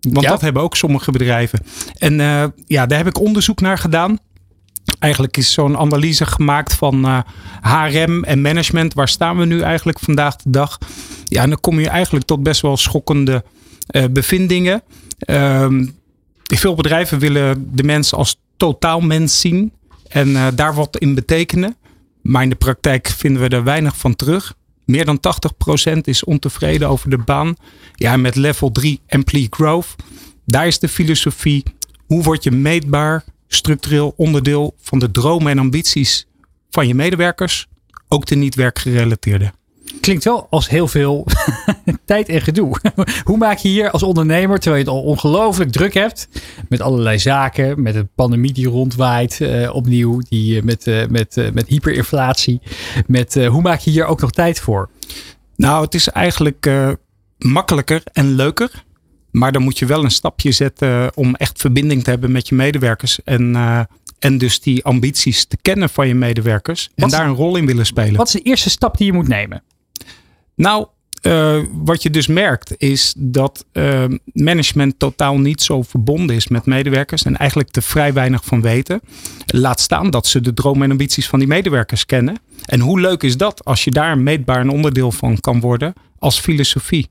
Want 0.00 0.24
ja. 0.24 0.30
dat 0.30 0.40
hebben 0.40 0.62
ook 0.62 0.76
sommige 0.76 1.10
bedrijven. 1.10 1.60
En 1.98 2.18
uh, 2.18 2.44
ja, 2.66 2.86
daar 2.86 2.98
heb 2.98 3.06
ik 3.06 3.20
onderzoek 3.20 3.60
naar 3.60 3.78
gedaan. 3.78 4.18
Eigenlijk 5.02 5.36
is 5.36 5.52
zo'n 5.52 5.76
analyse 5.76 6.26
gemaakt 6.26 6.74
van 6.74 7.06
uh, 7.06 7.18
HRM 7.60 8.24
en 8.24 8.40
management. 8.40 8.94
Waar 8.94 9.08
staan 9.08 9.38
we 9.38 9.44
nu 9.44 9.60
eigenlijk 9.60 9.98
vandaag 9.98 10.36
de 10.36 10.50
dag? 10.50 10.78
Ja, 11.24 11.42
en 11.42 11.48
dan 11.48 11.60
kom 11.60 11.80
je 11.80 11.88
eigenlijk 11.88 12.26
tot 12.26 12.42
best 12.42 12.60
wel 12.60 12.76
schokkende 12.76 13.44
uh, 13.90 14.04
bevindingen. 14.10 14.82
Uh, 15.26 15.66
veel 16.44 16.74
bedrijven 16.74 17.18
willen 17.18 17.76
de 17.76 17.82
mens 17.82 18.14
als 18.14 18.40
totaal 18.56 19.00
mens 19.00 19.40
zien 19.40 19.72
en 20.08 20.28
uh, 20.28 20.46
daar 20.54 20.74
wat 20.74 20.98
in 20.98 21.14
betekenen. 21.14 21.76
Maar 22.20 22.42
in 22.42 22.48
de 22.48 22.54
praktijk 22.54 23.08
vinden 23.08 23.42
we 23.42 23.48
er 23.48 23.64
weinig 23.64 23.96
van 23.96 24.16
terug. 24.16 24.54
Meer 24.84 25.04
dan 25.04 25.20
80% 25.94 25.98
is 26.02 26.24
ontevreden 26.24 26.88
over 26.88 27.10
de 27.10 27.18
baan. 27.18 27.56
Ja, 27.94 28.16
met 28.16 28.36
level 28.36 28.72
3 28.72 29.00
employee 29.06 29.48
growth. 29.50 29.94
Daar 30.44 30.66
is 30.66 30.78
de 30.78 30.88
filosofie. 30.88 31.62
Hoe 32.06 32.22
word 32.22 32.44
je 32.44 32.50
meetbaar? 32.50 33.24
Structureel 33.54 34.14
onderdeel 34.16 34.74
van 34.80 34.98
de 34.98 35.10
dromen 35.10 35.50
en 35.50 35.58
ambities 35.58 36.26
van 36.70 36.86
je 36.86 36.94
medewerkers, 36.94 37.66
ook 38.08 38.26
de 38.26 38.34
niet 38.34 38.54
werkgerelateerde. 38.54 39.52
Klinkt 40.00 40.24
wel 40.24 40.46
als 40.50 40.68
heel 40.68 40.88
veel 40.88 41.26
tijd 42.04 42.28
en 42.28 42.40
gedoe. 42.40 42.76
Hoe 43.24 43.36
maak 43.36 43.58
je 43.58 43.68
hier 43.68 43.90
als 43.90 44.02
ondernemer, 44.02 44.58
terwijl 44.58 44.82
je 44.82 44.88
het 44.88 44.98
al 44.98 45.02
ongelooflijk 45.02 45.72
druk 45.72 45.94
hebt, 45.94 46.28
met 46.68 46.80
allerlei 46.80 47.18
zaken, 47.18 47.82
met 47.82 47.94
een 47.94 48.08
pandemie 48.14 48.52
die 48.52 48.68
rondwaait, 48.68 49.38
uh, 49.40 49.74
opnieuw, 49.74 50.20
die, 50.28 50.56
uh, 50.56 50.62
met, 50.62 50.86
uh, 50.86 51.06
met, 51.06 51.50
met 51.52 51.68
hyperinflatie, 51.68 52.60
met, 53.06 53.34
hoe 53.34 53.62
maak 53.62 53.80
je 53.80 53.90
hier 53.90 54.04
ook 54.04 54.20
nog 54.20 54.30
tijd 54.30 54.60
voor? 54.60 54.90
Nou, 55.56 55.84
het 55.84 55.94
is 55.94 56.08
eigenlijk 56.08 56.70
makkelijker 57.38 58.02
en 58.12 58.34
leuker 58.34 58.84
maar 59.32 59.52
dan 59.52 59.62
moet 59.62 59.78
je 59.78 59.86
wel 59.86 60.04
een 60.04 60.10
stapje 60.10 60.52
zetten 60.52 61.16
om 61.16 61.34
echt 61.34 61.60
verbinding 61.60 62.04
te 62.04 62.10
hebben 62.10 62.32
met 62.32 62.48
je 62.48 62.54
medewerkers. 62.54 63.22
En, 63.24 63.52
uh, 63.54 63.80
en 64.18 64.38
dus 64.38 64.60
die 64.60 64.84
ambities 64.84 65.44
te 65.44 65.56
kennen 65.62 65.88
van 65.88 66.08
je 66.08 66.14
medewerkers. 66.14 66.90
En 66.94 67.08
daar 67.08 67.26
een 67.26 67.34
rol 67.34 67.56
in 67.56 67.66
willen 67.66 67.86
spelen. 67.86 68.16
Wat 68.16 68.26
is 68.26 68.32
de 68.32 68.40
eerste 68.40 68.70
stap 68.70 68.96
die 68.96 69.06
je 69.06 69.12
moet 69.12 69.28
nemen? 69.28 69.62
Nou, 70.54 70.86
uh, 71.22 71.58
wat 71.72 72.02
je 72.02 72.10
dus 72.10 72.26
merkt 72.26 72.74
is 72.76 73.14
dat 73.16 73.64
uh, 73.72 74.04
management 74.32 74.98
totaal 74.98 75.38
niet 75.38 75.62
zo 75.62 75.82
verbonden 75.82 76.36
is 76.36 76.48
met 76.48 76.66
medewerkers. 76.66 77.22
En 77.22 77.36
eigenlijk 77.36 77.76
er 77.76 77.82
vrij 77.82 78.12
weinig 78.12 78.44
van 78.44 78.60
weten. 78.60 79.00
Laat 79.46 79.80
staan 79.80 80.10
dat 80.10 80.26
ze 80.26 80.40
de 80.40 80.54
dromen 80.54 80.82
en 80.82 80.90
ambities 80.90 81.28
van 81.28 81.38
die 81.38 81.48
medewerkers 81.48 82.06
kennen. 82.06 82.38
En 82.64 82.80
hoe 82.80 83.00
leuk 83.00 83.22
is 83.22 83.36
dat 83.36 83.64
als 83.64 83.84
je 83.84 83.90
daar 83.90 84.18
meetbaar 84.18 84.60
een 84.60 84.70
onderdeel 84.70 85.12
van 85.12 85.40
kan 85.40 85.60
worden 85.60 85.92
als 86.18 86.40
filosofie. 86.40 87.08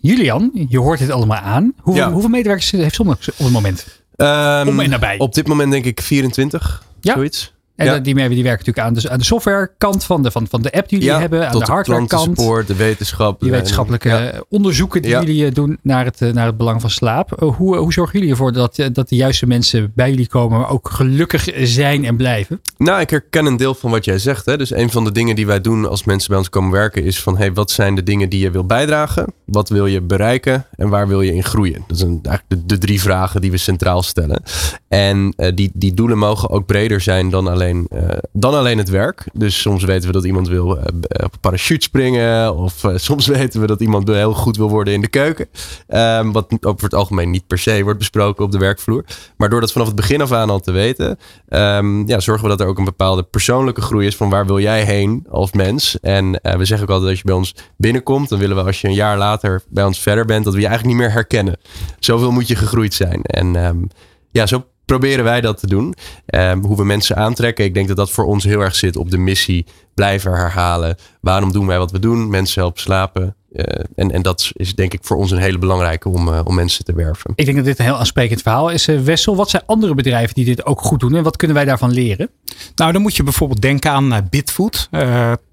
Julian, 0.00 0.50
je 0.68 0.78
hoort 0.78 0.98
dit 0.98 1.10
allemaal 1.10 1.38
aan. 1.38 1.72
Hoeveel, 1.80 2.02
ja. 2.02 2.12
hoeveel 2.12 2.30
medewerkers 2.30 2.70
heeft 2.70 2.94
Zonnex 2.94 3.30
op 3.30 3.38
het 3.38 3.50
moment? 3.52 3.86
Um, 4.16 4.68
Om 4.68 4.80
en 4.80 4.90
nabij. 4.90 5.18
Op 5.18 5.34
dit 5.34 5.46
moment 5.46 5.70
denk 5.70 5.84
ik 5.84 6.00
24, 6.00 6.84
ja. 7.00 7.14
zoiets. 7.14 7.52
En 7.80 7.86
ja. 7.86 7.98
die, 7.98 8.14
die 8.14 8.24
werken 8.24 8.44
natuurlijk 8.44 8.78
aan 8.78 8.94
de, 8.94 9.10
aan 9.10 9.18
de 9.18 9.24
softwarekant 9.24 10.04
van 10.04 10.22
de, 10.22 10.30
van, 10.30 10.46
van 10.50 10.62
de 10.62 10.72
app 10.72 10.88
die 10.88 10.98
jullie 10.98 11.14
ja, 11.14 11.20
hebben. 11.20 11.48
Aan 11.48 11.58
de 11.58 11.64
hardwarekant. 11.64 12.36
De, 12.36 12.64
de 12.66 12.74
wetenschap. 12.74 13.40
Die 13.40 13.50
wetenschappelijke 13.50 14.08
ja. 14.08 14.32
onderzoeken 14.48 15.02
die 15.02 15.10
jullie 15.10 15.50
doen 15.50 15.78
naar 15.82 16.04
het, 16.04 16.20
naar 16.20 16.46
het 16.46 16.56
belang 16.56 16.80
van 16.80 16.90
slaap. 16.90 17.40
Hoe, 17.56 17.76
hoe 17.76 17.92
zorgen 17.92 18.18
jullie 18.18 18.30
ervoor 18.30 18.52
dat, 18.52 18.88
dat 18.92 19.08
de 19.08 19.16
juiste 19.16 19.46
mensen 19.46 19.92
bij 19.94 20.10
jullie 20.10 20.26
komen, 20.26 20.58
maar 20.58 20.70
ook 20.70 20.90
gelukkig 20.90 21.48
zijn 21.62 22.04
en 22.04 22.16
blijven? 22.16 22.60
Nou, 22.78 23.00
ik 23.00 23.10
herken 23.10 23.46
een 23.46 23.56
deel 23.56 23.74
van 23.74 23.90
wat 23.90 24.04
jij 24.04 24.18
zegt. 24.18 24.46
Hè. 24.46 24.56
Dus 24.56 24.74
een 24.74 24.90
van 24.90 25.04
de 25.04 25.12
dingen 25.12 25.36
die 25.36 25.46
wij 25.46 25.60
doen 25.60 25.88
als 25.88 26.04
mensen 26.04 26.28
bij 26.28 26.38
ons 26.38 26.48
komen 26.48 26.70
werken, 26.70 27.04
is 27.04 27.22
van 27.22 27.36
hey, 27.36 27.52
wat 27.52 27.70
zijn 27.70 27.94
de 27.94 28.02
dingen 28.02 28.28
die 28.28 28.40
je 28.40 28.50
wil 28.50 28.64
bijdragen? 28.64 29.32
Wat 29.44 29.68
wil 29.68 29.86
je 29.86 30.00
bereiken 30.00 30.66
en 30.76 30.88
waar 30.88 31.08
wil 31.08 31.20
je 31.20 31.34
in 31.34 31.44
groeien? 31.44 31.84
Dat 31.86 31.98
zijn 31.98 32.20
eigenlijk 32.22 32.46
de, 32.48 32.66
de 32.66 32.78
drie 32.78 33.00
vragen 33.00 33.40
die 33.40 33.50
we 33.50 33.56
centraal 33.56 34.02
stellen. 34.02 34.42
En 34.88 35.34
uh, 35.36 35.48
die, 35.54 35.70
die 35.74 35.94
doelen 35.94 36.18
mogen 36.18 36.50
ook 36.50 36.66
breder 36.66 37.00
zijn 37.00 37.30
dan 37.30 37.48
alleen 37.48 37.69
uh, 37.76 38.08
dan 38.32 38.54
alleen 38.54 38.78
het 38.78 38.88
werk. 38.88 39.24
Dus 39.32 39.60
soms 39.60 39.84
weten 39.84 40.06
we 40.06 40.12
dat 40.12 40.24
iemand 40.24 40.48
wil 40.48 40.76
uh, 40.76 40.82
op 41.08 41.32
een 41.32 41.40
parachute 41.40 41.84
springen. 41.84 42.56
Of 42.56 42.84
soms 42.94 43.26
weten 43.26 43.60
we 43.60 43.66
dat 43.66 43.80
iemand 43.80 44.08
heel 44.08 44.34
goed 44.34 44.56
wil 44.56 44.68
worden 44.68 44.94
in 44.94 45.00
de 45.00 45.08
keuken. 45.08 45.48
Um, 45.88 46.32
wat 46.32 46.46
ook 46.50 46.80
voor 46.80 46.88
het 46.88 46.94
algemeen 46.94 47.30
niet 47.30 47.46
per 47.46 47.58
se 47.58 47.82
wordt 47.82 47.98
besproken 47.98 48.44
op 48.44 48.52
de 48.52 48.58
werkvloer. 48.58 49.04
Maar 49.36 49.48
door 49.48 49.60
dat 49.60 49.72
vanaf 49.72 49.86
het 49.86 49.96
begin 49.96 50.20
af 50.20 50.32
aan 50.32 50.50
al 50.50 50.60
te 50.60 50.72
weten. 50.72 51.18
Um, 51.48 52.08
ja, 52.08 52.20
zorgen 52.20 52.42
we 52.42 52.50
dat 52.50 52.60
er 52.60 52.66
ook 52.66 52.78
een 52.78 52.84
bepaalde 52.84 53.22
persoonlijke 53.22 53.80
groei 53.80 54.06
is. 54.06 54.16
Van 54.16 54.30
waar 54.30 54.46
wil 54.46 54.60
jij 54.60 54.84
heen 54.84 55.26
als 55.30 55.52
mens? 55.52 56.00
En 56.00 56.30
we 56.30 56.64
zeggen 56.64 56.88
ook 56.88 56.92
altijd 56.92 57.08
dat 57.10 57.18
je 57.18 57.24
bij 57.24 57.34
ons 57.34 57.54
binnenkomt. 57.76 58.28
Dan 58.28 58.38
willen 58.38 58.56
we 58.56 58.62
als 58.62 58.80
je 58.80 58.88
een 58.88 58.94
jaar 58.94 59.18
later 59.18 59.62
bij 59.68 59.84
ons 59.84 59.98
verder 59.98 60.24
bent. 60.24 60.44
Dat 60.44 60.54
we 60.54 60.60
je 60.60 60.66
eigenlijk 60.66 60.96
niet 60.96 61.06
meer 61.06 61.14
herkennen. 61.14 61.58
Zoveel 61.98 62.30
moet 62.30 62.48
je 62.48 62.56
gegroeid 62.56 62.94
zijn. 62.94 63.22
En 63.22 63.56
um, 63.56 63.88
ja, 64.30 64.46
zo 64.46 64.64
proberen 64.90 65.24
wij 65.24 65.40
dat 65.40 65.58
te 65.58 65.66
doen. 65.66 65.94
Um, 66.26 66.64
hoe 66.64 66.76
we 66.76 66.84
mensen 66.84 67.16
aantrekken. 67.16 67.64
Ik 67.64 67.74
denk 67.74 67.88
dat 67.88 67.96
dat 67.96 68.10
voor 68.10 68.24
ons 68.24 68.44
heel 68.44 68.60
erg 68.60 68.74
zit 68.74 68.96
op 68.96 69.10
de 69.10 69.18
missie. 69.18 69.66
Blijven 69.94 70.32
herhalen. 70.32 70.96
Waarom 71.20 71.52
doen 71.52 71.66
wij 71.66 71.78
wat 71.78 71.90
we 71.90 71.98
doen? 71.98 72.30
Mensen 72.30 72.60
helpen 72.60 72.80
slapen. 72.80 73.36
Uh, 73.52 73.64
en, 73.94 74.10
en 74.10 74.22
dat 74.22 74.50
is 74.52 74.74
denk 74.74 74.92
ik 74.92 75.00
voor 75.02 75.16
ons 75.16 75.30
een 75.30 75.38
hele 75.38 75.58
belangrijke 75.58 76.08
om, 76.08 76.28
uh, 76.28 76.40
om 76.44 76.54
mensen 76.54 76.84
te 76.84 76.92
werven. 76.92 77.32
Ik 77.34 77.44
denk 77.44 77.56
dat 77.56 77.66
dit 77.66 77.78
een 77.78 77.84
heel 77.84 77.96
aansprekend 77.96 78.42
verhaal 78.42 78.70
is. 78.70 78.88
Uh, 78.88 79.00
Wessel, 79.00 79.36
wat 79.36 79.50
zijn 79.50 79.62
andere 79.66 79.94
bedrijven 79.94 80.34
die 80.34 80.44
dit 80.44 80.66
ook 80.66 80.80
goed 80.80 81.00
doen 81.00 81.14
en 81.14 81.22
wat 81.22 81.36
kunnen 81.36 81.56
wij 81.56 81.64
daarvan 81.64 81.90
leren? 81.90 82.30
Nou, 82.74 82.92
dan 82.92 83.02
moet 83.02 83.16
je 83.16 83.22
bijvoorbeeld 83.22 83.62
denken 83.62 83.90
aan 83.90 84.26
Bitfood. 84.30 84.88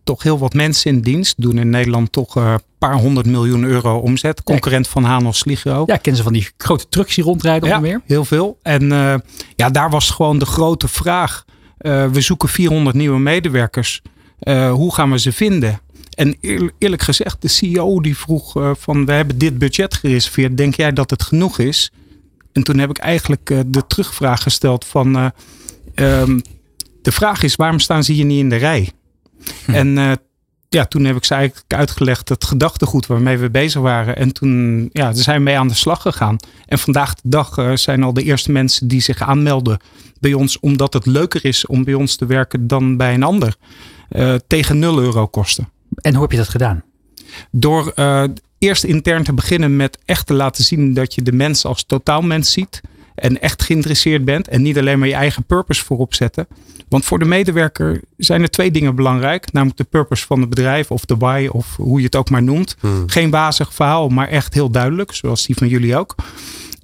toch 0.04 0.24
heel 0.24 0.40
wat 0.40 0.54
mensen 0.54 0.92
in 0.92 1.02
dienst. 1.02 1.42
Doen 1.42 1.58
in 1.58 1.70
Nederland 1.70 2.12
toch 2.12 2.36
een 2.36 2.60
paar 2.78 2.96
honderd 2.96 3.26
miljoen 3.26 3.64
euro 3.64 3.98
omzet. 3.98 4.44
Concurrent 4.44 4.88
van 4.88 5.04
Hanos 5.04 5.38
Sligro. 5.38 5.84
Ja, 5.86 5.98
kennen 5.98 6.16
ze 6.16 6.24
van 6.24 6.34
die 6.34 6.50
grote 6.58 6.90
trucks 6.90 7.16
die 7.16 7.24
rondrijden 7.24 7.70
ja, 7.70 7.80
meer? 7.80 8.02
heel 8.06 8.26
veel. 8.26 8.58
En 8.62 8.90
ja, 9.56 9.70
daar 9.70 9.90
was 9.90 10.10
gewoon 10.10 10.40
de 10.40 10.46
grote 10.46 10.88
vraag. 10.88 11.46
we 12.12 12.22
zoeken 12.22 12.50
400 12.50 12.96
nieuwe 12.96 13.20
medewerkers. 13.20 14.02
hoe 14.72 14.94
gaan 14.94 15.12
we 15.12 15.20
ze 15.20 15.32
vinden? 15.32 15.80
En 16.18 16.36
eerlijk 16.78 17.02
gezegd, 17.02 17.42
de 17.42 17.48
CEO 17.48 18.02
die 18.02 18.18
vroeg 18.18 18.58
uh, 18.58 18.72
van 18.78 19.06
we 19.06 19.12
hebben 19.12 19.38
dit 19.38 19.58
budget 19.58 19.94
gereserveerd. 19.94 20.58
Denk 20.58 20.76
jij 20.76 20.94
dat 20.94 21.10
het 21.10 21.24
genoeg 21.24 21.60
is? 21.60 21.92
En 22.52 22.64
toen 22.64 22.80
heb 22.80 22.90
ik 22.90 22.98
eigenlijk 22.98 23.50
uh, 23.50 23.60
de 23.68 23.88
terugvraag 23.88 24.44
gesteld 24.44 24.86
van 24.86 25.18
uh, 25.18 25.30
um, 26.22 26.42
de 27.02 27.12
vraag 27.12 27.44
is 27.44 27.56
waarom 27.56 27.80
staan 27.80 28.04
ze 28.04 28.12
hier 28.12 28.26
niet 28.26 28.40
in 28.40 28.50
de 28.50 28.56
rij? 28.56 28.92
Hm. 29.66 29.74
En 29.74 30.20
ja, 30.70 30.86
toen 30.86 31.06
heb 31.06 31.16
ik 31.16 31.26
ze 31.26 31.34
eigenlijk 31.34 31.74
uitgelegd 31.74 32.30
het 32.30 32.46
gedachtegoed 32.46 33.08
waarmee 33.08 33.38
we 33.38 33.50
bezig 33.50 33.82
waren. 33.82 34.16
En 34.16 34.34
toen 34.34 34.90
ja, 34.94 35.14
zijn 35.14 35.38
we 35.38 35.44
mee 35.44 35.58
aan 35.58 35.68
de 35.68 35.74
slag 35.74 36.02
gegaan. 36.02 36.38
En 36.66 36.80
vandaag 36.80 37.16
de 37.16 37.30
dag 37.30 37.60
zijn 37.74 38.04
al 38.04 38.14
de 38.14 38.24
eerste 38.24 38.52
mensen 38.52 38.88
die 38.88 39.02
zich 39.02 39.22
aanmelden 39.22 39.80
bij 40.20 40.34
ons, 40.34 40.60
omdat 40.60 40.94
het 40.94 41.06
leuker 41.06 41.46
is 41.46 41.66
om 41.66 41.84
bij 41.84 41.94
ons 41.94 42.16
te 42.16 42.26
werken 42.26 42.68
dan 42.68 42.98
bij 42.98 43.14
een 43.14 43.24
ander. 43.24 43.56
Tegen 44.48 44.80
0 44.80 45.00
euro 45.00 45.28
kosten. 45.28 45.76
En 46.02 46.14
hoe 46.14 46.22
heb 46.22 46.32
je 46.32 46.38
dat 46.38 46.50
gedaan? 46.50 46.84
Door 47.52 47.92
uh, 47.96 48.24
eerst 48.58 48.84
intern 48.84 49.24
te 49.24 49.34
beginnen 49.34 49.76
met 49.76 49.98
echt 50.06 50.28
te 50.28 50.34
laten 50.34 50.64
zien 50.64 50.94
dat 50.94 51.16
je 51.16 51.22
de 51.22 51.32
mens 51.32 51.66
als 51.66 51.84
totaalmens 51.84 52.52
ziet. 52.52 52.82
En 53.16 53.42
echt 53.42 53.64
geïnteresseerd 53.64 54.26
bent. 54.26 54.48
En 54.48 54.62
niet 54.62 54.78
alleen 54.78 55.00
maar 55.00 55.08
je 55.08 55.14
eigen 55.14 55.44
purpose 55.44 55.86
voorop 55.86 56.14
zetten. 56.14 56.48
Want 56.90 57.06
voor 57.06 57.20
de 57.20 57.26
medewerker 57.26 58.02
zijn 58.18 58.42
er 58.42 58.50
twee 58.50 58.72
dingen 58.72 58.96
belangrijk. 58.96 59.52
Namelijk 59.52 59.78
de 59.78 59.84
purpose 59.84 60.26
van 60.26 60.40
het 60.40 60.50
bedrijf 60.50 60.92
of 60.92 61.06
de 61.06 61.16
why 61.18 61.48
of 61.52 61.76
hoe 61.76 62.00
je 62.00 62.06
het 62.06 62.16
ook 62.16 62.30
maar 62.30 62.44
noemt. 62.44 62.76
Hmm. 62.80 63.10
Geen 63.10 63.30
wazig 63.30 63.74
verhaal, 63.74 64.10
maar 64.10 64.28
echt 64.28 64.54
heel 64.54 64.70
duidelijk. 64.70 65.12
Zoals 65.12 65.46
die 65.46 65.56
van 65.56 65.68
jullie 65.68 65.98
ook. 65.98 66.16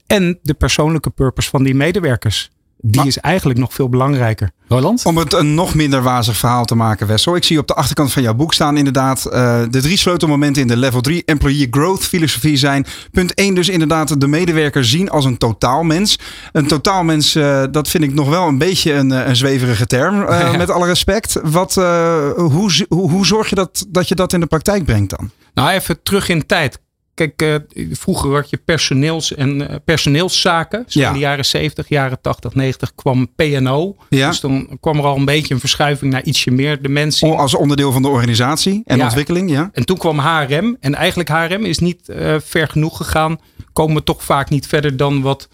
En 0.07 0.39
de 0.41 0.53
persoonlijke 0.53 1.09
purpose 1.09 1.49
van 1.49 1.63
die 1.63 1.75
medewerkers 1.75 2.51
die 2.85 3.05
is 3.05 3.17
eigenlijk 3.17 3.59
nog 3.59 3.73
veel 3.73 3.89
belangrijker. 3.89 4.51
Roland? 4.67 5.05
Om 5.05 5.17
het 5.17 5.33
een 5.33 5.53
nog 5.53 5.73
minder 5.75 6.01
wazig 6.01 6.37
verhaal 6.37 6.65
te 6.65 6.75
maken, 6.75 7.07
Wessel. 7.07 7.35
Ik 7.35 7.43
zie 7.43 7.59
op 7.59 7.67
de 7.67 7.73
achterkant 7.73 8.11
van 8.11 8.21
jouw 8.21 8.33
boek 8.33 8.53
staan 8.53 8.77
inderdaad 8.77 9.25
uh, 9.25 9.61
de 9.69 9.81
drie 9.81 9.97
sleutelmomenten 9.97 10.61
in 10.61 10.67
de 10.67 10.77
level 10.77 11.01
3 11.01 11.23
employee 11.25 11.67
growth 11.71 12.05
filosofie 12.05 12.57
zijn. 12.57 12.85
Punt 13.11 13.33
1 13.33 13.55
dus 13.55 13.69
inderdaad 13.69 14.21
de 14.21 14.27
medewerker 14.27 14.85
zien 14.85 15.09
als 15.09 15.25
een 15.25 15.37
totaalmens. 15.37 16.19
Een 16.51 16.67
totaalmens, 16.67 17.35
uh, 17.35 17.63
dat 17.71 17.87
vind 17.87 18.03
ik 18.03 18.13
nog 18.13 18.29
wel 18.29 18.47
een 18.47 18.57
beetje 18.57 18.93
een, 18.93 19.11
eh, 19.11 19.27
een 19.27 19.35
zweverige 19.35 19.85
term, 19.85 20.21
uh, 20.21 20.55
met 20.55 20.69
alle 20.69 20.85
respect. 20.85 21.39
Wat, 21.43 21.75
hoe, 21.75 22.85
hoe, 22.87 23.09
hoe 23.09 23.25
zorg 23.25 23.49
je 23.49 23.55
dat, 23.55 23.85
dat 23.89 24.07
je 24.07 24.15
dat 24.15 24.33
in 24.33 24.39
de 24.39 24.45
praktijk 24.45 24.85
brengt 24.85 25.17
dan? 25.17 25.29
Nou, 25.53 25.69
even 25.69 26.03
terug 26.03 26.29
in 26.29 26.45
tijd. 26.45 26.79
Kijk, 27.13 27.41
uh, 27.41 27.55
vroeger 27.91 28.33
had 28.33 28.49
je 28.49 28.57
personeels- 28.57 29.35
en 29.35 29.61
uh, 29.61 29.67
personeelszaken. 29.85 30.83
Dus 30.85 30.93
ja. 30.93 31.07
In 31.07 31.13
de 31.13 31.19
jaren 31.19 31.45
70, 31.45 31.89
jaren 31.89 32.21
80, 32.21 32.55
90 32.55 32.95
kwam 32.95 33.27
PNO. 33.35 33.95
Ja. 34.09 34.29
Dus 34.29 34.39
dan 34.39 34.77
kwam 34.79 34.97
er 34.97 35.05
al 35.05 35.15
een 35.15 35.25
beetje 35.25 35.53
een 35.53 35.59
verschuiving 35.59 36.11
naar 36.11 36.23
ietsje 36.23 36.51
meer 36.51 36.81
de 36.81 36.89
mensen. 36.89 37.37
Als 37.37 37.55
onderdeel 37.55 37.91
van 37.91 38.01
de 38.01 38.07
organisatie 38.07 38.81
en 38.85 38.97
ja. 38.97 39.03
ontwikkeling, 39.03 39.49
ja. 39.49 39.69
En 39.73 39.85
toen 39.85 39.97
kwam 39.97 40.19
HRM. 40.19 40.77
En 40.79 40.95
eigenlijk 40.95 41.29
HRM 41.29 41.65
is 41.65 41.79
niet 41.79 42.09
uh, 42.09 42.35
ver 42.39 42.67
genoeg 42.67 42.97
gegaan. 42.97 43.39
Komen 43.73 43.95
we 43.95 44.03
toch 44.03 44.23
vaak 44.23 44.49
niet 44.49 44.67
verder 44.67 44.97
dan 44.97 45.21
wat 45.21 45.49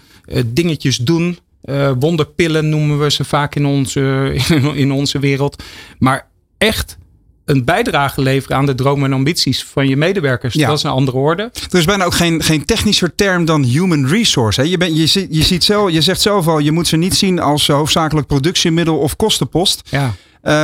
dingetjes 0.46 0.98
doen. 0.98 1.38
wonderpillen 2.00 2.70
noemen 2.70 3.00
we 3.00 3.12
ze 3.12 3.24
vaak 3.24 3.56
in 3.56 3.66
onze, 3.66 4.36
in 4.74 4.92
onze 4.92 5.20
wereld. 5.20 5.64
Maar 5.98 6.28
echt 6.58 6.98
een 7.50 7.64
bijdrage 7.64 8.22
leveren 8.22 8.58
aan 8.58 8.66
de 8.66 8.76
dromen 8.76 9.06
en 9.06 9.14
ambities 9.14 9.64
van 9.64 9.88
je 9.88 9.98
medewerkers. 9.98 10.54
Ja. 10.54 10.68
Dat 10.68 10.78
is 10.78 10.84
een 10.84 10.90
andere 10.90 11.18
orde. 11.18 11.52
Er 11.72 11.78
is 11.78 11.86
bijna 11.86 12.04
ook 12.04 12.14
geen, 12.14 12.44
geen 12.44 12.66
technischer 12.66 13.16
term 13.16 13.46
dan 13.46 13.64
human 13.64 14.08
resource. 14.08 14.62
Hè? 14.62 14.68
Je, 14.68 14.78
bent, 14.78 15.14
je, 15.14 15.28
je, 15.30 15.44
ziet 15.44 15.64
zelf, 15.64 15.92
je 15.92 16.02
zegt 16.02 16.22
zelf 16.22 16.48
al, 16.48 16.60
je 16.60 16.72
moet 16.72 16.88
ze 16.88 16.98
niet 16.98 17.16
zien 17.16 17.40
als 17.40 17.68
hoofdzakelijk 17.68 18.28
productiemiddel 18.28 18.98
of 18.98 19.16
kostenpost. 19.16 19.82
Ja. 19.90 20.14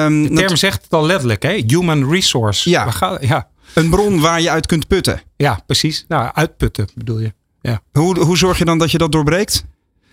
Um, 0.06 0.28
de 0.28 0.36
term 0.36 0.56
zegt 0.56 0.84
het 0.84 0.94
al 0.94 1.06
letterlijk, 1.06 1.44
hè? 1.44 1.64
human 1.68 2.12
resource. 2.12 2.70
Ja. 2.70 2.92
Gaan, 2.92 3.18
ja. 3.22 3.48
Een 3.74 3.90
bron 3.90 4.20
waar 4.20 4.42
je 4.42 4.50
uit 4.50 4.66
kunt 4.66 4.88
putten. 4.88 5.22
Ja, 5.36 5.60
precies. 5.66 6.06
Nou, 6.08 6.30
uitputten 6.34 6.88
bedoel 6.96 7.20
je. 7.20 7.34
Ja. 7.62 7.82
Hoe, 7.92 8.20
hoe 8.20 8.38
zorg 8.38 8.58
je 8.58 8.66
dan 8.66 8.78
dat 8.78 8.92
je 8.92 8.98
dat 8.98 9.12
doorbreekt? 9.12 9.66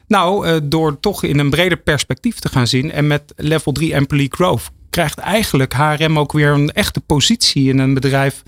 Nou, 0.06 0.48
uh, 0.48 0.56
door 0.62 1.00
toch 1.00 1.22
in 1.22 1.38
een 1.38 1.50
breder 1.50 1.78
perspectief 1.78 2.38
te 2.38 2.48
gaan 2.48 2.66
zien 2.66 2.92
en 2.92 3.06
met 3.06 3.32
level 3.36 3.72
3 3.72 3.94
employee 3.94 4.28
growth 4.30 4.70
krijgt 4.92 5.18
eigenlijk 5.18 5.72
HRM 5.72 6.18
ook 6.18 6.32
weer 6.32 6.52
een 6.52 6.72
echte 6.72 7.00
positie 7.00 7.68
in 7.68 7.78
een 7.78 7.94
bedrijf. 7.94 8.42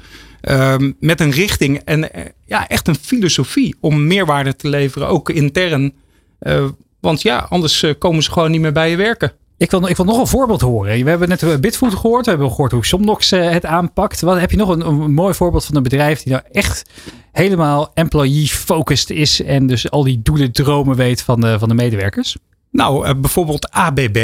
Um, 0.49 0.97
met 1.01 1.20
een 1.20 1.30
richting 1.30 1.80
en 1.84 2.01
uh, 2.01 2.24
ja, 2.47 2.68
echt 2.68 2.88
een 2.88 2.97
filosofie 3.01 3.74
om 3.80 4.07
meerwaarde 4.07 4.57
te 4.57 4.68
leveren, 4.68 5.09
ook 5.09 5.30
intern. 5.30 5.95
Uh, 6.40 6.64
want 7.01 7.22
ja, 7.22 7.47
anders 7.49 7.82
uh, 7.82 7.92
komen 7.99 8.22
ze 8.22 8.32
gewoon 8.32 8.51
niet 8.51 8.61
meer 8.61 8.72
bij 8.72 8.90
je 8.90 8.97
werken. 8.97 9.32
Ik 9.57 9.70
wil, 9.70 9.88
ik 9.88 9.97
wil 9.97 10.05
nog 10.05 10.18
een 10.18 10.26
voorbeeld 10.26 10.61
horen. 10.61 11.05
We 11.05 11.11
hebben 11.11 11.28
net 11.28 11.61
Bitfood 11.61 11.95
gehoord. 11.95 12.24
We 12.24 12.30
hebben 12.30 12.51
gehoord 12.51 12.72
hoe 12.72 12.86
Somnox 12.86 13.30
het 13.30 13.64
aanpakt. 13.64 14.20
Wat, 14.20 14.40
heb 14.40 14.51
je 14.51 14.57
nog 14.57 14.68
een, 14.68 14.86
een, 14.86 15.12
mooi 15.12 15.34
voorbeeld 15.34 15.64
van 15.64 15.76
een 15.76 15.82
bedrijf 15.82 16.22
die 16.22 16.32
nou 16.32 16.45
echt 16.53 16.90
helemaal 17.32 17.90
employee-focused 17.95 19.11
is. 19.11 19.42
En 19.42 19.66
dus 19.66 19.90
al 19.90 20.05
die 20.05 20.22
doelen, 20.22 20.53
dromen 20.53 20.97
weet 20.97 21.22
van 21.22 21.40
de, 21.40 21.59
van 21.59 21.68
de 21.68 21.74
medewerkers? 21.74 22.36
Nou, 22.74 23.06
uh, 23.08 23.14
bijvoorbeeld 23.20 23.70
ABB. 23.70 24.16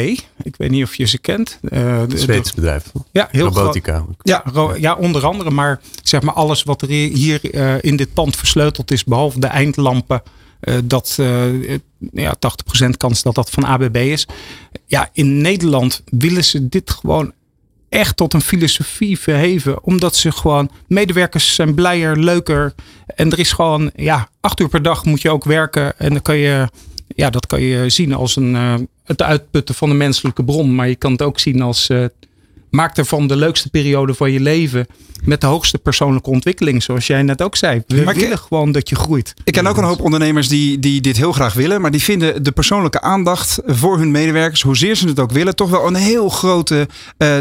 Ik 0.42 0.56
weet 0.56 0.70
niet 0.70 0.84
of 0.84 0.94
je 0.94 1.06
ze 1.06 1.18
kent. 1.18 1.58
Het 1.70 2.20
Zweeds 2.20 2.54
bedrijf. 2.54 2.92
Ja, 3.10 3.28
heel 3.30 3.44
Robotica. 3.46 4.04
Ja, 4.22 4.44
ja, 4.76 4.94
onder 4.94 5.26
andere. 5.26 5.50
Maar 5.50 5.80
zeg 6.02 6.22
maar 6.22 6.34
alles 6.34 6.62
wat 6.62 6.82
er 6.82 6.88
hier 6.88 7.54
uh, 7.54 7.74
in 7.80 7.96
dit 7.96 8.14
pand 8.14 8.36
versleuteld 8.36 8.90
is, 8.90 9.04
behalve 9.04 9.40
de 9.40 9.46
eindlampen. 9.46 10.22
dat 10.84 11.18
ja, 12.12 12.36
80% 12.84 12.90
kans 12.96 13.22
dat 13.22 13.34
dat 13.34 13.50
van 13.50 13.64
ABB 13.64 13.96
is. 13.96 14.26
Ja, 14.86 15.08
in 15.12 15.40
Nederland 15.40 16.02
willen 16.04 16.44
ze 16.44 16.68
dit 16.68 16.90
gewoon 16.90 17.32
echt 17.88 18.16
tot 18.16 18.34
een 18.34 18.40
filosofie 18.40 19.18
verheven. 19.18 19.84
Omdat 19.84 20.16
ze 20.16 20.32
gewoon, 20.32 20.70
medewerkers 20.86 21.54
zijn 21.54 21.74
blijer, 21.74 22.18
leuker. 22.18 22.74
En 23.06 23.30
er 23.30 23.38
is 23.38 23.52
gewoon, 23.52 23.90
ja, 23.94 24.28
acht 24.40 24.60
uur 24.60 24.68
per 24.68 24.82
dag 24.82 25.04
moet 25.04 25.22
je 25.22 25.30
ook 25.30 25.44
werken. 25.44 25.98
En 25.98 26.10
dan 26.10 26.22
kan 26.22 26.36
je 26.36 26.68
ja, 27.14 27.30
dat 27.30 27.46
kan 27.46 27.60
je 27.60 27.88
zien 27.88 28.14
als 28.14 28.36
een, 28.36 28.54
uh, 28.54 28.74
het 29.04 29.22
uitputten 29.22 29.74
van 29.74 29.88
de 29.88 29.94
menselijke 29.94 30.44
bron. 30.44 30.74
Maar 30.74 30.88
je 30.88 30.96
kan 30.96 31.12
het 31.12 31.22
ook 31.22 31.38
zien 31.38 31.62
als 31.62 31.88
uh, 31.88 32.04
maak 32.70 32.96
ervan 32.96 33.26
de 33.26 33.36
leukste 33.36 33.70
periode 33.70 34.14
van 34.14 34.32
je 34.32 34.40
leven. 34.40 34.86
Met 35.24 35.40
de 35.40 35.46
hoogste 35.46 35.78
persoonlijke 35.78 36.30
ontwikkeling, 36.30 36.82
zoals 36.82 37.06
jij 37.06 37.22
net 37.22 37.42
ook 37.42 37.56
zei. 37.56 37.82
We 37.86 38.02
maar 38.02 38.14
willen 38.14 38.38
gewoon 38.38 38.72
dat 38.72 38.88
je 38.88 38.94
groeit. 38.94 39.34
Ik 39.44 39.52
ken 39.52 39.66
ook 39.66 39.76
een 39.76 39.84
hoop 39.84 40.00
ondernemers 40.00 40.48
die, 40.48 40.78
die 40.78 41.00
dit 41.00 41.16
heel 41.16 41.32
graag 41.32 41.54
willen. 41.54 41.80
Maar 41.80 41.90
die 41.90 42.02
vinden 42.02 42.42
de 42.42 42.52
persoonlijke 42.52 43.00
aandacht 43.00 43.58
voor 43.66 43.98
hun 43.98 44.10
medewerkers, 44.10 44.62
hoezeer 44.62 44.94
ze 44.94 45.08
het 45.08 45.18
ook 45.18 45.32
willen, 45.32 45.56
toch 45.56 45.70
wel 45.70 45.86
een 45.86 45.94
heel 45.94 46.28
grote 46.28 46.88
uh, 47.18 47.36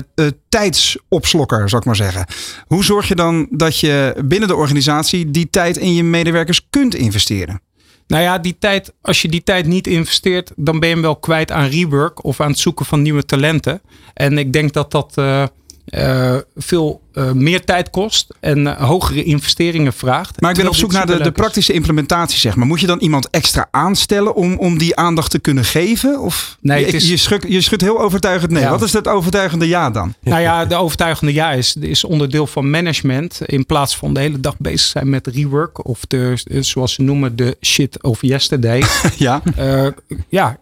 tijdsopslokker, 0.49 1.69
zou 1.69 1.81
ik 1.81 1.87
maar 1.87 1.95
zeggen. 1.95 2.25
Hoe 2.65 2.83
zorg 2.83 3.07
je 3.07 3.15
dan 3.15 3.47
dat 3.51 3.79
je 3.79 4.15
binnen 4.25 4.47
de 4.47 4.55
organisatie 4.55 5.31
die 5.31 5.49
tijd 5.49 5.77
in 5.77 5.93
je 5.93 6.03
medewerkers 6.03 6.67
kunt 6.69 6.95
investeren? 6.95 7.61
Nou 8.09 8.23
ja, 8.23 8.37
die 8.37 8.57
tijd, 8.59 8.93
als 9.01 9.21
je 9.21 9.27
die 9.27 9.43
tijd 9.43 9.65
niet 9.65 9.87
investeert, 9.87 10.51
dan 10.55 10.79
ben 10.79 10.89
je 10.89 10.93
hem 10.93 11.03
wel 11.03 11.15
kwijt 11.15 11.51
aan 11.51 11.69
rework 11.69 12.23
of 12.23 12.39
aan 12.39 12.49
het 12.49 12.59
zoeken 12.59 12.85
van 12.85 13.01
nieuwe 13.01 13.25
talenten. 13.25 13.81
En 14.13 14.37
ik 14.37 14.53
denk 14.53 14.73
dat 14.73 14.91
dat 14.91 15.13
uh, 15.19 15.43
uh, 15.89 16.37
veel 16.55 17.01
uh, 17.19 17.31
meer 17.31 17.65
tijd 17.65 17.89
kost 17.89 18.27
en 18.39 18.77
hogere 18.77 19.23
investeringen 19.23 19.93
vraagt. 19.93 20.41
Maar 20.41 20.49
ik 20.49 20.57
ben 20.57 20.67
op 20.67 20.75
zoek 20.75 20.91
naar 20.91 21.05
de, 21.05 21.23
de, 21.23 21.31
praktische 21.31 21.73
implementatie, 21.73 22.39
zeg 22.39 22.55
maar. 22.55 22.67
Moet 22.67 22.79
je 22.79 22.87
dan 22.87 22.99
iemand 22.99 23.29
extra 23.29 23.67
aanstellen 23.71 24.35
om, 24.35 24.57
om 24.57 24.77
die 24.77 24.95
aandacht 24.95 25.31
te 25.31 25.39
kunnen 25.39 25.65
geven? 25.65 26.19
Of 26.21 26.57
nee, 26.61 26.85
je, 26.85 26.91
is... 26.91 27.09
je, 27.09 27.17
schudt, 27.17 27.45
je 27.47 27.61
schudt 27.61 27.81
heel 27.81 28.01
overtuigend 28.01 28.51
nee. 28.51 28.63
Ja. 28.63 28.69
Wat 28.69 28.81
is 28.81 28.93
het 28.93 29.07
overtuigende 29.07 29.67
ja 29.67 29.89
dan? 29.89 30.13
Nou 30.21 30.41
ja, 30.41 30.65
de 30.65 30.75
overtuigende 30.75 31.33
ja 31.33 31.51
is, 31.51 31.75
is 31.75 32.03
onderdeel 32.03 32.47
van 32.47 32.69
management. 32.69 33.41
In 33.45 33.65
plaats 33.65 33.97
van 33.97 34.13
de 34.13 34.19
hele 34.19 34.39
dag 34.39 34.57
bezig 34.57 34.87
zijn 34.87 35.09
met 35.09 35.27
rework 35.27 35.87
of 35.87 35.99
de, 36.07 36.33
zoals 36.59 36.93
ze 36.93 37.01
noemen, 37.01 37.35
de 37.35 37.57
shit 37.61 38.03
of 38.03 38.21
yesterday. 38.21 38.83
ja. 39.17 39.41
Uh, 39.59 39.87
ja, 40.29 40.59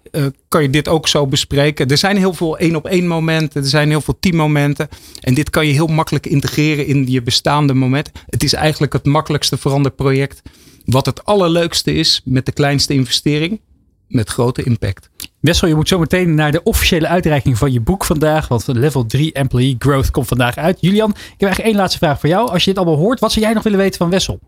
kan 0.48 0.62
je 0.62 0.70
dit 0.70 0.88
ook 0.88 1.08
zo 1.08 1.28
bespreken. 1.28 1.88
Er 1.88 1.98
zijn 1.98 2.18
heel 2.18 2.34
veel 2.34 2.58
één 2.58 2.76
op 2.76 2.86
één 2.86 3.08
momenten. 3.08 3.62
Er 3.62 3.68
zijn 3.68 3.90
heel 3.90 4.02
veel 4.02 4.18
teammomenten. 4.20 4.90
En 5.22 5.34
dit 5.34 5.50
kan 5.50 5.68
je 5.68 5.74
heel 5.74 5.88
makkelijk 5.88 6.26
integreren 6.26 6.46
in 6.56 7.06
je 7.08 7.22
bestaande 7.22 7.74
moment. 7.74 8.12
Het 8.30 8.44
is 8.44 8.54
eigenlijk 8.54 8.94
het 8.94 9.06
makkelijkste 9.06 9.58
veranderproject. 9.58 10.42
Wat 10.86 11.06
het 11.06 11.26
allerleukste 11.26 11.94
is 11.94 12.22
met 12.26 12.46
de 12.46 12.52
kleinste 12.52 12.94
investering. 12.94 13.62
Met 14.08 14.30
grote 14.30 14.64
impact. 14.64 15.10
Wessel, 15.40 15.68
je 15.68 15.76
moet 15.76 15.88
zo 15.88 16.00
meteen 16.00 16.36
naar 16.36 16.52
de 16.52 16.64
officiële 16.64 17.08
uitreiking 17.08 17.58
van 17.58 17.72
je 17.72 17.80
boek 17.80 18.06
vandaag. 18.06 18.48
Want 18.48 18.68
level 18.68 19.06
3 19.06 19.34
Employee 19.34 19.76
Growth 19.80 20.12
komt 20.12 20.28
vandaag 20.28 20.58
uit. 20.58 20.78
Julian, 20.82 21.10
ik 21.10 21.16
heb 21.16 21.42
eigenlijk 21.42 21.70
één 21.70 21.76
laatste 21.76 21.98
vraag 21.98 22.20
voor 22.20 22.30
jou. 22.30 22.50
Als 22.50 22.64
je 22.64 22.70
dit 22.70 22.80
allemaal 22.80 23.00
hoort, 23.00 23.20
wat 23.20 23.32
zou 23.32 23.46
jij 23.46 23.54
nog 23.54 23.64
willen 23.64 23.80
weten 23.80 23.98
van 23.98 24.10
Wessel? 24.10 24.40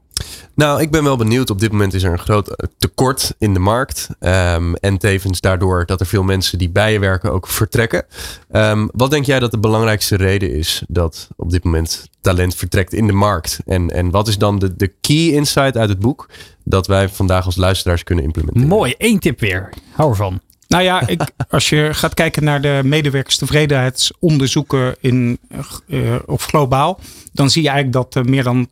Nou, 0.54 0.82
ik 0.82 0.92
ben 0.92 1.04
wel 1.04 1.18
benieuwd. 1.18 1.50
Op 1.50 1.60
dit 1.60 1.72
moment 1.72 1.94
is 1.94 2.04
er 2.04 2.12
een 2.12 2.20
groot 2.20 2.48
eh, 2.48 2.68
tekort 2.78 3.34
in 3.38 3.54
de 3.54 3.60
markt. 3.60 4.08
Um, 4.20 4.76
en 4.76 4.98
tevens 4.98 5.42
daardoor 5.42 5.86
dat 5.86 6.00
er 6.00 6.06
veel 6.06 6.24
mensen 6.24 6.58
die 6.58 6.70
bij 6.70 6.92
je 6.92 7.00
werken 7.00 7.32
ook 7.32 7.48
vertrekken. 7.48 8.06
Um, 8.52 8.90
wat 8.94 9.12
denk 9.12 9.26
jij 9.26 9.40
dat 9.40 9.52
de 9.52 9.60
belangrijkste 9.60 10.16
reden 10.16 10.54
is 10.54 10.84
dat 10.88 11.28
op 11.36 11.52
dit 11.52 11.64
moment 11.64 12.10
talent 12.22 12.56
vertrekt 12.56 12.94
in 12.94 13.08
de 13.08 13.14
markt? 13.14 13.60
En, 13.66 13.90
en 13.90 14.10
wat 14.10 14.28
is 14.28 14.38
dan 14.38 14.60
de, 14.60 14.76
de 14.76 14.94
key 15.02 15.28
insight 15.28 15.78
uit 15.78 15.90
het 15.90 16.00
boek 16.00 16.30
dat 16.64 16.88
wij 16.88 17.10
vandaag 17.10 17.46
als 17.46 17.56
luisteraars 17.56 18.04
kunnen 18.04 18.24
implementeren? 18.24 18.68
Mooi, 18.68 18.94
één 18.98 19.20
tip 19.20 19.40
weer. 19.40 19.74
Hou 19.92 20.10
ervan. 20.10 20.40
Nou 20.68 20.84
ja, 20.84 21.08
ik, 21.08 21.22
als 21.50 21.70
je 21.70 21.90
gaat 21.92 22.14
kijken 22.14 22.44
naar 22.44 22.62
de 22.62 22.82
medewerkerstevredenheidsonderzoeken 22.84 24.96
in, 25.00 25.40
uh, 25.88 26.16
of 26.26 26.46
globaal, 26.46 27.00
dan 27.34 27.50
zie 27.50 27.64
je 27.64 27.70
eigenlijk 27.70 28.12
dat 28.12 28.26
uh, 28.26 28.32
meer 28.32 28.44
dan 28.44 28.68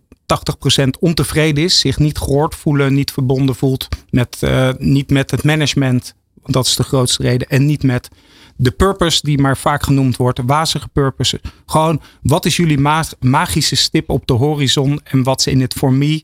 80% 0.81 0.89
ontevreden 0.99 1.63
is, 1.63 1.79
zich 1.79 1.97
niet 1.97 2.17
gehoord 2.17 2.55
voelen, 2.55 2.93
niet 2.93 3.11
verbonden 3.11 3.55
voelt 3.55 3.87
met, 4.09 4.37
uh, 4.43 4.69
niet 4.77 5.09
met 5.09 5.31
het 5.31 5.43
management 5.43 6.15
dat 6.47 6.65
is 6.65 6.75
de 6.75 6.83
grootste 6.83 7.23
reden. 7.23 7.47
En 7.47 7.65
niet 7.65 7.83
met 7.83 8.09
de 8.55 8.71
purpose 8.71 9.19
die 9.23 9.37
maar 9.37 9.57
vaak 9.57 9.83
genoemd 9.83 10.17
wordt. 10.17 10.39
Wazige 10.45 10.87
purpose. 10.87 11.41
Gewoon, 11.65 12.01
wat 12.21 12.45
is 12.45 12.55
jullie 12.55 12.79
magische 13.19 13.75
stip 13.75 14.09
op 14.09 14.27
de 14.27 14.33
horizon? 14.33 15.01
En 15.03 15.23
wat 15.23 15.39
is 15.39 15.47
in 15.47 15.61
het 15.61 15.73
voor 15.73 15.93
me? 15.93 16.23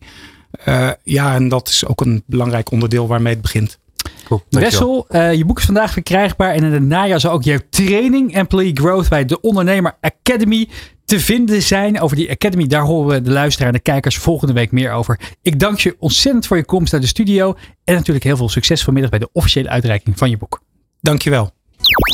Uh, 0.65 0.89
ja, 1.03 1.35
en 1.35 1.47
dat 1.47 1.67
is 1.67 1.85
ook 1.85 2.01
een 2.01 2.23
belangrijk 2.25 2.71
onderdeel 2.71 3.07
waarmee 3.07 3.33
het 3.33 3.41
begint. 3.41 3.79
Cool, 4.23 4.43
Wessel, 4.49 5.05
uh, 5.09 5.33
je 5.33 5.45
boek 5.45 5.59
is 5.59 5.65
vandaag 5.65 5.91
verkrijgbaar. 5.91 6.53
En 6.53 6.63
in 6.63 6.71
het 6.71 6.83
najaar 6.83 7.19
zal 7.19 7.31
ook 7.31 7.43
jouw 7.43 7.59
training 7.69 8.35
Employee 8.35 8.71
Growth 8.73 9.09
bij 9.09 9.25
de 9.25 9.41
Ondernemer 9.41 9.97
Academy 10.01 10.69
te 11.05 11.19
vinden 11.19 11.61
zijn. 11.61 11.99
Over 11.99 12.15
die 12.15 12.31
Academy, 12.31 12.67
daar 12.67 12.83
horen 12.83 13.15
we 13.15 13.21
de 13.21 13.31
luisteraar 13.31 13.67
en 13.67 13.73
de 13.73 13.79
kijkers 13.81 14.17
volgende 14.17 14.53
week 14.53 14.71
meer 14.71 14.91
over. 14.91 15.19
Ik 15.41 15.59
dank 15.59 15.79
je 15.79 15.95
ontzettend 15.99 16.47
voor 16.47 16.57
je 16.57 16.65
komst 16.65 16.91
naar 16.91 17.01
de 17.01 17.07
studio. 17.07 17.55
En 17.83 17.95
natuurlijk 17.95 18.25
heel 18.25 18.37
veel 18.37 18.49
succes 18.49 18.83
vanmiddag 18.83 19.11
bij 19.11 19.19
de 19.19 19.29
officiële 19.31 19.69
uitreiking 19.69 20.17
van 20.17 20.29
je 20.29 20.37
boek. 20.37 20.61
Dankjewel. 21.01 21.51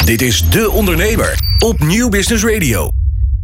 Dit 0.06 0.22
is 0.22 0.50
De 0.50 0.72
Ondernemer 0.72 1.40
op 1.60 1.80
Nieuw 1.80 2.10
Business 2.10 2.44
Radio. 2.44 2.90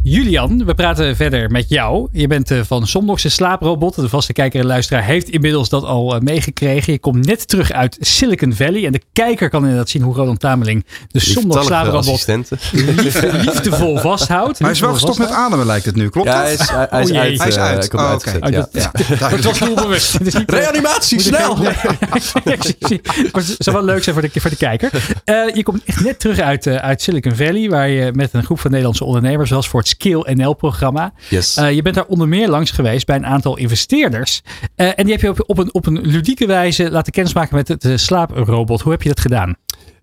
Julian, 0.08 0.64
we 0.64 0.74
praten 0.74 1.16
verder 1.16 1.50
met 1.50 1.68
jou. 1.68 2.08
Je 2.12 2.26
bent 2.26 2.50
eh, 2.50 2.60
van 2.66 2.86
Somnox 2.86 3.24
een 3.24 3.30
slaaprobot. 3.30 3.94
De 3.94 4.08
vaste 4.08 4.32
kijker 4.32 4.60
en 4.60 4.66
luisteraar 4.66 5.04
heeft 5.04 5.28
inmiddels 5.28 5.68
dat 5.68 5.84
al 5.84 6.14
eh, 6.14 6.20
meegekregen. 6.20 6.92
Je 6.92 6.98
komt 6.98 7.26
net 7.26 7.48
terug 7.48 7.72
uit 7.72 7.96
Silicon 8.00 8.52
Valley. 8.52 8.86
En 8.86 8.92
de 8.92 9.00
kijker 9.12 9.50
kan 9.50 9.62
inderdaad 9.62 9.88
zien 9.88 10.02
hoe 10.02 10.14
Roland 10.14 10.40
Tameling 10.40 10.84
de 11.08 11.20
Somnox 11.20 11.66
slaaprobot 11.66 12.26
liefde, 12.72 13.32
liefdevol 13.32 13.98
vasthoudt. 13.98 14.60
Maar 14.60 14.68
hij 14.68 14.70
is 14.70 14.80
wel 14.80 14.92
gestopt 14.92 15.18
met 15.18 15.30
ademen 15.30 15.66
lijkt 15.66 15.84
het 15.84 15.96
nu, 15.96 16.08
klopt 16.08 16.28
ja, 16.28 16.42
Hij 16.42 16.52
is, 16.52 16.68
hij, 16.68 16.86
hij 16.90 17.02
is 17.02 17.10
oh, 17.10 17.18
uit. 17.18 17.38
Hij 17.38 17.48
is 17.48 17.56
uit. 17.56 17.94
Uh, 17.94 18.00
oh, 18.00 18.12
okay. 18.12 18.38
oh, 18.40 18.50
ja. 18.50 18.68
ja. 18.72 18.90
Het 19.28 19.44
was 19.44 19.58
doelbewust. 19.58 20.18
Reanimatie, 20.46 21.20
snel! 21.20 21.56
Het 23.32 23.56
zou 23.58 23.76
wel 23.76 23.84
leuk 23.84 24.02
zijn 24.02 24.14
voor 24.14 24.30
de, 24.32 24.40
voor 24.40 24.50
de 24.50 24.56
kijker. 24.56 24.90
Uh, 25.24 25.54
je 25.54 25.62
komt 25.62 25.82
echt 25.84 26.04
net 26.04 26.18
terug 26.18 26.38
uit, 26.38 26.66
uh, 26.66 26.76
uit 26.76 27.02
Silicon 27.02 27.34
Valley. 27.34 27.68
Waar 27.68 27.88
je 27.88 28.12
met 28.14 28.32
een 28.32 28.44
groep 28.44 28.60
van 28.60 28.70
Nederlandse 28.70 29.04
ondernemers, 29.04 29.48
zoals 29.48 29.68
voor 29.68 29.80
het 29.80 29.88
Skill 29.98 30.34
NL-programma. 30.34 31.12
Yes. 31.28 31.58
Uh, 31.58 31.72
je 31.72 31.82
bent 31.82 31.94
daar 31.94 32.04
onder 32.06 32.28
meer 32.28 32.48
langs 32.48 32.70
geweest 32.70 33.06
bij 33.06 33.16
een 33.16 33.26
aantal 33.26 33.56
investeerders. 33.56 34.42
Uh, 34.76 34.86
en 34.86 35.04
die 35.04 35.12
heb 35.12 35.20
je 35.20 35.28
op, 35.28 35.42
op, 35.46 35.58
een, 35.58 35.74
op 35.74 35.86
een 35.86 36.00
ludieke 36.00 36.46
wijze 36.46 36.90
laten 36.90 37.12
kennismaken 37.12 37.56
met 37.56 37.80
de 37.82 37.96
slaaprobot. 37.96 38.80
Hoe 38.80 38.92
heb 38.92 39.02
je 39.02 39.08
dat 39.08 39.20
gedaan? 39.20 39.56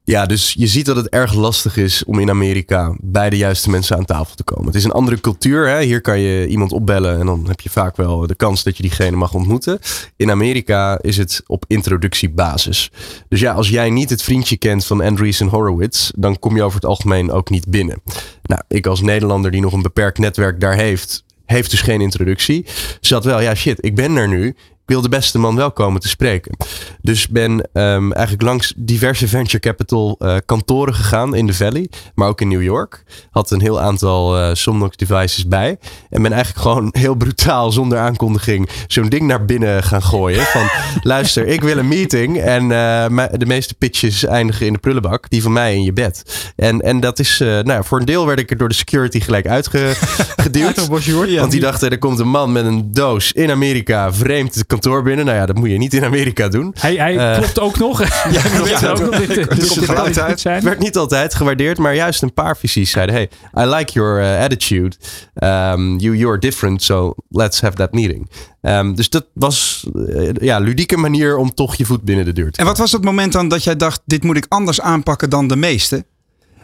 Ja, 0.05 0.25
dus 0.25 0.53
je 0.57 0.67
ziet 0.67 0.85
dat 0.85 0.95
het 0.95 1.09
erg 1.09 1.33
lastig 1.33 1.77
is 1.77 2.03
om 2.03 2.19
in 2.19 2.29
Amerika 2.29 2.95
bij 2.99 3.29
de 3.29 3.37
juiste 3.37 3.69
mensen 3.69 3.97
aan 3.97 4.05
tafel 4.05 4.35
te 4.35 4.43
komen. 4.43 4.65
Het 4.65 4.75
is 4.75 4.83
een 4.83 4.91
andere 4.91 5.19
cultuur. 5.19 5.67
Hè? 5.67 5.81
Hier 5.81 6.01
kan 6.01 6.19
je 6.19 6.47
iemand 6.47 6.71
opbellen 6.71 7.19
en 7.19 7.25
dan 7.25 7.47
heb 7.47 7.61
je 7.61 7.69
vaak 7.69 7.95
wel 7.95 8.27
de 8.27 8.35
kans 8.35 8.63
dat 8.63 8.77
je 8.77 8.83
diegene 8.83 9.17
mag 9.17 9.33
ontmoeten. 9.33 9.79
In 10.15 10.31
Amerika 10.31 10.99
is 11.01 11.17
het 11.17 11.43
op 11.47 11.65
introductiebasis. 11.67 12.91
Dus 13.29 13.39
ja, 13.39 13.53
als 13.53 13.69
jij 13.69 13.89
niet 13.89 14.09
het 14.09 14.23
vriendje 14.23 14.57
kent 14.57 14.85
van 14.85 15.01
Andreessen 15.01 15.47
Horowitz, 15.47 16.11
dan 16.15 16.39
kom 16.39 16.55
je 16.55 16.63
over 16.63 16.75
het 16.75 16.89
algemeen 16.89 17.31
ook 17.31 17.49
niet 17.49 17.67
binnen. 17.67 18.01
Nou, 18.43 18.61
ik 18.67 18.85
als 18.85 19.01
Nederlander 19.01 19.51
die 19.51 19.61
nog 19.61 19.73
een 19.73 19.81
beperkt 19.81 20.17
netwerk 20.17 20.59
daar 20.59 20.75
heeft, 20.75 21.23
heeft 21.45 21.71
dus 21.71 21.81
geen 21.81 22.01
introductie. 22.01 22.65
Zat 23.01 23.23
wel, 23.23 23.41
ja 23.41 23.55
shit, 23.55 23.85
ik 23.85 23.95
ben 23.95 24.15
er 24.15 24.27
nu 24.27 24.55
wil 24.93 25.01
de 25.01 25.09
beste 25.09 25.39
man 25.39 25.55
wel 25.55 25.71
komen 25.71 26.01
te 26.01 26.07
spreken. 26.07 26.57
Dus 27.01 27.27
ben 27.27 27.51
um, 27.51 28.11
eigenlijk 28.11 28.41
langs 28.41 28.73
diverse 28.75 29.27
venture 29.27 29.59
capital 29.59 30.15
uh, 30.19 30.35
kantoren 30.45 30.93
gegaan 30.93 31.35
in 31.35 31.47
de 31.47 31.53
Valley, 31.53 31.89
maar 32.15 32.27
ook 32.27 32.41
in 32.41 32.47
New 32.47 32.61
York. 32.61 33.03
Had 33.31 33.51
een 33.51 33.61
heel 33.61 33.81
aantal 33.81 34.39
uh, 34.39 34.53
Somnox 34.53 34.97
devices 34.97 35.47
bij. 35.47 35.77
En 36.09 36.21
ben 36.21 36.31
eigenlijk 36.31 36.61
gewoon 36.61 36.89
heel 37.03 37.15
brutaal, 37.15 37.71
zonder 37.71 37.97
aankondiging, 37.97 38.69
zo'n 38.87 39.09
ding 39.09 39.27
naar 39.27 39.45
binnen 39.45 39.83
gaan 39.83 40.03
gooien. 40.03 40.43
Van 40.43 40.69
luister, 41.13 41.47
ik 41.47 41.61
wil 41.61 41.77
een 41.77 41.87
meeting. 41.87 42.37
En 42.41 42.63
uh, 42.63 43.25
de 43.31 43.45
meeste 43.45 43.73
pitches 43.73 44.25
eindigen 44.25 44.65
in 44.65 44.73
de 44.73 44.79
prullenbak. 44.79 45.29
Die 45.29 45.41
van 45.41 45.53
mij 45.53 45.75
in 45.75 45.83
je 45.83 45.93
bed. 45.93 46.51
En, 46.55 46.81
en 46.81 46.99
dat 46.99 47.19
is, 47.19 47.37
nou, 47.39 47.83
voor 47.83 47.99
een 47.99 48.05
deel 48.05 48.25
werd 48.25 48.39
ik 48.39 48.51
er 48.51 48.57
door 48.57 48.69
de 48.69 48.75
security 48.75 49.19
gelijk 49.19 49.47
uitgeduwd. 49.47 50.87
want 51.39 51.51
die 51.51 51.59
dachten, 51.59 51.89
er 51.89 51.97
komt 51.97 52.19
een 52.19 52.29
man 52.29 52.51
met 52.51 52.65
een 52.65 52.91
doos 52.91 53.31
in 53.31 53.51
Amerika, 53.51 54.13
vreemd 54.13 54.67
kantoor 54.83 55.03
binnen. 55.03 55.25
Nou 55.25 55.37
ja, 55.37 55.45
dat 55.45 55.55
moet 55.55 55.69
je 55.69 55.77
niet 55.77 55.93
in 55.93 56.03
Amerika 56.03 56.47
doen. 56.47 56.75
Hij, 56.79 56.95
hij 56.95 57.13
uh, 57.13 57.37
klopt 57.37 57.59
ook 57.59 57.77
nog. 57.77 58.01
ja, 58.31 58.41
ja, 58.65 58.89
ook 58.91 58.99
nog 58.99 59.25
dit, 59.25 59.55
dus 59.55 60.43
werd 60.43 60.79
niet 60.79 60.97
altijd 60.97 61.35
gewaardeerd, 61.35 61.77
maar 61.77 61.95
juist 61.95 62.21
een 62.21 62.33
paar 62.33 62.57
visies 62.57 62.91
zeiden: 62.91 63.15
Hey, 63.15 63.29
I 63.63 63.65
like 63.75 63.93
your 63.93 64.21
uh, 64.21 64.39
attitude. 64.39 64.95
Um, 65.35 65.97
you, 65.97 66.17
you're 66.17 66.39
different, 66.39 66.83
so 66.83 67.13
let's 67.29 67.61
have 67.61 67.75
that 67.75 67.93
meeting. 67.93 68.29
Um, 68.61 68.95
dus 68.95 69.09
dat 69.09 69.25
was 69.33 69.87
uh, 69.93 70.29
ja, 70.33 70.59
ludieke 70.59 70.97
manier 70.97 71.37
om 71.37 71.53
toch 71.53 71.75
je 71.75 71.85
voet 71.85 72.03
binnen 72.03 72.25
de 72.25 72.33
deur 72.33 72.51
te 72.51 72.59
En 72.59 72.65
wat 72.65 72.77
was 72.77 72.91
het 72.91 73.03
moment 73.03 73.33
dan 73.33 73.47
dat 73.47 73.63
jij 73.63 73.75
dacht: 73.75 74.01
dit 74.05 74.23
moet 74.23 74.37
ik 74.37 74.45
anders 74.49 74.81
aanpakken 74.81 75.29
dan 75.29 75.47
de 75.47 75.55
meeste? 75.55 76.05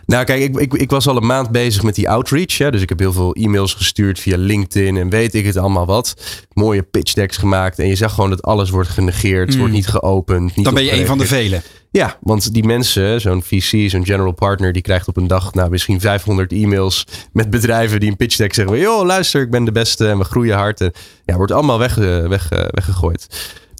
Nou, 0.09 0.23
kijk, 0.23 0.41
ik, 0.41 0.57
ik, 0.57 0.73
ik 0.73 0.89
was 0.89 1.07
al 1.07 1.17
een 1.17 1.25
maand 1.25 1.51
bezig 1.51 1.83
met 1.83 1.95
die 1.95 2.09
outreach. 2.09 2.57
Hè, 2.57 2.71
dus 2.71 2.81
ik 2.81 2.89
heb 2.89 2.99
heel 2.99 3.13
veel 3.13 3.33
e-mails 3.33 3.73
gestuurd 3.73 4.19
via 4.19 4.37
LinkedIn 4.37 4.97
en 4.97 5.09
weet 5.09 5.33
ik 5.33 5.45
het 5.45 5.57
allemaal 5.57 5.85
wat. 5.85 6.13
Mooie 6.53 6.83
pitch 6.83 7.13
decks 7.13 7.37
gemaakt. 7.37 7.79
En 7.79 7.87
je 7.87 7.95
zag 7.95 8.13
gewoon 8.13 8.29
dat 8.29 8.41
alles 8.41 8.69
wordt 8.69 8.89
genegeerd. 8.89 9.47
Het 9.47 9.57
wordt 9.57 9.71
hmm. 9.71 9.81
niet 9.81 9.87
geopend. 9.87 10.55
Niet 10.55 10.65
Dan 10.65 10.73
ben 10.73 10.83
je 10.83 10.99
een 10.99 11.05
van 11.05 11.17
de 11.17 11.25
velen. 11.25 11.61
Ja, 11.91 12.17
want 12.21 12.53
die 12.53 12.63
mensen, 12.63 13.21
zo'n 13.21 13.43
VC, 13.43 13.89
zo'n 13.89 14.05
general 14.05 14.31
partner, 14.31 14.73
die 14.73 14.81
krijgt 14.81 15.07
op 15.07 15.17
een 15.17 15.27
dag 15.27 15.53
nou, 15.53 15.69
misschien 15.69 15.99
500 15.99 16.51
e-mails 16.51 17.05
met 17.33 17.49
bedrijven 17.49 17.99
die 17.99 18.09
een 18.09 18.17
pitch 18.17 18.35
deck 18.35 18.53
zeggen: 18.53 18.79
joh, 18.79 19.05
luister, 19.05 19.41
ik 19.41 19.51
ben 19.51 19.63
de 19.63 19.71
beste 19.71 20.07
en 20.07 20.17
we 20.17 20.23
groeien 20.23 20.57
hard. 20.57 20.81
En 20.81 20.91
ja, 21.25 21.35
wordt 21.35 21.51
allemaal 21.51 21.79
weg, 21.79 21.97
eh, 21.97 22.27
weg, 22.27 22.51
eh, 22.51 22.65
weggegooid. 22.69 23.27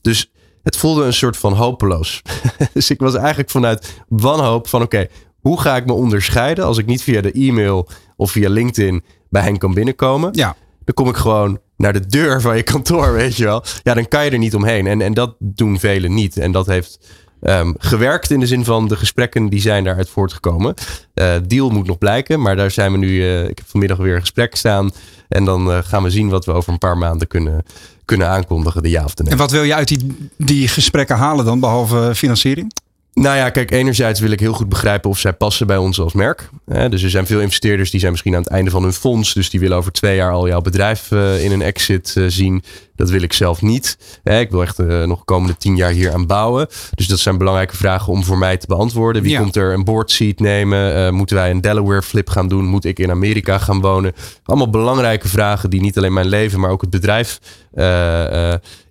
Dus 0.02 0.32
het 0.64 0.78
voelde 0.78 1.04
een 1.04 1.14
soort 1.14 1.38
van 1.38 1.54
hopeloos. 1.54 2.22
dus 2.74 2.90
ik 2.90 3.00
was 3.00 3.16
eigenlijk 3.16 3.50
vanuit 3.50 3.94
wanhoop 4.08 4.68
van 4.68 4.82
oké, 4.82 5.08
hoe 5.42 5.60
ga 5.60 5.76
ik 5.76 5.86
me 5.86 5.94
onderscheiden 5.94 6.66
als 6.66 6.78
ik 6.78 6.86
niet 6.86 7.04
via 7.04 7.22
de 7.22 7.32
e-mail 7.32 7.90
of 8.16 8.32
via 8.32 8.50
LinkedIn 8.50 9.04
bij 9.30 9.42
hen 9.42 9.58
kan 9.58 9.74
binnenkomen? 9.74 10.30
Ja. 10.34 10.56
Dan 10.86 10.94
kom 10.94 11.08
ik 11.08 11.16
gewoon 11.16 11.60
naar 11.78 11.94
de 11.94 12.06
deur 12.06 12.42
van 12.42 12.58
je 12.58 12.64
kantoor, 12.64 13.14
weet 13.22 13.36
je 13.36 13.44
wel. 13.44 13.64
Ja, 13.84 13.94
dan 13.94 14.08
kan 14.08 14.26
je 14.26 14.32
er 14.32 14.38
niet 14.38 14.56
omheen. 14.56 14.88
En, 14.88 15.02
en 15.02 15.14
dat 15.14 15.36
doen 15.40 15.80
velen 15.80 16.14
niet. 16.14 16.38
En 16.38 16.52
dat 16.52 16.66
heeft 16.66 17.00
um, 17.42 17.76
gewerkt 17.78 18.32
in 18.32 18.40
de 18.40 18.48
zin 18.48 18.66
van 18.66 18.88
de 18.88 18.96
gesprekken 18.96 19.50
die 19.50 19.62
zijn 19.62 19.84
daaruit 19.84 20.10
voortgekomen. 20.10 20.74
Uh, 21.14 21.34
deal 21.48 21.70
moet 21.70 21.88
nog 21.88 21.98
blijken, 21.98 22.42
maar 22.42 22.56
daar 22.56 22.72
zijn 22.72 22.92
we 22.92 22.98
nu. 22.98 23.08
Uh, 23.08 23.48
ik 23.48 23.58
heb 23.58 23.68
vanmiddag 23.68 23.98
weer 23.98 24.16
een 24.16 24.20
gesprek 24.20 24.56
staan. 24.56 24.92
En 25.28 25.46
dan 25.46 25.70
uh, 25.70 25.78
gaan 25.82 26.04
we 26.04 26.10
zien 26.10 26.30
wat 26.30 26.46
we 26.46 26.52
over 26.52 26.72
een 26.72 26.78
paar 26.78 26.98
maanden 26.98 27.28
kunnen, 27.28 27.64
kunnen 28.06 28.28
aankondigen, 28.30 28.84
de 28.84 28.90
ja 28.90 29.04
of 29.04 29.14
de 29.14 29.24
nee. 29.24 29.32
En 29.32 29.38
wat 29.38 29.52
wil 29.52 29.64
je 29.64 29.76
uit 29.76 29.88
die, 29.88 30.30
die 30.38 30.68
gesprekken 30.68 31.16
halen 31.16 31.46
dan, 31.46 31.60
behalve 31.60 32.12
financiering? 32.16 32.74
Nou 33.20 33.38
ja, 33.38 33.50
kijk, 33.50 33.72
enerzijds 33.72 34.20
wil 34.20 34.32
ik 34.32 34.40
heel 34.40 34.54
goed 34.54 34.70
begrijpen 34.70 35.10
of 35.10 35.20
zij 35.20 35.34
passen 35.34 35.68
bij 35.68 35.78
ons 35.78 36.00
als 36.00 36.14
merk. 36.14 36.50
dus 36.66 37.04
er 37.04 37.10
zijn 37.10 37.26
veel 37.26 37.42
investeerders 37.42 37.92
die 37.92 38.00
zijn 38.00 38.12
misschien 38.12 38.36
aan 38.36 38.42
het 38.42 38.52
einde 38.52 38.72
van 38.72 38.84
hun 38.84 38.94
fonds. 38.94 39.34
Dus 39.34 39.50
die 39.50 39.60
willen 39.60 39.78
over 39.78 39.92
twee 39.92 40.16
jaar 40.16 40.32
al 40.32 40.48
jouw 40.48 40.62
bedrijf 40.62 41.12
uh, 41.12 41.44
in 41.44 41.52
een 41.52 41.62
exit 41.62 42.16
uh, 42.18 42.26
zien. 42.28 42.64
Dat 43.00 43.10
wil 43.10 43.22
ik 43.22 43.34
zelf 43.34 43.62
niet. 43.62 43.98
ik 44.24 44.52
wil 44.52 44.62
echt 44.62 44.80
uh, 44.80 45.04
nog 45.04 45.20
de 45.20 45.26
komende 45.26 45.58
tien 45.58 45.76
jaar 45.76 45.92
hier 45.92 46.14
aan 46.14 46.28
bouwen. 46.28 46.68
Dus 46.94 47.08
dat 47.08 47.20
zijn 47.20 47.38
belangrijke 47.38 47.76
vragen 47.76 48.14
om 48.14 48.24
voor 48.24 48.38
mij 48.38 48.58
te 48.58 48.68
beantwoorden. 48.68 49.22
Wie 49.22 49.38
komt 49.38 49.56
er 49.56 49.74
een 49.74 49.84
board 49.84 50.12
seat 50.12 50.40
nemen? 50.40 51.14
moeten 51.14 51.36
wij 51.36 51.50
een 51.50 51.62
Delaware 51.62 52.02
flip 52.02 52.30
gaan 52.30 52.48
doen? 52.48 52.66
Moet 52.66 52.86
ik 52.86 53.00
in 53.00 53.12
Amerika 53.12 53.58
gaan 53.58 53.82
wonen? 53.82 54.14
Allemaal 54.44 54.70
belangrijke 54.70 55.28
vragen 55.28 55.70
die 55.70 55.82
niet 55.82 55.98
alleen 55.98 56.14
mijn 56.14 56.28
leven, 56.28 56.60
maar 56.60 56.70
ook 56.70 56.82
het 56.82 56.90
bedrijf 56.90 57.40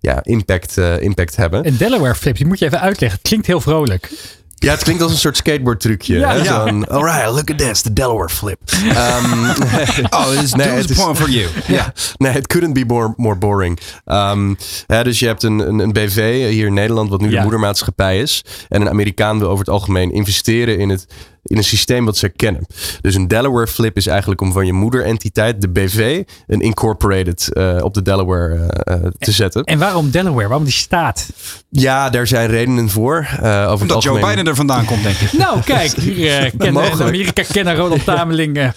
ja, 0.00 0.22
impact, 0.22 0.76
impact 1.00 1.36
hebben. 1.36 1.66
Een 1.66 1.76
Delaware 1.76 2.14
flip, 2.14 2.36
die 2.36 2.46
moet 2.46 2.58
je 2.58 2.64
even 2.64 2.80
uitleggen. 2.80 3.18
Het 3.18 3.28
klinkt 3.28 3.46
heel 3.46 3.60
vrolijk. 3.60 4.10
Ja, 4.58 4.70
het 4.70 4.82
klinkt 4.82 5.02
als 5.02 5.12
een 5.12 5.18
soort 5.18 5.36
skateboard 5.36 5.80
trucje. 5.80 6.18
Ja, 6.18 6.32
ja. 6.32 6.60
alright, 6.88 7.30
look 7.30 7.50
at 7.50 7.58
this, 7.58 7.80
the 7.80 7.92
Delaware 7.92 8.28
flip. 8.28 8.58
Um, 8.84 9.48
oh, 10.10 10.30
this 10.30 10.54
nee, 10.54 10.78
is 10.78 10.86
point 10.86 11.16
for 11.16 11.30
you. 11.30 11.48
Ja, 11.66 11.92
nee, 12.16 12.36
it 12.36 12.46
couldn't 12.46 12.72
be 12.74 12.84
more, 12.86 13.14
more 13.16 13.36
boring. 13.36 13.78
Um, 14.06 14.56
dus 14.86 15.18
je 15.18 15.26
hebt 15.26 15.42
een, 15.42 15.58
een, 15.58 15.78
een, 15.78 15.92
BV 15.92 16.50
hier 16.50 16.66
in 16.66 16.74
Nederland, 16.74 17.10
wat 17.10 17.20
nu 17.20 17.30
de 17.30 17.40
moedermaatschappij 17.40 18.20
is. 18.20 18.44
En 18.68 18.80
een 18.80 18.88
Amerikaan 18.88 19.38
wil 19.38 19.48
over 19.48 19.58
het 19.64 19.74
algemeen 19.74 20.12
investeren 20.12 20.78
in 20.78 20.88
het 20.88 21.06
in 21.48 21.56
een 21.56 21.64
systeem 21.64 22.04
wat 22.04 22.16
ze 22.16 22.28
kennen. 22.28 22.66
Dus 23.00 23.14
een 23.14 23.28
Delaware 23.28 23.66
flip 23.66 23.96
is 23.96 24.06
eigenlijk 24.06 24.40
om 24.40 24.52
van 24.52 24.66
je 24.66 24.72
moederentiteit, 24.72 25.60
de 25.60 25.68
BV, 25.68 26.22
een 26.46 26.60
incorporated 26.60 27.48
uh, 27.52 27.78
op 27.80 27.94
de 27.94 28.02
Delaware 28.02 28.54
uh, 28.84 28.94
te 29.18 29.32
zetten. 29.32 29.64
En 29.64 29.78
waarom 29.78 30.10
Delaware? 30.10 30.48
Waarom 30.48 30.64
die 30.64 30.72
staat? 30.72 31.28
Ja, 31.70 32.10
daar 32.10 32.26
zijn 32.26 32.48
redenen 32.48 32.88
voor. 32.88 33.28
Uh, 33.42 33.66
over 33.70 33.80
Omdat 33.82 34.02
Joe 34.02 34.20
Biden 34.20 34.46
er 34.46 34.54
vandaan 34.54 34.84
komt, 34.84 35.02
denk 35.02 35.16
ik. 35.16 35.32
nou, 35.44 35.60
kijk, 35.60 35.92
hier 35.92 36.52
kennen 36.58 36.92
Amerika 36.92 37.42
kennen 37.52 37.76
Ronald 37.76 38.04
Tameling. 38.04 38.72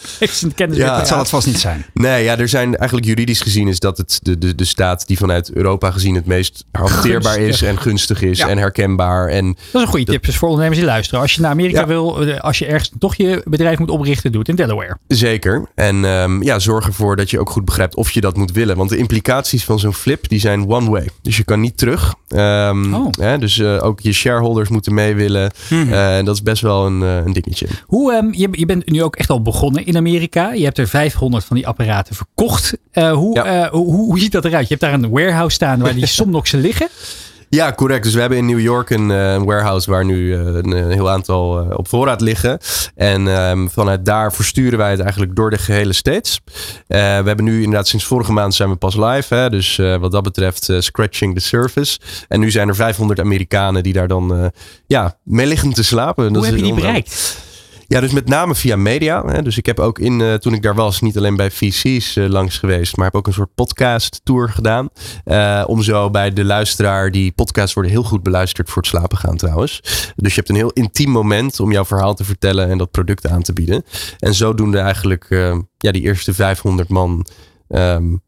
kennis 0.55 0.77
ja, 0.77 0.97
dat 0.97 1.07
zal 1.07 1.17
het 1.17 1.29
vast 1.29 1.47
niet 1.47 1.59
zijn. 1.59 1.85
Nee, 1.93 2.23
ja, 2.23 2.37
er 2.37 2.49
zijn 2.49 2.75
eigenlijk 2.75 3.07
juridisch 3.07 3.41
gezien 3.41 3.67
is 3.67 3.79
dat 3.79 3.97
het 3.97 4.19
de, 4.21 4.37
de, 4.37 4.55
de 4.55 4.65
staat 4.65 5.07
die 5.07 5.17
vanuit 5.17 5.51
Europa 5.53 5.91
gezien 5.91 6.15
het 6.15 6.25
meest 6.25 6.65
hanteerbaar 6.71 7.39
is 7.39 7.61
en 7.61 7.79
gunstig 7.79 8.21
is 8.21 8.39
en 8.39 8.57
herkenbaar. 8.57 9.27
En 9.27 9.45
dat 9.45 9.55
is 9.73 9.81
een 9.81 9.87
goede 9.87 10.05
tip 10.05 10.25
dus 10.25 10.37
voor 10.37 10.47
ondernemers 10.47 10.79
die 10.79 10.89
luisteren. 10.89 11.21
Als 11.21 11.33
je 11.33 11.41
naar 11.41 11.51
Amerika 11.51 11.87
wil, 11.87 12.39
als 12.39 12.57
je 12.57 12.60
je 12.61 12.71
ergens 12.71 12.91
toch 12.99 13.15
je 13.15 13.41
bedrijf 13.45 13.79
moet 13.79 13.89
oprichten, 13.89 14.31
doe 14.31 14.39
het 14.39 14.49
in 14.49 14.55
Delaware. 14.55 14.97
Zeker. 15.07 15.69
En 15.75 16.03
um, 16.03 16.43
ja, 16.43 16.59
zorg 16.59 16.85
ervoor 16.85 17.15
dat 17.15 17.29
je 17.29 17.39
ook 17.39 17.49
goed 17.49 17.65
begrijpt 17.65 17.95
of 17.95 18.11
je 18.11 18.21
dat 18.21 18.37
moet 18.37 18.51
willen. 18.51 18.77
Want 18.77 18.89
de 18.89 18.97
implicaties 18.97 19.63
van 19.63 19.79
zo'n 19.79 19.93
flip, 19.93 20.29
die 20.29 20.39
zijn 20.39 20.69
one 20.69 20.89
way. 20.89 21.09
Dus 21.21 21.37
je 21.37 21.43
kan 21.43 21.59
niet 21.59 21.77
terug. 21.77 22.15
Um, 22.27 22.93
oh. 22.93 23.07
hè, 23.19 23.37
dus 23.37 23.57
uh, 23.57 23.83
ook 23.83 23.99
je 23.99 24.13
shareholders 24.13 24.69
moeten 24.69 24.93
mee 24.93 25.15
willen. 25.15 25.51
Hmm. 25.67 25.89
Uh, 25.89 26.17
en 26.17 26.25
dat 26.25 26.35
is 26.35 26.43
best 26.43 26.61
wel 26.61 26.85
een, 26.85 27.01
uh, 27.01 27.15
een 27.15 27.33
dingetje. 27.33 27.67
Hoe, 27.85 28.13
um, 28.13 28.33
je, 28.33 28.47
je 28.51 28.65
bent 28.65 28.91
nu 28.91 29.03
ook 29.03 29.15
echt 29.15 29.29
al 29.29 29.41
begonnen 29.41 29.85
in 29.85 29.97
Amerika. 29.97 30.53
Je 30.53 30.63
hebt 30.63 30.77
er 30.77 30.87
500 30.87 31.43
van 31.45 31.55
die 31.55 31.67
apparaten 31.67 32.15
verkocht. 32.15 32.77
hoe, 32.93 33.35
ja. 33.35 33.69
hoe, 33.69 33.85
hoe 33.85 34.19
ziet 34.19 34.31
dat 34.31 34.45
eruit? 34.45 34.67
Je 34.67 34.75
hebt 34.75 34.81
daar 34.81 34.93
een 34.93 35.09
warehouse 35.09 35.55
staan 35.55 35.79
waar 35.79 35.95
die 35.95 36.05
Somnoxen 36.21 36.61
liggen. 36.61 36.87
Ja, 37.53 37.73
correct. 37.73 38.03
Dus 38.03 38.13
we 38.13 38.19
hebben 38.19 38.37
in 38.37 38.45
New 38.45 38.59
York 38.59 38.89
een, 38.89 39.09
uh, 39.09 39.43
warehouse 39.43 39.89
waar 39.89 40.05
nu 40.05 40.17
uh, 40.17 40.39
een, 40.39 40.71
een, 40.71 40.91
heel 40.91 41.09
aantal 41.09 41.67
op 41.75 41.87
voorraad 41.87 42.21
liggen. 42.21 42.59
En 42.95 43.27
um, 43.27 43.69
vanuit 43.69 44.05
daar 44.05 44.33
versturen 44.33 44.77
wij 44.77 44.91
het 44.91 44.99
eigenlijk 44.99 45.35
door 45.35 45.49
de 45.49 45.57
gehele 45.57 45.93
States. 45.93 46.39
we 46.87 46.95
hebben 46.95 47.43
nu 47.43 47.55
inderdaad 47.57 47.87
sinds 47.87 48.05
vorige 48.05 48.31
maand 48.31 48.53
zijn 48.53 48.69
we 48.69 48.75
pas 48.75 48.95
live. 48.95 49.35
Hè? 49.35 49.49
Dus 49.49 49.75
wat 49.99 50.11
dat 50.11 50.23
betreft 50.23 50.69
scratching 50.79 51.35
the 51.35 51.41
surface. 51.41 51.99
En 52.27 52.39
nu 52.39 52.51
zijn 52.51 52.67
er 52.67 52.75
500 52.75 53.19
Amerikanen 53.19 53.83
die 53.83 53.93
daar 53.93 54.07
dan 54.07 54.51
ja, 54.87 55.17
mee 55.23 55.45
liggen 55.45 55.73
te 55.73 55.83
slapen. 55.83 56.23
Hoe 56.23 56.33
dat 56.33 56.45
heb 56.45 56.55
je 56.55 56.63
die 56.63 56.73
bereikt? 56.73 57.49
Ja, 57.91 57.99
dus 57.99 58.11
met 58.11 58.27
name 58.27 58.55
via 58.55 58.75
media. 58.75 59.25
Hè. 59.25 59.41
Dus 59.41 59.57
ik 59.57 59.65
heb 59.65 59.79
ook 59.79 59.99
in, 59.99 60.19
uh, 60.19 60.33
toen 60.33 60.53
ik 60.53 60.61
daar 60.61 60.75
was, 60.75 61.01
niet 61.01 61.17
alleen 61.17 61.35
bij 61.35 61.51
VC's 61.51 62.15
eh, 62.15 62.27
langs 62.27 62.57
geweest, 62.57 62.95
maar 62.95 63.05
heb 63.05 63.15
ook 63.15 63.27
een 63.27 63.33
soort 63.33 63.55
podcast 63.55 64.21
tour 64.23 64.49
gedaan. 64.49 64.89
Uh, 65.25 65.63
om 65.67 65.81
zo 65.81 66.09
bij 66.09 66.33
de 66.33 66.43
luisteraar, 66.43 67.11
die 67.11 67.31
podcasts 67.31 67.73
worden 67.73 67.91
heel 67.91 68.03
goed 68.03 68.23
beluisterd 68.23 68.69
voor 68.69 68.81
het 68.81 68.91
slapen 68.91 69.17
gaan 69.17 69.37
trouwens. 69.37 69.79
Dus 70.15 70.29
je 70.29 70.35
hebt 70.35 70.49
een 70.49 70.55
heel 70.55 70.71
intiem 70.71 71.09
moment 71.09 71.59
om 71.59 71.71
jouw 71.71 71.85
verhaal 71.85 72.13
te 72.13 72.23
vertellen 72.23 72.69
en 72.69 72.77
dat 72.77 72.91
product 72.91 73.27
aan 73.27 73.41
te 73.41 73.53
bieden. 73.53 73.83
En 74.19 74.33
zodoende 74.33 74.79
eigenlijk 74.79 75.25
ja, 75.77 75.91
die 75.91 76.01
eerste 76.01 76.33
500 76.33 76.89
man 76.89 77.25
um, 77.67 78.21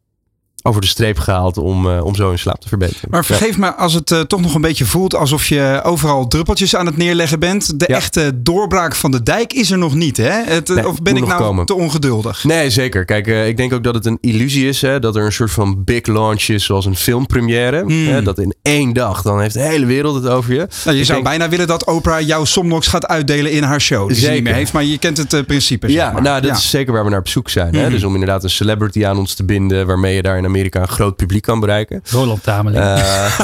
over 0.66 0.82
de 0.82 0.88
streep 0.88 1.20
gehaald 1.20 1.58
om, 1.58 1.86
uh, 1.86 2.06
om 2.06 2.16
zo 2.16 2.32
in 2.32 2.40
slaap 2.40 2.62
te 2.62 2.68
verbeteren. 2.68 3.10
Maar 3.10 3.26
vergeef 3.26 3.58
me 3.58 3.74
als 3.74 3.94
het 3.94 4.12
uh, 4.12 4.20
toch 4.20 4.42
nog 4.42 4.56
een 4.56 4.62
beetje 4.62 4.86
voelt 4.86 5.16
alsof 5.16 5.48
je 5.48 5.82
overal 5.84 6.28
druppeltjes 6.28 6.76
aan 6.76 6.86
het 6.86 6.98
neerleggen 6.98 7.40
bent. 7.40 7.80
De 7.80 7.86
ja. 7.88 7.96
echte 7.96 8.32
doorbraak 8.42 8.96
van 8.96 9.12
de 9.12 9.24
dijk 9.24 9.54
is 9.54 9.72
er 9.72 9.78
nog 9.78 9.96
niet, 9.96 10.18
hè? 10.18 10.44
Het, 10.44 10.68
nee, 10.68 10.88
of 10.88 11.02
ben 11.02 11.18
ik 11.18 11.26
nou 11.26 11.42
komen. 11.42 11.66
te 11.66 11.74
ongeduldig? 11.74 12.44
Nee, 12.44 12.70
zeker. 12.70 13.06
Kijk, 13.06 13.28
uh, 13.28 13.48
ik 13.48 13.58
denk 13.58 13.74
ook 13.74 13.84
dat 13.84 13.94
het 13.94 14.06
een 14.06 14.18
illusie 14.22 14.68
is, 14.68 14.82
hè? 14.82 15.00
Dat 15.00 15.16
er 15.16 15.26
een 15.26 15.32
soort 15.32 15.52
van 15.52 15.84
big 15.84 16.06
launch 16.06 16.44
is, 16.44 16.66
zoals 16.66 16.86
een 16.86 16.96
filmpremière. 16.96 17.84
Mm. 17.84 18.08
Hè? 18.08 18.22
Dat 18.22 18.40
in 18.40 18.54
één 18.62 18.94
dag, 18.94 19.22
dan 19.22 19.42
heeft 19.42 19.54
de 19.54 19.62
hele 19.62 19.86
wereld 19.86 20.16
het 20.16 20.28
over 20.28 20.54
je. 20.54 20.68
Nou, 20.86 20.98
je 20.98 21.04
zou 21.04 21.22
denk... 21.22 21.24
bijna 21.24 21.50
willen 21.50 21.68
dat 21.68 21.86
Oprah 21.86 22.22
jouw 22.22 22.46
Somnox 22.46 22.88
gaat 22.88 23.08
uitdelen 23.08 23.52
in 23.52 23.64
haar 23.64 23.82
show. 23.82 24.08
Die 24.08 24.16
zeker. 24.16 24.30
Ze 24.30 24.36
niet 24.36 24.44
meer 24.44 24.54
heeft, 24.54 24.74
maar 24.74 24.84
je 24.84 24.98
kent 24.98 25.18
het 25.18 25.46
principe. 25.46 25.92
Ja, 25.92 26.12
maar. 26.12 26.22
nou, 26.22 26.42
dat 26.42 26.50
ja. 26.50 26.58
is 26.58 26.70
zeker 26.70 26.94
waar 26.94 27.04
we 27.04 27.10
naar 27.10 27.20
op 27.20 27.28
zoek 27.28 27.50
zijn. 27.50 27.74
Mm. 27.74 27.80
Hè? 27.80 27.90
Dus 27.90 28.04
om 28.04 28.14
inderdaad 28.14 28.44
een 28.44 28.50
celebrity 28.50 29.06
aan 29.06 29.18
ons 29.18 29.34
te 29.34 29.44
binden, 29.44 29.88
waarmee 29.88 30.16
je 30.16 30.22
daar 30.22 30.38
in 30.38 30.46
Amerika 30.54 30.82
een 30.82 30.88
groot 30.88 31.16
publiek 31.16 31.42
kan 31.42 31.60
bereiken. 31.60 32.02
Roland 32.10 32.44
Tameling. 32.44 32.84
Uh, 32.84 33.40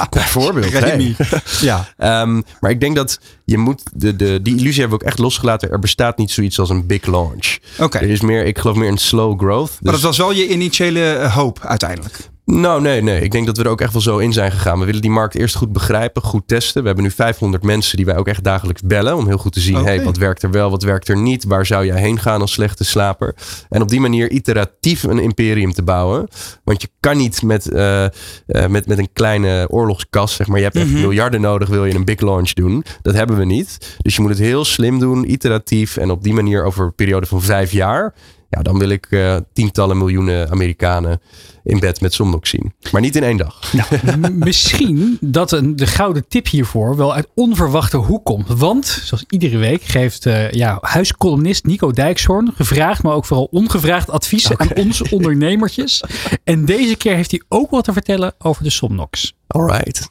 bijvoorbeeld. 0.10 0.72
Hey. 0.72 1.16
Ja. 1.60 1.88
Um, 2.22 2.44
maar 2.60 2.70
ik 2.70 2.80
denk 2.80 2.96
dat 2.96 3.20
je 3.44 3.58
moet, 3.58 3.82
de, 3.94 4.16
de, 4.16 4.42
die 4.42 4.56
illusie 4.56 4.80
hebben 4.80 4.98
we 4.98 5.04
ook 5.04 5.10
echt 5.10 5.18
losgelaten. 5.18 5.70
Er 5.70 5.78
bestaat 5.78 6.18
niet 6.18 6.30
zoiets 6.30 6.58
als 6.58 6.70
een 6.70 6.86
big 6.86 7.06
launch. 7.06 7.58
Oké. 7.72 7.84
Okay. 7.84 8.02
Er 8.02 8.10
is 8.10 8.20
meer, 8.20 8.44
ik 8.44 8.58
geloof 8.58 8.76
meer 8.76 8.88
in 8.88 8.98
slow 8.98 9.40
growth. 9.40 9.70
Dus... 9.70 9.80
Maar 9.80 9.92
dat 9.92 10.02
was 10.02 10.18
wel 10.18 10.32
je 10.32 10.48
initiële 10.48 11.12
eh, 11.12 11.34
hoop 11.34 11.58
uiteindelijk. 11.62 12.32
Nou, 12.44 12.80
nee, 12.80 13.02
nee. 13.02 13.20
Ik 13.20 13.30
denk 13.30 13.46
dat 13.46 13.56
we 13.56 13.64
er 13.64 13.70
ook 13.70 13.80
echt 13.80 13.92
wel 13.92 14.02
zo 14.02 14.18
in 14.18 14.32
zijn 14.32 14.52
gegaan. 14.52 14.78
We 14.78 14.84
willen 14.84 15.00
die 15.00 15.10
markt 15.10 15.34
eerst 15.34 15.54
goed 15.54 15.72
begrijpen, 15.72 16.22
goed 16.22 16.48
testen. 16.48 16.80
We 16.80 16.86
hebben 16.86 17.04
nu 17.04 17.10
500 17.10 17.62
mensen 17.62 17.96
die 17.96 18.06
wij 18.06 18.16
ook 18.16 18.28
echt 18.28 18.44
dagelijks 18.44 18.82
bellen. 18.82 19.16
Om 19.16 19.26
heel 19.26 19.36
goed 19.36 19.52
te 19.52 19.60
zien, 19.60 19.78
okay. 19.78 19.96
hey, 19.96 20.04
wat 20.04 20.16
werkt 20.16 20.42
er 20.42 20.50
wel, 20.50 20.70
wat 20.70 20.82
werkt 20.82 21.08
er 21.08 21.16
niet? 21.16 21.44
Waar 21.44 21.66
zou 21.66 21.86
jij 21.86 22.00
heen 22.00 22.18
gaan 22.18 22.40
als 22.40 22.52
slechte 22.52 22.84
slaper? 22.84 23.34
En 23.68 23.82
op 23.82 23.88
die 23.88 24.00
manier 24.00 24.30
iteratief 24.30 25.02
een 25.02 25.18
imperium 25.18 25.72
te 25.72 25.82
bouwen. 25.82 26.28
Want 26.64 26.82
je 26.82 26.88
kan 27.00 27.16
niet 27.16 27.42
met, 27.42 27.70
uh, 27.72 28.04
uh, 28.46 28.66
met, 28.66 28.86
met 28.86 28.98
een 28.98 29.12
kleine 29.12 29.66
oorlogskas, 29.70 30.34
zeg 30.34 30.46
maar. 30.46 30.58
Je 30.58 30.64
hebt 30.64 30.76
echt 30.76 30.86
mm 30.86 30.92
-hmm. 30.92 31.00
miljarden 31.00 31.40
nodig, 31.40 31.68
wil 31.68 31.84
je 31.84 31.94
een 31.94 32.04
big 32.04 32.20
launch 32.20 32.52
doen. 32.52 32.84
Dat 33.02 33.14
hebben 33.14 33.36
we 33.36 33.44
niet. 33.44 33.96
Dus 34.02 34.16
je 34.16 34.20
moet 34.20 34.30
het 34.30 34.40
heel 34.40 34.64
slim 34.64 34.98
doen, 34.98 35.30
iteratief. 35.30 35.96
En 35.96 36.10
op 36.10 36.22
die 36.22 36.34
manier 36.34 36.64
over 36.64 36.84
een 36.84 36.94
periode 36.94 37.26
van 37.26 37.42
vijf 37.42 37.72
jaar 37.72 38.14
ja, 38.54 38.62
dan 38.62 38.78
wil 38.78 38.88
ik 38.88 39.06
uh, 39.10 39.36
tientallen 39.52 39.98
miljoenen 39.98 40.50
Amerikanen 40.50 41.20
in 41.64 41.78
bed 41.78 42.00
met 42.00 42.14
Somnox 42.14 42.50
zien. 42.50 42.72
Maar 42.92 43.00
niet 43.00 43.16
in 43.16 43.22
één 43.22 43.36
dag. 43.36 43.72
Nou, 43.72 44.32
misschien 44.32 45.18
dat 45.20 45.52
een, 45.52 45.76
de 45.76 45.86
gouden 45.86 46.28
tip 46.28 46.48
hiervoor 46.48 46.96
wel 46.96 47.14
uit 47.14 47.28
onverwachte 47.34 47.96
hoek 47.96 48.24
komt. 48.24 48.48
Want, 48.48 48.86
zoals 48.86 49.24
iedere 49.28 49.58
week, 49.58 49.82
geeft 49.82 50.26
uh, 50.26 50.50
ja, 50.50 50.78
huiscolumnist 50.80 51.64
Nico 51.64 51.90
Dijkshoorn 51.90 52.52
gevraagd, 52.54 53.02
maar 53.02 53.14
ook 53.14 53.24
vooral 53.24 53.48
ongevraagd 53.50 54.10
advies 54.10 54.50
okay. 54.50 54.68
aan 54.68 54.84
onze 54.84 55.10
ondernemertjes. 55.10 56.04
En 56.44 56.64
deze 56.64 56.96
keer 56.96 57.14
heeft 57.14 57.30
hij 57.30 57.42
ook 57.48 57.70
wat 57.70 57.84
te 57.84 57.92
vertellen 57.92 58.34
over 58.38 58.62
de 58.62 58.70
Somnox. 58.70 59.34
Alright. 59.46 60.10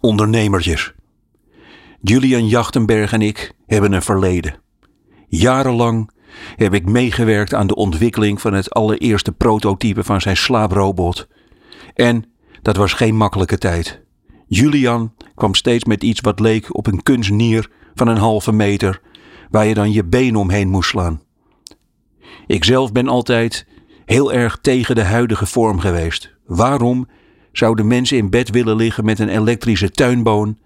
Ondernemertjes. 0.00 0.92
Julian 2.02 2.46
Jachtenberg 2.46 3.12
en 3.12 3.22
ik 3.22 3.52
hebben 3.66 3.92
een 3.92 4.02
verleden. 4.02 4.54
Jarenlang 5.28 6.10
heb 6.56 6.74
ik 6.74 6.88
meegewerkt 6.88 7.54
aan 7.54 7.66
de 7.66 7.74
ontwikkeling 7.74 8.40
van 8.40 8.52
het 8.52 8.70
allereerste 8.70 9.32
prototype 9.32 10.04
van 10.04 10.20
zijn 10.20 10.36
slaaprobot. 10.36 11.28
En 11.94 12.24
dat 12.62 12.76
was 12.76 12.92
geen 12.92 13.16
makkelijke 13.16 13.58
tijd. 13.58 14.02
Julian 14.46 15.14
kwam 15.34 15.54
steeds 15.54 15.84
met 15.84 16.02
iets 16.02 16.20
wat 16.20 16.40
leek 16.40 16.76
op 16.76 16.86
een 16.86 17.02
kunstnier 17.02 17.70
van 17.94 18.08
een 18.08 18.16
halve 18.16 18.52
meter, 18.52 19.00
waar 19.50 19.66
je 19.66 19.74
dan 19.74 19.92
je 19.92 20.04
been 20.04 20.36
omheen 20.36 20.68
moest 20.68 20.88
slaan. 20.88 21.20
Ikzelf 22.46 22.92
ben 22.92 23.08
altijd 23.08 23.66
heel 24.04 24.32
erg 24.32 24.58
tegen 24.60 24.94
de 24.94 25.04
huidige 25.04 25.46
vorm 25.46 25.78
geweest. 25.78 26.34
Waarom 26.46 27.08
zouden 27.52 27.86
mensen 27.86 28.16
in 28.16 28.30
bed 28.30 28.50
willen 28.50 28.76
liggen 28.76 29.04
met 29.04 29.18
een 29.18 29.28
elektrische 29.28 29.90
tuinboon 29.90 30.58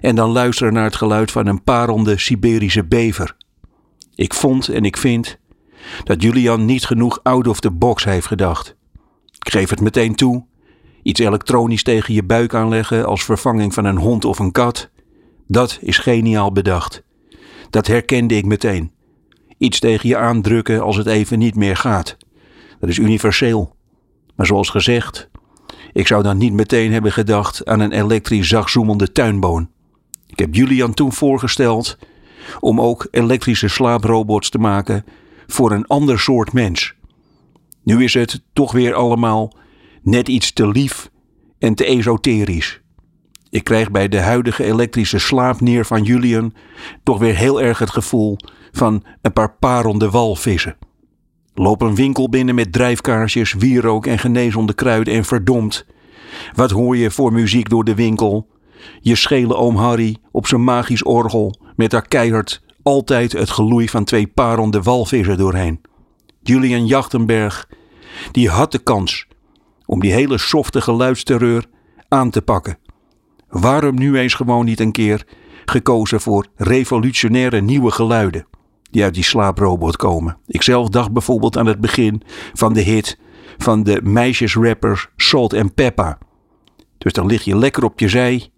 en 0.00 0.14
dan 0.14 0.30
luisteren 0.30 0.72
naar 0.72 0.84
het 0.84 0.96
geluid 0.96 1.30
van 1.30 1.46
een 1.46 1.62
parende 1.62 2.18
Siberische 2.18 2.84
bever? 2.84 3.36
Ik 4.14 4.34
vond 4.34 4.68
en 4.68 4.84
ik 4.84 4.96
vind 4.96 5.38
dat 6.04 6.22
Julian 6.22 6.64
niet 6.64 6.84
genoeg 6.84 7.20
out 7.22 7.46
of 7.46 7.60
the 7.60 7.70
box 7.70 8.04
heeft 8.04 8.26
gedacht. 8.26 8.76
Ik 9.38 9.52
geef 9.52 9.70
het 9.70 9.80
meteen 9.80 10.14
toe. 10.14 10.44
Iets 11.02 11.20
elektronisch 11.20 11.82
tegen 11.82 12.14
je 12.14 12.24
buik 12.24 12.54
aanleggen 12.54 13.06
als 13.06 13.24
vervanging 13.24 13.74
van 13.74 13.84
een 13.84 13.98
hond 13.98 14.24
of 14.24 14.38
een 14.38 14.52
kat. 14.52 14.90
Dat 15.46 15.78
is 15.80 15.98
geniaal 15.98 16.52
bedacht. 16.52 17.02
Dat 17.70 17.86
herkende 17.86 18.36
ik 18.36 18.44
meteen. 18.44 18.92
Iets 19.58 19.78
tegen 19.78 20.08
je 20.08 20.16
aandrukken 20.16 20.82
als 20.82 20.96
het 20.96 21.06
even 21.06 21.38
niet 21.38 21.54
meer 21.54 21.76
gaat. 21.76 22.16
Dat 22.80 22.88
is 22.88 22.98
universeel. 22.98 23.76
Maar 24.36 24.46
zoals 24.46 24.68
gezegd, 24.68 25.30
ik 25.92 26.06
zou 26.06 26.22
dan 26.22 26.38
niet 26.38 26.52
meteen 26.52 26.92
hebben 26.92 27.12
gedacht 27.12 27.66
aan 27.66 27.80
een 27.80 27.92
elektrisch 27.92 28.48
zachtzoemende 28.48 29.12
tuinboon. 29.12 29.70
Ik 30.26 30.38
heb 30.38 30.54
Julian 30.54 30.94
toen 30.94 31.12
voorgesteld 31.12 31.98
om 32.60 32.80
ook 32.80 33.08
elektrische 33.10 33.68
slaaprobots 33.68 34.50
te 34.50 34.58
maken 34.58 35.04
voor 35.46 35.72
een 35.72 35.86
ander 35.86 36.18
soort 36.18 36.52
mens. 36.52 36.94
Nu 37.82 38.04
is 38.04 38.14
het 38.14 38.42
toch 38.52 38.72
weer 38.72 38.94
allemaal 38.94 39.52
net 40.02 40.28
iets 40.28 40.52
te 40.52 40.68
lief 40.68 41.10
en 41.58 41.74
te 41.74 41.84
esoterisch. 41.84 42.80
Ik 43.50 43.64
krijg 43.64 43.90
bij 43.90 44.08
de 44.08 44.20
huidige 44.20 44.64
elektrische 44.64 45.18
slaapneer 45.18 45.84
van 45.84 46.02
Julian 46.02 46.54
toch 47.02 47.18
weer 47.18 47.36
heel 47.36 47.62
erg 47.62 47.78
het 47.78 47.90
gevoel 47.90 48.36
van 48.72 49.04
een 49.22 49.32
paar 49.32 49.56
parende 49.58 50.10
walvissen. 50.10 50.76
Loop 51.54 51.82
een 51.82 51.94
winkel 51.94 52.28
binnen 52.28 52.54
met 52.54 52.72
drijfkaarsjes, 52.72 53.52
wierook 53.52 54.06
en 54.06 54.18
genezende 54.18 54.74
kruiden 54.74 55.14
en 55.14 55.24
verdomd. 55.24 55.86
Wat 56.54 56.70
hoor 56.70 56.96
je 56.96 57.10
voor 57.10 57.32
muziek 57.32 57.68
door 57.68 57.84
de 57.84 57.94
winkel? 57.94 58.48
Je 59.00 59.14
schele 59.14 59.54
oom 59.54 59.76
Harry 59.76 60.16
op 60.30 60.46
zijn 60.46 60.64
magisch 60.64 61.04
orgel 61.04 61.59
met 61.80 61.90
daar 61.90 62.08
keihard 62.08 62.62
altijd 62.82 63.32
het 63.32 63.50
geloei 63.50 63.88
van 63.88 64.04
twee 64.04 64.26
parende 64.26 64.82
walvissen 64.82 65.38
doorheen. 65.38 65.80
Julian 66.42 66.86
Jachtenberg, 66.86 67.68
die 68.32 68.48
had 68.48 68.72
de 68.72 68.78
kans 68.78 69.26
om 69.86 70.00
die 70.00 70.12
hele 70.12 70.38
softe 70.38 70.80
geluidsterreur 70.80 71.66
aan 72.08 72.30
te 72.30 72.42
pakken. 72.42 72.78
Waarom 73.48 73.98
nu 73.98 74.18
eens 74.18 74.34
gewoon 74.34 74.64
niet 74.64 74.80
een 74.80 74.92
keer 74.92 75.26
gekozen 75.64 76.20
voor 76.20 76.46
revolutionaire 76.56 77.60
nieuwe 77.60 77.90
geluiden 77.90 78.46
die 78.90 79.02
uit 79.02 79.14
die 79.14 79.24
slaaprobot 79.24 79.96
komen? 79.96 80.38
Ikzelf 80.46 80.88
dacht 80.88 81.12
bijvoorbeeld 81.12 81.56
aan 81.56 81.66
het 81.66 81.80
begin 81.80 82.22
van 82.52 82.72
de 82.72 82.80
hit 82.80 83.18
van 83.58 83.82
de 83.82 84.00
meisjesrappers 84.02 85.08
Salt 85.16 85.52
en 85.52 85.74
Peppa. 85.74 86.18
Dus 86.98 87.12
dan 87.12 87.26
lig 87.26 87.42
je 87.42 87.56
lekker 87.56 87.84
op 87.84 88.00
je 88.00 88.08
zij 88.08 88.50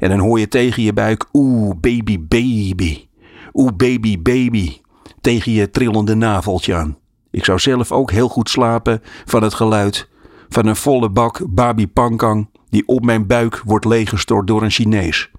en 0.00 0.08
dan 0.08 0.18
hoor 0.18 0.38
je 0.38 0.48
tegen 0.48 0.82
je 0.82 0.92
buik, 0.92 1.26
oeh, 1.32 1.74
baby, 1.80 2.18
baby. 2.28 3.06
Oeh, 3.52 3.72
baby, 3.76 4.22
baby. 4.22 4.76
Tegen 5.20 5.52
je 5.52 5.70
trillende 5.70 6.14
naveltje 6.14 6.74
aan. 6.74 6.98
Ik 7.30 7.44
zou 7.44 7.58
zelf 7.58 7.92
ook 7.92 8.10
heel 8.10 8.28
goed 8.28 8.50
slapen 8.50 9.00
van 9.24 9.42
het 9.42 9.54
geluid 9.54 10.08
van 10.48 10.66
een 10.66 10.76
volle 10.76 11.10
bak 11.10 11.42
babi 11.48 11.88
pankang 11.88 12.48
die 12.68 12.86
op 12.86 13.04
mijn 13.04 13.26
buik 13.26 13.62
wordt 13.64 13.84
leeggestort 13.84 14.46
door 14.46 14.62
een 14.62 14.70
Chinees. 14.70 15.30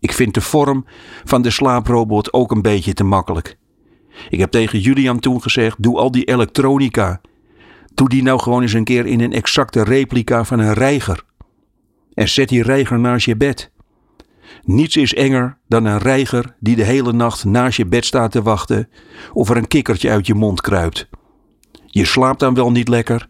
Ik 0.00 0.12
vind 0.12 0.34
de 0.34 0.40
vorm 0.40 0.84
van 1.24 1.42
de 1.42 1.50
slaaprobot 1.50 2.32
ook 2.32 2.50
een 2.50 2.62
beetje 2.62 2.92
te 2.92 3.04
makkelijk. 3.04 3.56
Ik 4.28 4.38
heb 4.38 4.50
tegen 4.50 4.78
Julian 4.78 5.18
toen 5.18 5.42
gezegd: 5.42 5.82
doe 5.82 5.98
al 5.98 6.10
die 6.10 6.24
elektronica. 6.24 7.20
Doe 7.94 8.08
die 8.08 8.22
nou 8.22 8.40
gewoon 8.40 8.62
eens 8.62 8.72
een 8.72 8.84
keer 8.84 9.06
in 9.06 9.20
een 9.20 9.32
exacte 9.32 9.84
replica 9.84 10.44
van 10.44 10.58
een 10.58 10.74
reiger. 10.74 11.22
En 12.14 12.28
zet 12.28 12.48
die 12.48 12.62
reiger 12.62 12.98
naast 12.98 13.26
je 13.26 13.36
bed. 13.36 13.70
Niets 14.66 14.96
is 14.96 15.14
enger 15.14 15.58
dan 15.68 15.84
een 15.84 15.98
reiger 15.98 16.54
die 16.60 16.76
de 16.76 16.84
hele 16.84 17.12
nacht 17.12 17.44
naast 17.44 17.76
je 17.76 17.86
bed 17.86 18.04
staat 18.04 18.32
te 18.32 18.42
wachten 18.42 18.88
of 19.32 19.50
er 19.50 19.56
een 19.56 19.68
kikkertje 19.68 20.10
uit 20.10 20.26
je 20.26 20.34
mond 20.34 20.60
kruipt. 20.60 21.08
Je 21.86 22.04
slaapt 22.04 22.40
dan 22.40 22.54
wel 22.54 22.70
niet 22.70 22.88
lekker, 22.88 23.28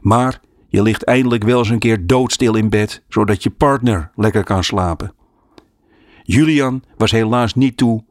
maar 0.00 0.40
je 0.68 0.82
ligt 0.82 1.04
eindelijk 1.04 1.44
wel 1.44 1.58
eens 1.58 1.68
een 1.68 1.78
keer 1.78 2.06
doodstil 2.06 2.54
in 2.54 2.68
bed, 2.68 3.02
zodat 3.08 3.42
je 3.42 3.50
partner 3.50 4.10
lekker 4.14 4.44
kan 4.44 4.64
slapen. 4.64 5.14
Julian 6.22 6.82
was 6.96 7.10
helaas 7.10 7.54
niet 7.54 7.76
toe 7.76 8.04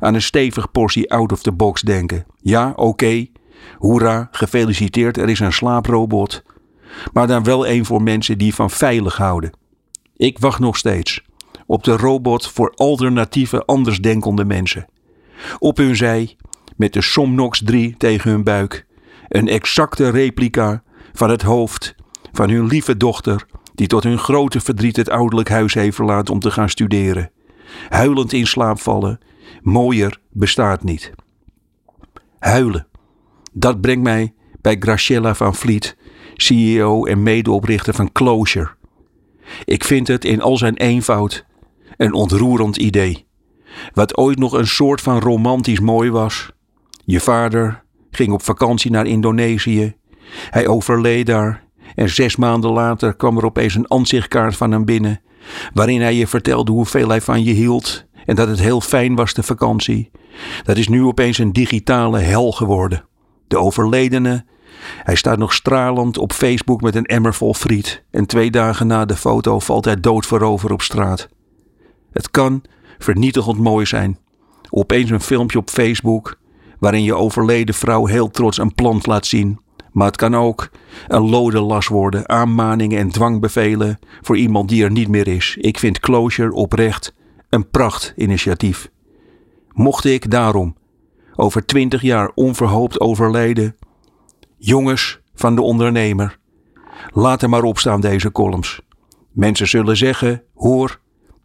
aan 0.00 0.14
een 0.14 0.22
stevig 0.22 0.70
portie 0.70 1.12
out 1.12 1.32
of 1.32 1.42
the 1.42 1.52
box 1.52 1.80
denken. 1.80 2.26
Ja, 2.40 2.72
oké, 2.76 3.26
hoera, 3.78 4.28
gefeliciteerd, 4.30 5.16
er 5.16 5.28
is 5.28 5.40
een 5.40 5.52
slaaprobot. 5.52 6.42
Maar 7.12 7.26
dan 7.26 7.44
wel 7.44 7.66
een 7.66 7.84
voor 7.84 8.02
mensen 8.02 8.38
die 8.38 8.54
van 8.54 8.70
veilig 8.70 9.16
houden. 9.16 9.50
Ik 10.16 10.38
wacht 10.38 10.58
nog 10.58 10.76
steeds 10.76 11.28
op 11.70 11.84
de 11.84 11.96
robot 11.96 12.48
voor 12.48 12.72
alternatieve 12.74 13.64
andersdenkende 13.64 14.44
mensen. 14.44 14.86
Op 15.58 15.76
hun 15.76 15.96
zij, 15.96 16.36
met 16.76 16.92
de 16.92 17.02
Somnox 17.02 17.62
3 17.64 17.94
tegen 17.96 18.30
hun 18.30 18.44
buik, 18.44 18.86
een 19.28 19.48
exacte 19.48 20.08
replica 20.08 20.82
van 21.12 21.30
het 21.30 21.42
hoofd 21.42 21.94
van 22.32 22.50
hun 22.50 22.66
lieve 22.66 22.96
dochter, 22.96 23.46
die 23.74 23.86
tot 23.86 24.02
hun 24.02 24.18
grote 24.18 24.60
verdriet 24.60 24.96
het 24.96 25.10
ouderlijk 25.10 25.48
huis 25.48 25.74
heeft 25.74 25.94
verlaten 25.94 26.34
om 26.34 26.40
te 26.40 26.50
gaan 26.50 26.68
studeren. 26.68 27.30
Huilend 27.88 28.32
in 28.32 28.46
slaap 28.46 28.80
vallen, 28.80 29.20
mooier 29.62 30.18
bestaat 30.30 30.82
niet. 30.82 31.12
Huilen, 32.38 32.86
dat 33.52 33.80
brengt 33.80 34.02
mij 34.02 34.34
bij 34.60 34.76
Graciela 34.80 35.34
van 35.34 35.54
Vliet, 35.54 35.96
CEO 36.34 37.04
en 37.04 37.22
medeoprichter 37.22 37.94
van 37.94 38.12
Closure. 38.12 38.70
Ik 39.64 39.84
vind 39.84 40.08
het 40.08 40.24
in 40.24 40.40
al 40.40 40.56
zijn 40.56 40.76
eenvoud 40.76 41.48
een 42.00 42.12
ontroerend 42.12 42.76
idee. 42.76 43.26
Wat 43.92 44.16
ooit 44.16 44.38
nog 44.38 44.52
een 44.52 44.66
soort 44.66 45.00
van 45.00 45.18
romantisch 45.18 45.80
mooi 45.80 46.10
was. 46.10 46.50
Je 47.04 47.20
vader 47.20 47.84
ging 48.10 48.32
op 48.32 48.42
vakantie 48.42 48.90
naar 48.90 49.06
Indonesië. 49.06 49.94
Hij 50.50 50.66
overleed 50.66 51.26
daar 51.26 51.64
en 51.94 52.10
zes 52.10 52.36
maanden 52.36 52.70
later 52.70 53.14
kwam 53.14 53.36
er 53.36 53.44
opeens 53.44 53.74
een 53.74 53.90
aanzichtkaart 53.90 54.56
van 54.56 54.70
hem 54.70 54.84
binnen, 54.84 55.20
waarin 55.74 56.00
hij 56.00 56.14
je 56.14 56.26
vertelde 56.26 56.72
hoeveel 56.72 57.08
hij 57.08 57.20
van 57.20 57.44
je 57.44 57.52
hield 57.52 58.06
en 58.26 58.34
dat 58.34 58.48
het 58.48 58.60
heel 58.60 58.80
fijn 58.80 59.14
was 59.14 59.34
de 59.34 59.42
vakantie. 59.42 60.10
Dat 60.64 60.76
is 60.76 60.88
nu 60.88 61.04
opeens 61.04 61.38
een 61.38 61.52
digitale 61.52 62.18
hel 62.18 62.52
geworden. 62.52 63.04
De 63.48 63.58
overledene, 63.58 64.44
hij 65.02 65.14
staat 65.14 65.38
nog 65.38 65.52
stralend 65.52 66.18
op 66.18 66.32
Facebook 66.32 66.80
met 66.80 66.94
een 66.94 67.06
emmer 67.06 67.34
vol 67.34 67.54
friet 67.54 68.04
en 68.10 68.26
twee 68.26 68.50
dagen 68.50 68.86
na 68.86 69.04
de 69.04 69.16
foto 69.16 69.58
valt 69.58 69.84
hij 69.84 70.00
dood 70.00 70.26
voorover 70.26 70.72
op 70.72 70.82
straat. 70.82 71.28
Het 72.12 72.30
kan 72.30 72.62
vernietigend 72.98 73.58
mooi 73.58 73.86
zijn. 73.86 74.18
Opeens 74.70 75.10
een 75.10 75.20
filmpje 75.20 75.58
op 75.58 75.70
Facebook 75.70 76.38
waarin 76.78 77.02
je 77.02 77.14
overleden 77.14 77.74
vrouw 77.74 78.06
heel 78.06 78.30
trots 78.30 78.58
een 78.58 78.74
plant 78.74 79.06
laat 79.06 79.26
zien. 79.26 79.60
Maar 79.92 80.06
het 80.06 80.16
kan 80.16 80.34
ook 80.34 80.70
een 81.08 81.28
lode 81.28 81.60
las 81.60 81.86
worden, 81.86 82.28
aanmaningen 82.28 82.98
en 82.98 83.10
dwangbevelen 83.10 83.98
voor 84.20 84.36
iemand 84.36 84.68
die 84.68 84.84
er 84.84 84.90
niet 84.90 85.08
meer 85.08 85.28
is. 85.28 85.56
Ik 85.60 85.78
vind 85.78 86.00
Closure 86.00 86.52
oprecht 86.52 87.14
een 87.48 87.70
prachtinitiatief. 87.70 88.90
Mocht 89.72 90.04
ik 90.04 90.30
daarom 90.30 90.76
over 91.36 91.66
twintig 91.66 92.02
jaar 92.02 92.30
onverhoopt 92.34 93.00
overleden, 93.00 93.76
jongens 94.56 95.20
van 95.34 95.54
de 95.54 95.62
ondernemer, 95.62 96.38
laat 97.12 97.42
er 97.42 97.48
maar 97.48 97.62
opstaan 97.62 98.00
deze 98.00 98.32
columns. 98.32 98.80
Mensen 99.30 99.68
zullen 99.68 99.96
zeggen: 99.96 100.42
hoor, 100.54 101.00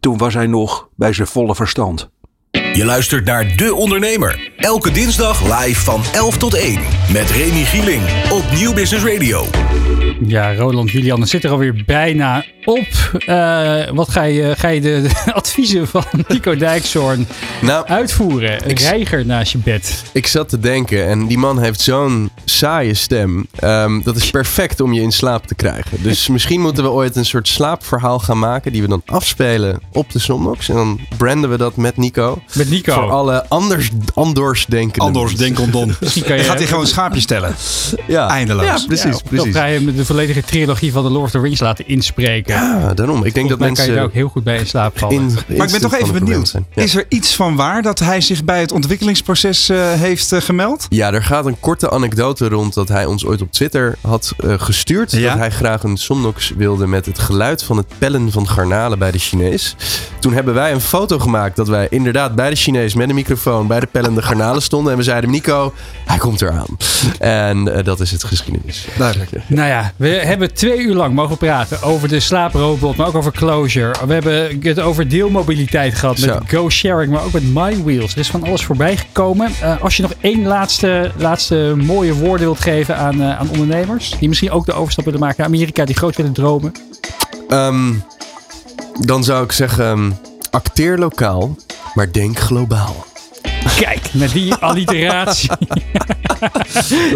toen 0.06 0.18
was 0.18 0.34
hij 0.34 0.46
nog 0.46 0.88
bij 0.96 1.12
zijn 1.12 1.28
volle 1.28 1.54
verstand. 1.54 2.10
Je 2.50 2.84
luistert 2.84 3.24
naar 3.24 3.56
De 3.56 3.74
Ondernemer. 3.74 4.52
Elke 4.56 4.90
dinsdag 4.90 5.60
live 5.60 5.80
van 5.80 6.02
11 6.12 6.36
tot 6.36 6.54
1. 6.54 6.80
Met 7.12 7.30
Remy 7.30 7.64
Gieling 7.64 8.02
op 8.32 8.44
Nieuw 8.54 8.74
Business 8.74 9.04
Radio. 9.04 9.44
Ja, 10.24 10.54
Roland 10.54 10.90
Julian, 10.90 11.20
het 11.20 11.28
zit 11.28 11.44
er 11.44 11.50
alweer 11.50 11.82
bijna 11.86 12.44
op. 12.64 12.86
Uh, 13.26 13.88
wat 13.92 14.08
ga 14.08 14.22
je, 14.22 14.54
ga 14.56 14.68
je 14.68 14.80
de, 14.80 15.02
de 15.02 15.32
adviezen 15.32 15.88
van 15.88 16.04
Nico 16.28 16.56
Dijkshoorn 16.56 17.26
nou, 17.60 17.86
uitvoeren? 17.86 18.68
Ik, 18.68 18.80
Reiger 18.80 19.26
naast 19.26 19.52
je 19.52 19.58
bed. 19.58 20.02
Ik 20.12 20.26
zat 20.26 20.48
te 20.48 20.58
denken 20.58 21.06
en 21.06 21.26
die 21.26 21.38
man 21.38 21.62
heeft 21.62 21.80
zo'n 21.80 22.30
saaie 22.44 22.94
stem. 22.94 23.46
Um, 23.64 24.02
dat 24.02 24.16
is 24.16 24.30
perfect 24.30 24.80
om 24.80 24.92
je 24.92 25.00
in 25.00 25.12
slaap 25.12 25.46
te 25.46 25.54
krijgen. 25.54 26.02
Dus 26.02 26.28
misschien 26.36 26.60
moeten 26.60 26.82
we 26.82 26.90
ooit 26.90 27.16
een 27.16 27.24
soort 27.24 27.48
slaapverhaal 27.48 28.18
gaan 28.18 28.38
maken 28.38 28.72
die 28.72 28.82
we 28.82 28.88
dan 28.88 29.02
afspelen 29.06 29.80
op 29.92 30.12
de 30.12 30.18
Somnox. 30.18 30.68
En 30.68 30.74
dan 30.74 31.00
branden 31.16 31.50
we 31.50 31.56
dat 31.56 31.76
met 31.76 31.96
Nico. 31.96 32.42
Met 32.54 32.70
Nico. 32.70 32.92
Voor 32.92 33.10
alle 33.10 33.48
anders, 33.48 33.90
anders 34.14 34.66
denken. 34.66 35.02
Anders 35.02 35.36
denken 35.36 35.70
dan. 35.72 35.94
Gaat 36.00 36.58
hij 36.58 36.66
gewoon 36.66 36.86
schaapjes 36.86 37.22
stellen? 37.22 37.54
Ja. 38.06 38.28
Eindeloos. 38.28 38.64
Ja, 38.64 38.80
precies. 38.86 39.04
Ja, 39.04 39.28
precies. 39.28 39.54
ga 39.54 39.64
je 39.64 39.78
hem 39.78 39.96
de 39.96 40.04
volledige 40.06 40.42
trilogie 40.42 40.92
van 40.92 41.02
de 41.02 41.10
Lord 41.10 41.24
of 41.24 41.30
the 41.30 41.40
Rings 41.40 41.60
laten 41.60 41.88
inspreken. 41.88 42.54
Ja, 42.54 42.94
daarom. 42.94 43.24
Ik 43.24 43.34
denk 43.34 43.48
dat 43.48 43.58
mensen... 43.58 43.76
kan 43.76 43.86
je 43.86 43.98
daar 43.98 44.08
ook 44.08 44.14
heel 44.14 44.28
goed 44.28 44.44
bij 44.44 44.58
in 44.58 44.66
slaap 44.66 44.98
vallen. 44.98 45.14
In, 45.16 45.24
maar 45.56 45.66
ik 45.66 45.72
ben 45.72 45.80
toch 45.80 45.94
even 45.94 46.12
benieuwd. 46.12 46.54
Ja. 46.74 46.82
Is 46.82 46.94
er 46.94 47.04
iets 47.08 47.34
van 47.34 47.56
waar 47.56 47.82
dat 47.82 47.98
hij 47.98 48.20
zich 48.20 48.44
bij 48.44 48.60
het 48.60 48.72
ontwikkelingsproces 48.72 49.70
uh, 49.70 49.92
heeft 49.92 50.32
uh, 50.32 50.40
gemeld? 50.40 50.86
Ja, 50.88 51.12
er 51.12 51.22
gaat 51.22 51.46
een 51.46 51.60
korte 51.60 51.90
anekdote 51.90 52.48
rond 52.48 52.74
dat 52.74 52.88
hij 52.88 53.04
ons 53.04 53.24
ooit 53.24 53.42
op 53.42 53.52
Twitter 53.52 53.96
had 54.00 54.34
uh, 54.44 54.54
gestuurd. 54.56 55.12
Ja? 55.12 55.28
Dat 55.28 55.38
hij 55.38 55.50
graag 55.50 55.82
een 55.82 55.96
Somnox 55.96 56.52
wilde 56.56 56.86
met 56.86 57.06
het 57.06 57.18
geluid 57.18 57.62
van 57.62 57.76
het 57.76 57.86
pellen 57.98 58.32
van 58.32 58.48
garnalen 58.48 58.98
bij 58.98 59.10
de 59.10 59.18
Chinees. 59.18 59.76
Toen 60.18 60.32
hebben 60.32 60.54
wij 60.54 60.72
een 60.72 60.80
foto 60.80 61.18
gemaakt 61.18 61.56
dat 61.56 61.68
wij 61.68 61.86
inderdaad 61.90 62.34
bij 62.34 62.50
de 62.50 62.56
Chinees 62.56 62.94
met 62.94 63.08
een 63.08 63.14
microfoon 63.14 63.66
bij 63.66 63.80
de 63.80 63.86
pellende 63.86 64.22
garnalen 64.22 64.62
stonden. 64.62 64.92
En 64.92 64.98
we 64.98 65.04
zeiden, 65.04 65.30
Nico, 65.30 65.72
hij 66.04 66.18
komt 66.18 66.42
eraan. 66.42 66.76
En 67.18 67.82
dat 67.84 68.00
is 68.00 68.10
het 68.10 68.24
geschiedenis. 68.24 68.86
Duidelijk. 68.98 69.30
Nou 69.46 69.68
ja, 69.68 69.92
we 69.96 70.08
hebben 70.08 70.54
twee 70.54 70.78
uur 70.78 70.94
lang 70.94 71.14
mogen 71.14 71.36
praten 71.36 71.82
over 71.82 72.08
de 72.08 72.20
slaaprobot, 72.20 72.96
maar 72.96 73.06
ook 73.06 73.14
over 73.14 73.32
Closure. 73.32 73.94
We 74.06 74.12
hebben 74.12 74.60
het 74.62 74.80
over 74.80 75.08
deelmobiliteit 75.08 75.94
gehad 75.94 76.18
met 76.18 76.38
Go 76.46 76.70
Sharing, 76.70 77.12
maar 77.12 77.24
ook 77.24 77.32
met 77.32 77.54
MyWheels. 77.54 78.12
Er 78.12 78.18
is 78.18 78.30
van 78.30 78.42
alles 78.42 78.64
voorbij 78.64 78.96
gekomen. 78.96 79.50
Uh, 79.62 79.82
als 79.82 79.96
je 79.96 80.02
nog 80.02 80.12
één 80.20 80.46
laatste, 80.46 81.12
laatste 81.16 81.74
mooie 81.76 82.14
woorden 82.14 82.46
wilt 82.46 82.60
geven 82.60 82.96
aan, 82.96 83.20
uh, 83.20 83.38
aan 83.38 83.50
ondernemers, 83.50 84.14
die 84.18 84.28
misschien 84.28 84.50
ook 84.50 84.66
de 84.66 84.72
overstap 84.72 85.04
willen 85.04 85.20
maken 85.20 85.36
naar 85.38 85.46
Amerika, 85.46 85.84
die 85.84 85.96
groot 85.96 86.16
willen 86.16 86.32
dromen. 86.32 86.72
Um, 87.48 88.04
dan 89.00 89.24
zou 89.24 89.44
ik 89.44 89.52
zeggen, 89.52 89.86
um, 89.86 90.14
acteer 90.50 90.98
lokaal, 90.98 91.56
maar 91.94 92.12
denk 92.12 92.38
globaal. 92.38 93.06
Kijk, 93.74 94.12
met 94.12 94.32
die 94.32 94.54
alliteratie. 94.54 95.50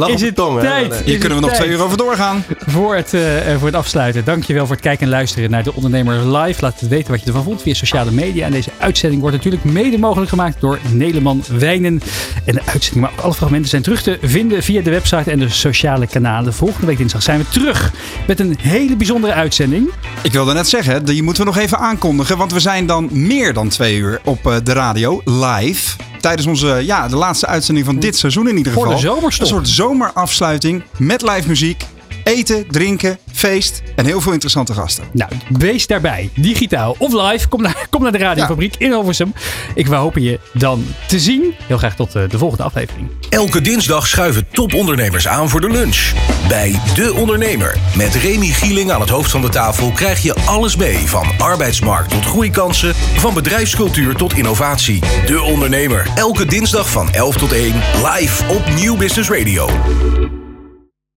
is 0.07 0.21
het 0.21 0.35
tong, 0.35 0.61
tijd. 0.61 1.03
Hier 1.05 1.19
kunnen 1.19 1.39
we 1.39 1.47
nog 1.47 1.55
twee 1.55 1.69
uur 1.69 1.83
over 1.83 1.97
doorgaan. 1.97 2.45
Voor 2.67 2.95
het, 2.95 3.15
uh, 3.15 3.23
voor 3.57 3.67
het 3.67 3.77
afsluiten. 3.77 4.25
Dankjewel 4.25 4.67
voor 4.67 4.75
het 4.75 4.85
kijken 4.85 5.05
en 5.05 5.13
luisteren 5.13 5.51
naar 5.51 5.63
De 5.63 5.75
Ondernemer 5.75 6.37
Live. 6.37 6.63
Laat 6.63 6.81
het 6.81 6.89
weten 6.89 7.11
wat 7.11 7.21
je 7.21 7.27
ervan 7.27 7.43
vond 7.43 7.63
via 7.63 7.75
sociale 7.75 8.11
media. 8.11 8.47
En 8.47 8.53
deze 8.53 8.71
uitzending 8.79 9.21
wordt 9.21 9.37
natuurlijk 9.37 9.65
mede 9.65 9.99
mogelijk 9.99 10.31
gemaakt 10.31 10.61
door 10.61 10.79
Nederman 10.93 11.45
Wijnen. 11.59 12.01
En 12.45 12.55
de 12.55 12.63
uitzending, 12.65 13.05
maar 13.05 13.13
ook 13.13 13.21
alle 13.21 13.35
fragmenten 13.35 13.71
zijn 13.71 13.83
terug 13.83 14.03
te 14.03 14.19
vinden 14.23 14.63
via 14.63 14.83
de 14.83 14.91
website 14.91 15.31
en 15.31 15.39
de 15.39 15.49
sociale 15.49 16.07
kanalen. 16.07 16.55
Volgende 16.55 16.87
week 16.87 16.99
dinsdag 16.99 17.23
zijn 17.23 17.39
we 17.39 17.49
terug 17.49 17.93
met 18.27 18.41
een 18.41 18.57
hele 18.61 18.97
bijzondere 18.97 19.33
uitzending. 19.33 19.91
Ik 20.23 20.33
wilde 20.33 20.53
net 20.53 20.69
zeggen, 20.69 21.05
die 21.05 21.23
moeten 21.23 21.45
we 21.45 21.51
nog 21.51 21.59
even 21.59 21.79
aankondigen. 21.79 22.37
Want 22.37 22.53
we 22.53 22.61
zijn 22.61 22.87
dan 22.87 23.09
meer 23.13 23.53
dan 23.53 23.69
twee 23.69 23.97
uur 23.97 24.21
op 24.25 24.61
de 24.65 24.73
radio 24.73 25.23
live 25.25 26.10
tijdens 26.21 26.47
onze, 26.47 26.67
ja, 26.85 27.09
de 27.09 27.17
laatste 27.17 27.47
uitzending 27.47 27.87
van 27.87 27.99
dit 27.99 28.17
seizoen 28.17 28.49
in 28.49 28.57
ieder 28.57 28.73
geval. 28.73 28.87
Voor 28.87 28.95
de 28.95 29.01
zomerstop. 29.01 29.47
Een 29.47 29.53
soort 29.53 29.69
zomerafsluiting 29.69 30.83
met 30.97 31.23
live 31.23 31.49
muziek. 31.49 31.85
Eten, 32.25 32.65
drinken, 32.69 33.19
feest 33.33 33.83
en 33.97 34.05
heel 34.05 34.21
veel 34.21 34.33
interessante 34.33 34.75
gasten. 34.75 35.05
Nou, 35.13 35.31
wees 35.49 35.87
daarbij. 35.87 36.31
Digitaal 36.35 36.97
of 36.99 37.13
live. 37.13 37.49
Kom 37.49 37.63
naar, 37.63 37.87
kom 37.91 38.03
naar 38.03 38.13
de 38.13 38.19
radiofabriek 38.19 38.73
ja. 38.79 38.85
in 38.87 38.93
Hilversum. 38.93 39.33
Ik 39.75 39.87
hopen 39.87 40.23
je 40.23 40.41
dan 40.53 40.87
te 41.07 41.19
zien. 41.19 41.55
Heel 41.67 41.79
graag 41.79 41.97
tot 41.97 42.13
de 42.13 42.39
volgende 42.39 42.63
aflevering. 42.63 43.09
Elke 43.29 43.61
dinsdag 43.61 44.07
schuiven 44.07 44.47
topondernemers 44.53 45.29
aan 45.29 45.49
voor 45.49 45.61
de 45.61 45.71
lunch. 45.71 46.13
Bij 46.49 46.81
De 46.95 47.15
Ondernemer. 47.15 47.79
Met 47.97 48.15
Remy 48.15 48.47
Gieling 48.47 48.91
aan 48.91 49.01
het 49.01 49.11
hoofd 49.11 49.31
van 49.31 49.41
de 49.41 49.49
tafel 49.49 49.91
krijg 49.91 50.23
je 50.23 50.35
alles 50.35 50.77
mee. 50.77 50.97
Van 50.97 51.27
arbeidsmarkt 51.39 52.11
tot 52.11 52.25
groeikansen. 52.25 52.95
Van 52.95 53.35
bedrijfscultuur 53.35 54.15
tot 54.17 54.33
innovatie. 54.33 55.01
De 55.27 55.41
Ondernemer. 55.43 56.07
Elke 56.15 56.45
dinsdag 56.45 56.91
van 56.91 57.13
11 57.13 57.37
tot 57.37 57.53
1. 57.53 57.75
Live 58.05 58.55
op 58.55 58.63
Nieuw 58.75 58.97
Business 58.97 59.31
Radio. 59.31 59.69